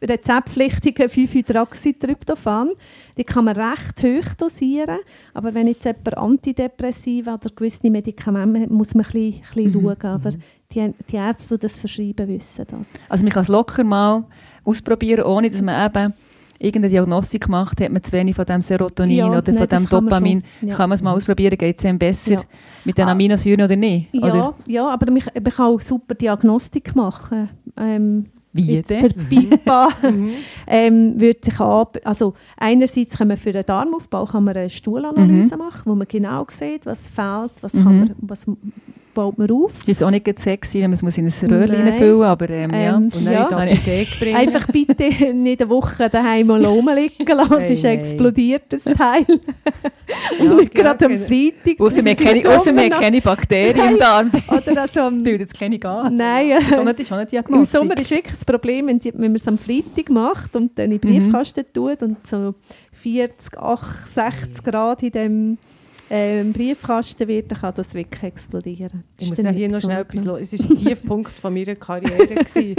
rezeptpflichtigen 0.03 1.09
5-Hydroxytryptophan, 1.09 2.73
die 3.17 3.23
kann 3.23 3.45
man 3.45 3.57
recht 3.57 4.03
hoch 4.03 4.35
dosieren, 4.35 4.99
aber 5.33 5.55
wenn 5.55 5.65
jetzt 5.65 5.85
jemand 5.85 6.15
Antidepressiva 6.15 7.33
oder 7.33 7.49
gewisse 7.55 7.89
Medikamente 7.89 8.71
muss 8.71 8.93
man 8.93 9.03
ein 9.07 9.11
bisschen, 9.11 9.33
ein 9.33 9.63
bisschen 9.63 9.81
Mhm, 9.81 9.95
schauen, 9.99 10.11
aber 10.11 10.29
die, 10.71 10.93
die 11.09 11.15
Ärzte, 11.15 11.57
die 11.57 11.61
das 11.61 11.79
verschreiben, 11.79 12.27
wissen 12.27 12.65
das. 12.69 12.87
Also 13.09 13.23
man 13.23 13.33
kann 13.33 13.41
es 13.41 13.47
locker 13.47 13.83
mal 13.83 14.25
ausprobieren, 14.63 15.23
ohne 15.25 15.49
dass 15.49 15.63
man 15.63 15.87
eben 15.89 16.13
irgendeine 16.59 16.89
Diagnostik 16.89 17.47
macht, 17.49 17.81
hat 17.81 17.91
man 17.91 18.03
zu 18.03 18.11
wenig 18.13 18.35
von 18.35 18.45
dem 18.45 18.61
Serotonin 18.61 19.17
Ja, 19.17 19.27
oder 19.29 19.43
von 19.43 19.53
nein, 19.55 19.67
das 19.67 19.79
dem 19.81 19.89
kann 19.89 20.03
Dopamin. 20.05 20.43
schon, 20.59 20.69
ja. 20.69 20.75
Kann 20.75 20.89
man 20.89 20.95
es 20.95 21.03
mal 21.03 21.13
ausprobieren, 21.13 21.57
geht 21.57 21.79
es 21.79 21.85
einem 21.85 21.99
besser 21.99 22.33
Ja. 22.33 22.41
mit 22.85 22.97
den 22.97 23.07
Ah. 23.07 23.11
Aminosäuren 23.11 23.61
oder 23.65 23.75
nicht? 23.75 24.09
Ja, 24.13 24.21
Oder 24.21 24.53
ja 24.67 24.87
aber 24.89 25.11
man, 25.11 25.21
man 25.33 25.43
kann 25.53 25.65
auch 25.65 25.81
super 25.81 26.15
Diagnostik 26.15 26.95
machen. 26.95 27.49
Ähm, 27.77 28.25
wie 28.53 28.75
jetzt 28.75 28.89
für 28.93 29.09
die 29.09 29.15
BIPA 29.47 29.89
ähm, 30.67 31.19
würde 31.19 31.39
sich 31.43 31.59
ab, 31.59 31.97
also 32.05 32.35
einerseits 32.55 33.17
kann 33.17 33.27
man 33.27 33.35
für 33.35 33.51
den 33.51 33.65
Darmaufbau 33.65 34.25
kann 34.25 34.45
man 34.45 34.55
eine 34.55 34.69
Stuhlanalyse 34.69 35.57
machen, 35.57 35.81
wo 35.91 35.93
man 35.95 36.07
genau 36.07 36.45
sieht, 36.49 36.85
was 36.85 37.09
fehlt, 37.09 37.51
was, 37.61 37.73
kann 37.73 37.83
Mhm. 37.83 37.99
man, 37.99 38.15
was 38.21 38.45
baut 39.15 39.39
man 39.39 39.49
auf. 39.49 39.71
Das 39.79 39.87
ist 39.95 40.03
auch 40.03 40.11
nicht 40.11 40.27
sexy, 40.39 40.75
wenn 40.81 40.91
man 40.91 40.93
es 40.93 41.01
muss 41.01 41.17
in 41.17 41.25
ein 41.25 41.51
Röhrchen 41.51 41.75
reinfüllen 41.81 42.21
aber 42.21 42.49
ähm, 42.51 42.71
ja. 42.71 42.95
Ähm, 42.97 43.03
Und 43.05 43.15
dann 43.15 43.33
Ja. 43.33 43.43
in 43.47 43.49
die 43.69 43.73
Apotheke 43.73 44.19
bringen? 44.19 44.35
Einfach 44.35 44.67
bitte 44.67 45.33
nicht 45.33 45.61
eine 45.61 45.69
Woche 45.71 46.09
daheim 46.09 46.45
mal 46.47 46.63
rumliegen 46.63 47.25
lassen, 47.27 47.61
es 47.61 47.71
ist 47.79 47.85
ein 47.85 47.95
nein. 47.95 47.99
explodiertes 48.05 48.83
Teil. 48.83 49.25
Und 50.39 50.61
ja, 50.61 50.69
gerade 50.83 51.05
am 51.05 51.11
genau. 51.13 51.25
Freitag. 51.25 51.79
Ausser 51.79 52.05
wir 52.05 52.15
das 52.15 52.25
haben 52.25 52.89
keine, 53.01 53.21
Bakterien 53.21 53.91
im. 53.93 53.97
Darm, 53.99 54.31
Oder 54.47 54.81
also 54.81 54.99
am, 55.01 55.23
bildet 55.23 55.53
keine 55.57 55.79
Gas. 55.79 56.09
Nein, 56.11 56.49
Das 56.59 56.99
ist 56.99 57.07
schon 57.07 57.19
nicht, 57.19 57.33
das 57.33 57.45
ist 57.45 57.49
Im. 57.49 57.65
Sommer 57.65 57.97
ist 57.97 58.11
wirklich 58.11 58.33
das 58.35 58.45
Problem, 58.45 58.87
wenn, 58.87 58.99
die, 58.99 59.11
wenn 59.13 59.31
man 59.31 59.35
es 59.35 59.47
am 59.47 59.57
Freitag 59.57 60.09
macht 60.09 60.55
und 60.55 60.77
dann 60.77 60.91
in 60.91 60.99
den 60.99 61.05
Mhm. 61.09 61.31
Briefkasten 61.31 61.65
tut 61.73 62.01
und 62.01 62.17
so 62.27 62.53
40, 62.91 63.57
8, 63.57 64.13
60 64.13 64.63
Grad 64.63 65.03
in 65.03 65.11
dem 65.11 65.57
ähm, 66.09 66.53
Briefkasten 66.53 67.27
wird, 67.27 67.51
dann 67.51 67.59
kann 67.59 67.73
das 67.75 67.93
wirklich 67.93 68.23
explodieren. 68.23 69.03
Ich 69.17 69.31
Ist 69.31 69.41
muss 69.43 69.53
hier 69.55 69.69
noch 69.69 69.81
schnell 69.81 70.01
etwas 70.01 70.23
los. 70.25 70.39
Es 70.41 70.59
war 70.59 70.67
der 70.75 70.77
Tiefpunkt 70.85 71.39
von 71.39 71.53
meiner 71.53 71.75
Karriere. 71.75 72.27
gewesen, 72.35 72.75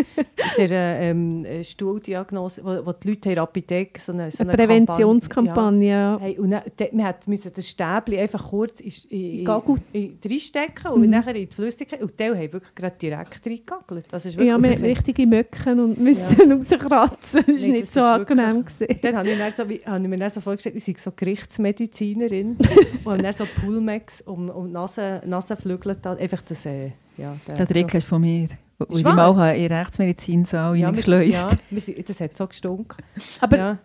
in 0.56 0.68
der 0.68 1.00
ähm, 1.00 1.44
äh, 1.44 1.64
Stuhldiagnose, 1.64 2.62
wo, 2.64 2.86
wo 2.86 2.92
die 2.92 3.08
Leute 3.08 3.28
in 3.30 3.34
der 3.34 3.42
Apotheke 3.42 4.00
so 4.00 4.12
eine, 4.12 4.30
so 4.30 4.42
Eine 4.42 4.52
eine 4.52 4.56
Präventionskampagne, 4.66 5.88
ja. 5.88 5.96
Ja. 6.14 6.18
Hey, 6.20 6.38
und 6.38 6.50
dann, 6.50 6.62
wir 6.92 7.04
hat- 7.04 7.26
müssen 7.26 7.52
das 7.54 7.68
Stäbchen 7.68 8.18
einfach 8.18 8.48
kurz 8.50 8.80
in, 8.80 8.92
in, 9.10 9.44
Gagel. 9.44 9.76
in, 9.92 10.02
in 10.02 10.18
reinstecken 10.30 10.90
und 10.92 11.00
Mhm. 11.02 11.10
nachher 11.10 11.34
in 11.34 11.48
die 11.48 11.54
Flüssigkeit. 11.54 12.02
Und 12.02 12.18
die 12.18 12.24
haben 12.24 12.38
wirklich 12.52 12.74
gerade 12.74 12.96
direkt 13.00 13.44
reingegagelt. 13.46 14.06
Das 14.10 14.24
ist 14.26 14.36
wirklich, 14.36 14.48
Ja, 14.48 14.58
wir 14.58 14.68
das 14.70 14.78
haben 14.82 14.90
hat- 14.90 14.96
richtige 14.98 15.26
Möcken 15.26 15.80
und 15.80 15.98
müssen 15.98 16.52
rauskratzen. 16.52 17.16
Das 17.32 17.34
war 17.46 17.54
Nee, 17.54 17.68
nicht 17.68 17.82
das 17.86 17.94
so 17.94 18.00
angenehm. 18.02 18.64
wirklich-. 18.78 19.00
Dann 19.00 19.16
habe 19.16 19.30
ich, 19.30 19.38
dann 19.38 19.50
so, 19.50 19.68
wie, 19.68 19.78
habe 19.84 20.02
ich 20.02 20.08
mir 20.08 20.16
dann 20.16 20.30
so 20.30 20.40
vorgestellt, 20.40 20.76
ich 20.76 20.84
sei 20.84 20.94
so 20.98 21.10
Gerichtsmedizinerin 21.14 22.56
und 23.16 23.22
dann 23.24 23.32
so 23.32 23.44
Pulmex 23.60 24.20
um, 24.22 24.48
um 24.50 24.66
die 24.66 24.72
Nase, 24.72 25.22
Nasenflügel 25.24 25.96
da, 26.00 26.14
einfach 26.14 26.42
das, 26.42 26.66
äh, 26.66 26.92
ja. 27.16 27.34
Der 27.46 27.66
Trick 27.66 27.94
ist 27.94 28.06
von 28.06 28.20
mir. 28.20 28.48
Wo 28.78 28.84
Ist 28.84 28.98
ich 28.98 29.04
mal 29.04 29.16
habe 29.34 29.56
in 29.56 29.72
Rechtsmedizinsaal 29.72 30.76
ja, 30.76 30.88
reingeschleust. 30.88 31.48
ja, 31.70 31.80
sind- 31.80 32.08
das 32.08 32.20
hat 32.20 32.36
so 32.36 32.46
gestunken. 32.46 32.98
Aber 33.40 33.56
ja. 33.56 33.78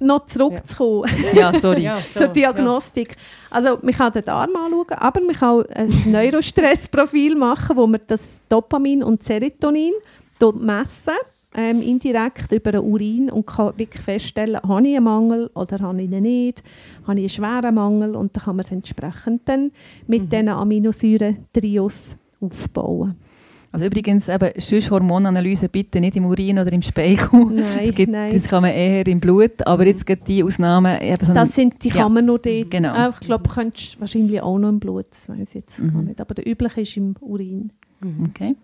noch 0.00 0.26
zurückzukommen 0.26 1.08
Ja, 1.32 1.52
sorry. 1.60 1.82
Ja, 1.84 2.00
so, 2.00 2.20
zur 2.20 2.28
Diagnostik. 2.28 3.16
Also 3.50 3.78
man 3.82 3.94
kann 3.94 4.12
den 4.12 4.24
Darm 4.24 4.50
anschauen, 4.56 4.98
aber 4.98 5.20
man 5.20 5.36
kann 5.36 5.48
auch 5.60 5.64
ein 5.72 5.90
Neurostressprofil 6.10 7.36
machen, 7.36 7.76
wo 7.76 7.86
man 7.86 8.00
das 8.08 8.22
Dopamin 8.48 9.04
und 9.04 9.22
Serotonin 9.22 9.92
messen 10.58 11.14
ähm, 11.54 11.82
indirekt 11.82 12.50
über 12.52 12.72
den 12.72 12.80
Urin 12.82 13.30
und 13.30 13.46
kann 13.46 13.76
wirklich 13.76 14.02
feststellen, 14.02 14.56
habe 14.62 14.86
ich 14.88 14.96
einen 14.96 15.04
Mangel 15.04 15.50
oder 15.54 15.78
habe 15.80 16.00
ich 16.02 16.10
ihn 16.10 16.22
nicht, 16.22 16.62
habe 17.06 17.20
ich 17.20 17.24
einen 17.24 17.28
schweren 17.28 17.74
Mangel 17.74 18.16
und 18.16 18.34
dann 18.36 18.44
kann 18.44 18.56
man 18.56 18.64
es 18.64 18.70
entsprechend 18.72 19.42
dann 19.46 19.70
mit 20.06 20.22
Mhm. 20.24 20.28
diesen 20.30 20.48
Aminosäuren-Trios 20.48 22.16
aufbauen. 22.40 23.16
Also 23.70 23.86
übrigens, 23.86 24.28
eben, 24.28 24.50
sonst 24.58 24.90
Hormonanalyse 24.90 25.66
bitte 25.70 25.98
nicht 25.98 26.14
im 26.16 26.26
Urin 26.26 26.58
oder 26.58 26.70
im 26.72 26.82
Speichel. 26.82 27.28
Nein, 27.46 27.56
das, 27.86 27.94
gibt, 27.94 28.12
nein. 28.12 28.32
das 28.34 28.42
kann 28.44 28.62
man 28.62 28.70
eher 28.72 29.06
im 29.06 29.18
Blut, 29.18 29.66
aber 29.66 29.86
jetzt 29.86 30.04
gibt 30.04 30.28
die 30.28 30.44
Ausnahmen. 30.44 31.00
Eben 31.00 31.24
so 31.24 31.32
Das 31.32 31.54
sind, 31.54 31.82
die 31.82 31.88
ja. 31.88 31.94
kann 32.02 32.12
man 32.12 32.26
nur 32.26 32.38
dort. 32.38 32.70
Genau. 32.70 32.94
Äh, 32.94 33.10
ich 33.10 33.20
glaube, 33.20 33.48
könntest 33.48 33.98
wahrscheinlich 33.98 34.42
auch 34.42 34.58
noch 34.58 34.68
im 34.68 34.78
Blut, 34.78 35.06
das 35.10 35.26
weiß 35.26 35.48
ich 35.48 35.54
jetzt 35.54 35.78
gar 35.78 35.86
Mhm. 35.90 36.04
nicht. 36.08 36.20
Aber 36.20 36.34
der 36.34 36.46
übliche 36.46 36.82
ist 36.82 36.96
im 36.98 37.14
Urin. 37.20 37.72
okay. 38.28 38.56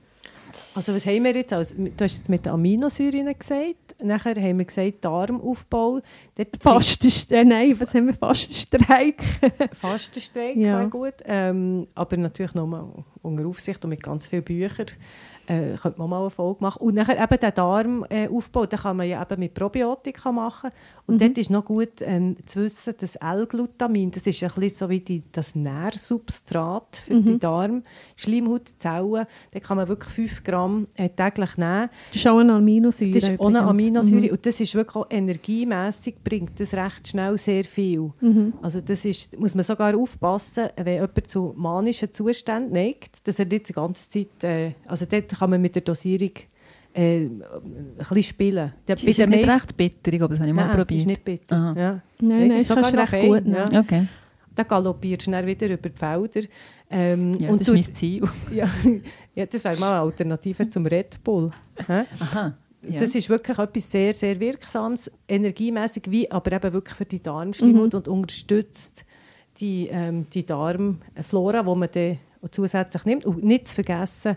Also 0.74 0.94
was 0.94 1.06
haben 1.06 1.24
wir 1.24 1.34
jetzt? 1.34 1.52
Also, 1.52 1.74
du 1.76 1.92
hast 2.04 2.16
jetzt 2.16 2.28
mit 2.28 2.46
den 2.46 2.52
Aminosäuren 2.52 3.26
gesagt, 3.38 3.96
nachher 4.02 4.34
haben 4.36 4.58
wir 4.58 4.64
gesagt 4.64 5.04
Darmaufbau, 5.04 6.00
dort 6.36 6.62
Fast, 6.62 7.32
äh, 7.32 7.44
nein, 7.44 7.78
was 7.78 7.94
haben 7.94 8.06
wir? 8.06 8.14
Fastenstreik. 8.14 9.22
Fastenstreik 9.72 10.56
Ja. 10.56 10.84
gut, 10.84 11.14
ähm, 11.24 11.86
aber 11.94 12.16
natürlich 12.16 12.54
noch 12.54 12.66
mal 12.66 12.86
unter 13.22 13.46
Aufsicht 13.46 13.82
und 13.84 13.90
mit 13.90 14.02
ganz 14.02 14.26
vielen 14.26 14.44
Büchern 14.44 14.86
äh, 15.48 15.76
könnte 15.80 15.98
man 15.98 16.10
mal 16.10 16.20
eine 16.20 16.30
Folge 16.30 16.58
machen. 16.60 16.80
Und 16.82 16.94
nachher 16.94 17.18
eben 17.22 17.40
den 17.40 17.54
Darmaufbau, 17.54 18.14
äh, 18.14 18.28
Aufbau, 18.28 18.66
den 18.66 18.78
kann 18.78 18.96
man 18.98 19.08
ja 19.08 19.22
eben 19.22 19.40
mit 19.40 19.54
Probiotika 19.54 20.30
machen. 20.30 20.70
Und 21.06 21.14
Mhm. 21.14 21.18
dort 21.20 21.38
ist 21.38 21.50
noch 21.50 21.64
gut 21.64 22.02
ähm, 22.02 22.36
zu 22.46 22.60
wissen, 22.60 22.94
dass 23.00 23.16
L-Glutamin, 23.16 24.10
das 24.10 24.26
ist 24.26 24.42
ein 24.42 24.50
bisschen 24.54 24.76
so 24.78 24.88
wie 24.90 25.00
die, 25.00 25.22
das 25.32 25.54
Nährsubstrat 25.54 27.02
für 27.06 27.14
die 27.20 27.30
Mhm. 27.32 27.40
Darmschleimhautzellen. 28.18 29.26
Da 29.52 29.60
kann 29.60 29.76
man 29.76 29.88
wirklich 29.88 30.12
5 30.12 30.44
Gramm 30.44 30.86
äh, 30.94 31.08
täglich 31.08 31.56
nehmen. 31.56 31.88
Das 32.08 32.16
ist 32.16 32.26
auch 32.26 32.38
eine 32.38 32.54
Aminosäure. 32.54 33.12
Das 33.12 33.28
ist 33.28 33.40
auch 33.40 33.46
eine. 33.46 33.62
Aminosäure 33.62 34.30
und 34.30 34.44
das 34.46 34.60
ist 34.60 34.74
wirklich 34.74 34.96
auch 34.96 35.06
energiemässig 35.10 36.16
bringt 36.22 36.58
das 36.60 36.74
recht 36.74 37.08
schnell 37.08 37.38
sehr 37.38 37.64
viel. 37.64 38.10
Mhm. 38.20 38.28
Mhm. 38.38 38.52
Also 38.62 38.80
das 38.80 39.04
ist, 39.04 39.38
muss 39.38 39.54
man 39.54 39.64
sogar 39.64 39.96
aufpassen, 39.96 40.68
wenn 40.76 40.94
jemand 40.94 41.28
zu 41.28 41.54
manischen 41.56 42.12
Zuständen 42.12 42.72
neigt, 42.72 43.26
dass 43.26 43.38
er 43.38 43.46
nicht 43.46 43.68
die 43.68 43.72
ganze 43.72 44.08
Zeit, 44.08 44.44
äh, 44.44 44.72
also 44.86 45.06
dort 45.06 45.37
kann 45.38 45.50
man 45.50 45.60
mit 45.62 45.74
der 45.74 45.82
Dosierung 45.82 46.30
äh, 46.94 47.20
ein 47.26 47.42
bisschen 47.98 48.22
spielen. 48.22 48.72
Der, 48.86 48.96
Ist, 48.96 49.04
ist 49.04 49.18
das 49.18 49.28
nicht 49.28 49.48
recht 49.48 49.76
bitter? 49.76 50.12
Ich 50.12 50.18
glaube, 50.18 50.34
das 50.34 50.40
habe 50.40 50.48
ich 50.48 50.54
mal 50.54 50.66
Nein, 50.66 50.76
probiert. 50.76 51.00
ist 51.00 51.06
nicht 51.06 51.24
bitter. 51.24 51.56
Aha. 51.56 51.74
Ja. 51.80 52.00
Nein, 52.20 52.42
es 52.42 52.48
nein, 52.48 52.50
ist 52.58 52.70
das 52.70 52.76
du 52.78 52.84
sogar 52.84 53.02
recht 53.12 53.12
noch 53.12 53.20
gut 53.28 53.34
fein, 53.36 53.44
nehmen. 53.52 53.66
ja. 53.72 53.80
Okay, 53.80 54.06
Dann 54.54 54.68
galoppierst 54.68 55.26
du 55.26 55.30
dann 55.30 55.46
wieder 55.46 55.66
über 55.68 55.88
die 55.88 55.96
Felder. 55.98 56.40
Ähm, 56.90 57.34
ja, 57.38 57.50
und 57.50 57.60
das 57.60 57.66
du- 57.66 57.74
ist 57.74 57.88
mein 57.88 57.94
Ziel. 57.94 58.22
ja, 58.52 58.68
ja, 59.34 59.46
das 59.46 59.62
wäre 59.64 59.76
mal 59.78 59.90
eine 59.92 60.00
Alternative 60.00 60.66
zum 60.68 60.86
Red 60.86 61.22
Bull. 61.22 61.50
Aha. 61.86 62.54
Ja. 62.88 63.00
Das 63.00 63.14
ist 63.14 63.28
wirklich 63.28 63.58
etwas 63.58 63.90
sehr, 63.90 64.14
sehr 64.14 64.38
Wirksames, 64.40 65.10
energiemäßig, 65.28 66.04
wie 66.10 66.30
aber 66.30 66.52
eben 66.52 66.72
wirklich 66.72 66.94
für 66.96 67.04
die 67.04 67.20
Darmschleimhaut 67.22 67.92
Mhm. 67.92 67.98
und 67.98 68.08
unterstützt 68.08 69.04
die, 69.58 69.88
ähm, 69.90 70.26
die 70.32 70.46
Darmflora, 70.46 71.62
die 71.64 71.74
man 71.76 71.88
dann 71.92 72.18
zusätzlich 72.52 73.04
nimmt. 73.04 73.24
Und 73.24 73.42
nicht 73.44 73.66
zu 73.66 73.74
vergessen, 73.74 74.36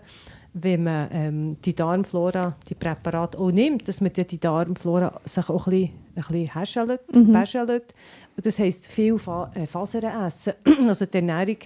wenn 0.54 0.84
man 0.84 1.08
ähm, 1.12 1.58
die 1.64 1.74
Darmflora, 1.74 2.56
die 2.70 2.76
Präparate 2.76 3.38
auch 3.40 3.52
nimmt, 3.52 3.88
dass 3.88 4.02
man 4.02 4.12
die 4.14 4.40
Darmflora 4.40 5.20
sich 5.26 5.50
auch 5.50 5.68
ein 5.68 5.72
bisschen, 5.72 5.94
ein 6.16 6.22
bisschen 6.24 6.54
häschelt, 6.54 7.16
Mhm. 7.16 7.32
bäschelt. 7.34 7.94
Und 8.36 8.46
das 8.46 8.60
heisst, 8.60 8.88
viel 8.88 9.18
Fa 9.18 9.50
äh, 9.56 9.66
Fasern 9.68 10.04
essen. 10.28 10.54
also 10.88 11.06
die 11.06 11.18
Ernährung 11.18 11.58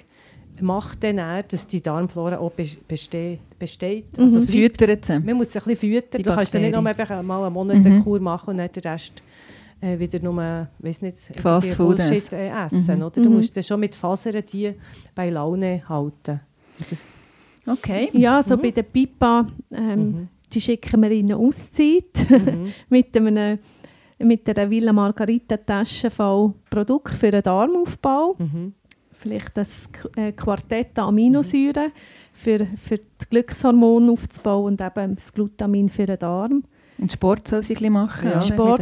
macht 0.61 1.03
dann 1.03 1.19
auch, 1.19 1.41
dass 1.43 1.67
die 1.67 1.81
Darmflora 1.81 2.37
auch 2.37 2.51
bes- 2.53 2.77
beste 2.87 3.39
besteht. 3.59 4.05
Also 4.17 4.39
Mhm. 4.39 4.45
bleibt- 4.45 4.77
Füttert 4.77 5.05
sie. 5.05 5.19
man 5.19 5.35
muss 5.37 5.51
sich 5.51 5.61
ein 5.61 5.69
bisschen 5.69 5.91
füttern. 5.91 6.17
Die 6.19 6.23
Du 6.23 6.33
kannst 6.35 6.53
dann 6.53 6.61
nicht 6.61 6.73
nur 6.75 6.85
einfach 6.85 7.21
mal 7.23 7.43
einen 7.43 7.53
Monat 7.53 7.75
eine 7.77 7.89
Mhm. 7.89 8.03
Kur 8.03 8.19
machen 8.19 8.51
und 8.51 8.57
dann 8.57 8.71
den 8.71 8.83
Rest 8.83 9.21
äh, 9.81 9.99
wieder 9.99 10.19
nur, 10.19 10.67
weiß 10.79 11.01
nicht, 11.01 11.17
Fast 11.37 11.75
Food 11.75 11.97
Bullshit 11.97 12.31
äh, 12.33 12.49
essen. 12.49 12.85
Mhm. 12.97 13.03
Oder? 13.03 13.21
Du 13.21 13.29
Mhm. 13.29 13.35
musst 13.35 13.55
dann 13.57 13.63
schon 13.63 13.79
mit 13.79 13.93
Fasern 13.95 14.41
die 14.51 14.73
bei 15.13 15.29
Laune 15.29 15.83
halten. 15.89 16.39
Das, 16.89 17.01
Okay. 17.67 18.09
Ja, 18.13 18.43
so 18.43 18.55
Mhm. 18.55 18.61
bei 18.61 18.71
der 18.71 18.83
Pipa, 18.83 19.47
ähm, 19.71 19.99
Mhm. 19.99 20.27
die 20.53 20.61
schicken 20.61 21.01
wir 21.01 21.11
in 21.11 21.25
eine 21.25 21.37
Auszeit 21.37 22.13
mhm. 22.29 22.71
mit, 22.89 23.15
einem, 23.17 23.59
mit 24.19 24.47
einer 24.49 24.69
Villa 24.69 24.93
Margarita 24.93 25.57
Tasche 25.57 26.09
voll 26.09 26.53
Produkt 26.69 27.13
für 27.15 27.31
den 27.31 27.41
Darmaufbau. 27.43 28.35
Mhm. 28.37 28.73
Vielleicht 29.17 29.57
das 29.57 29.89
äh, 30.15 30.31
Quartett 30.33 30.99
an 30.99 31.05
Aminosäuren 31.09 31.91
für, 32.33 32.67
für 32.81 32.97
das 32.97 33.29
Glückshormon 33.29 34.09
aufzubauen 34.09 34.65
und 34.73 34.81
eben 34.81 35.15
das 35.15 35.33
Glutamin 35.33 35.89
für 35.89 36.05
den 36.05 36.19
Darm. 36.19 36.63
Und 36.97 37.11
Sport 37.11 37.47
soll 37.47 37.63
sie 37.63 37.73
ein 37.73 37.77
bisschen 37.79 37.93
machen. 37.93 38.29
Ja. 38.29 38.41
Sport. 38.41 38.81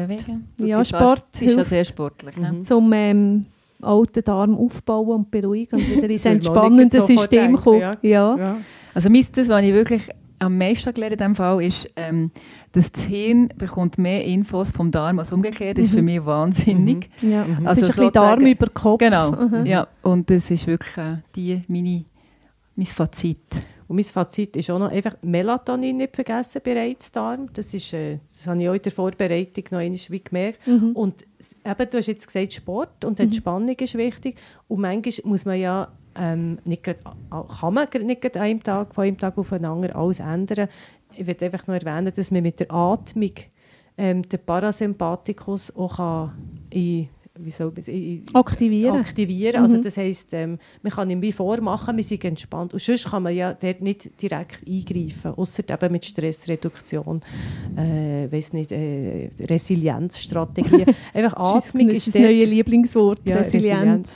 Ja, 0.57 0.83
Sport 0.85 1.41
ist 1.41 1.55
ja 1.55 1.63
sehr 1.63 1.85
sportlich. 1.85 2.37
Mhm. 2.37 2.65
zum 2.65 2.91
ähm, 2.93 3.45
den 4.15 4.23
Darm 4.23 4.55
aufbauen 4.57 5.09
und 5.09 5.31
beruhigen 5.31 5.75
und 5.79 5.89
wieder 5.95 6.09
ins 6.09 6.25
entspannende 6.25 7.01
System 7.05 7.55
kommen. 7.57 7.81
ja. 7.81 7.91
Ja. 8.01 8.35
Ja. 8.37 8.57
Also 8.93 9.09
mein, 9.09 9.25
das, 9.33 9.49
was 9.49 9.61
ich 9.63 9.73
wirklich 9.73 10.09
am 10.39 10.57
meisten 10.57 10.93
gelernt 10.93 11.13
in 11.13 11.17
diesem 11.19 11.35
Fall, 11.35 11.63
ist, 11.63 11.89
ähm, 11.95 12.29
dass 12.73 12.91
das 12.91 13.03
Hirn 13.03 13.49
bekommt 13.57 13.97
mehr 13.97 14.23
Infos 14.25 14.71
vom 14.71 14.91
Darm 14.91 15.19
als 15.19 15.31
umgekehrt. 15.31 15.77
Das 15.77 15.85
ist 15.85 15.91
Mhm. 15.93 15.97
für 15.97 16.01
mich 16.03 16.25
wahnsinnig. 16.25 17.09
Ja. 17.21 17.43
Mhm. 17.45 17.57
Es 17.61 17.67
Also 17.67 17.81
ist 17.81 17.89
ein 17.91 17.95
bisschen 17.95 18.11
Darm 18.13 18.45
über 18.45 18.67
Kopf. 18.67 18.99
Genau, 18.99 19.31
Mhm. 19.31 19.65
ja. 19.65 19.87
Und 20.01 20.29
das 20.29 20.49
ist 20.51 20.67
wirklich 20.67 20.97
äh, 20.97 21.17
die, 21.35 21.61
meine, 21.67 22.03
mein 22.75 22.85
Fazit. 22.85 23.39
Und 23.87 23.95
mein 23.95 24.05
Fazit 24.05 24.55
ist 24.55 24.69
auch 24.69 24.79
noch 24.79 24.91
einfach 24.91 25.15
Melatonin 25.21 25.97
nicht 25.97 26.15
vergessen 26.15 26.61
bei 26.63 26.73
Reizdarm. 26.73 27.49
Das, 27.53 27.73
ist, 27.73 27.93
äh, 27.93 28.19
das 28.35 28.47
habe 28.47 28.61
ich 28.61 28.69
auch 28.69 28.73
in 28.73 28.81
der 28.81 28.91
Vorbereitung 28.91 29.63
noch 29.71 29.79
einmal 29.79 29.99
wie 30.09 30.23
gemerkt. 30.23 30.67
Mhm. 30.67 30.91
Und 30.93 31.25
eben, 31.65 31.89
du 31.89 31.97
hast 31.97 32.07
jetzt 32.07 32.27
gesagt, 32.27 32.53
Sport 32.53 33.05
und 33.05 33.19
Entspannung 33.19 33.75
ist 33.75 33.95
wichtig. 33.95 34.35
Und 34.67 34.81
manchmal 34.81 35.29
muss 35.29 35.45
man 35.45 35.59
ja 35.59 35.91
ähm, 36.15 36.59
nicht 36.65 36.83
grad, 36.83 36.97
kann 37.59 37.73
man 37.73 37.87
nicht 38.03 38.21
grad 38.21 38.37
einem 38.37 38.61
Tag, 38.61 38.93
von 38.93 39.03
einem 39.03 39.17
Tag 39.17 39.37
auf 39.37 39.49
den 39.49 39.65
anderen 39.65 39.95
alles 39.95 40.19
ändern. 40.19 40.69
Ich 41.15 41.27
will 41.27 41.37
einfach 41.41 41.67
noch 41.67 41.75
erwähnen, 41.75 42.11
dass 42.15 42.31
man 42.31 42.43
mit 42.43 42.59
der 42.59 42.71
Atmung 42.71 43.33
ähm, 43.97 44.27
den 44.27 44.39
Parasympathikus 44.39 45.75
auch 45.75 45.97
kann 45.97 46.31
in, 46.69 47.09
wie 47.39 47.49
soll 47.49 47.73
in, 47.87 48.23
Aktivieren. 48.33 48.95
aktivieren. 48.97 49.61
Also 49.63 49.77
Mhm. 49.77 49.81
das 49.81 49.97
heisst, 49.97 50.33
ähm, 50.33 50.59
man 50.83 50.91
kann 50.93 51.09
ihm 51.09 51.19
wie 51.21 51.31
vormachen, 51.31 51.97
wir 51.97 52.03
sind 52.03 52.23
entspannt. 52.25 52.73
Und 52.73 52.79
sonst 52.81 53.09
kann 53.09 53.23
man 53.23 53.35
ja 53.35 53.53
dort 53.55 53.81
nicht 53.81 54.21
direkt 54.21 54.59
eingreifen, 54.67 55.31
außer 55.35 55.63
eben 55.67 55.91
mit 55.91 56.05
Stressreduktion, 56.05 57.21
äh, 57.75 58.31
weiß 58.31 58.53
nicht, 58.53 58.71
äh, 58.71 59.31
Resilienzstrategien. 59.49 60.85
Einfach 61.13 61.33
Das 61.55 61.67
Atmung 61.69 61.89
ist 61.89 62.07
das 62.07 62.13
dort, 62.13 62.25
neue 62.25 62.45
Lieblingswort, 62.45 63.19
Ja, 63.25 63.37
Resilienz. 63.37 64.09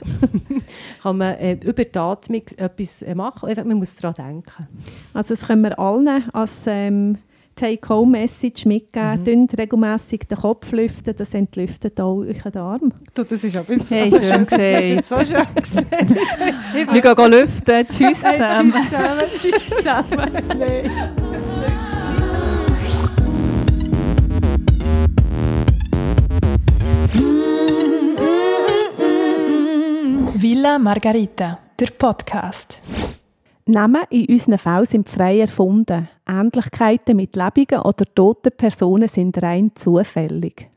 kann 1.01 1.17
man 1.17 1.35
äh, 1.37 1.53
über 1.63 1.85
die 1.85 1.97
Atmung 1.97 2.41
etwas 2.57 3.01
äh, 3.01 3.15
machen. 3.15 3.49
Einfach, 3.49 3.63
man 3.65 3.77
muss 3.77 3.95
daran 3.95 4.13
denken. 4.13 4.67
Also 5.13 5.29
das 5.33 5.47
können 5.47 5.63
wir 5.63 5.77
allen 5.79 6.29
als 6.33 6.65
ähm, 6.67 7.17
Take-Home-Message 7.57 8.65
mitgeben. 8.65 9.19
Mhm. 9.19 9.23
Dünnt 9.25 9.57
regelmässig 9.57 10.27
den 10.29 10.37
Kopf 10.37 10.71
lüften, 10.71 11.13
das 11.17 11.33
entlüftet 11.33 11.99
auch 11.99 12.19
euren 12.19 12.51
Darm. 12.53 12.93
Du, 13.13 13.23
das 13.23 13.43
ist 13.43 13.57
aber 13.57 13.73
Hey, 13.89 14.09
schön 14.09 14.45
das 14.45 14.53
ist 14.53 14.59
jetzt 14.59 15.09
gesagt. 15.09 15.09
so 15.09 15.17
schön 15.25 15.45
gesagt. 15.55 16.93
Wir 16.93 17.01
gehen 17.01 17.31
lüften. 17.31 17.87
Tschüss 17.87 18.21
zusammen. 18.21 18.73
Tschüss 19.37 19.69
zusammen. 19.77 20.31
Nein. 20.57 20.91
Villa 30.35 30.77
Margarita, 30.77 31.59
der 31.79 31.87
Podcast. 31.97 32.81
Namen 33.65 34.03
in 34.09 34.27
unseren 34.27 34.57
Fällen 34.57 34.85
sind 34.85 35.09
frei 35.09 35.39
erfunden. 35.39 36.09
Ähnlichkeiten 36.27 37.15
mit 37.15 37.35
lebenden 37.35 37.79
oder 37.79 38.05
toten 38.13 38.51
Personen 38.55 39.07
sind 39.07 39.41
rein 39.41 39.71
zufällig. 39.75 40.69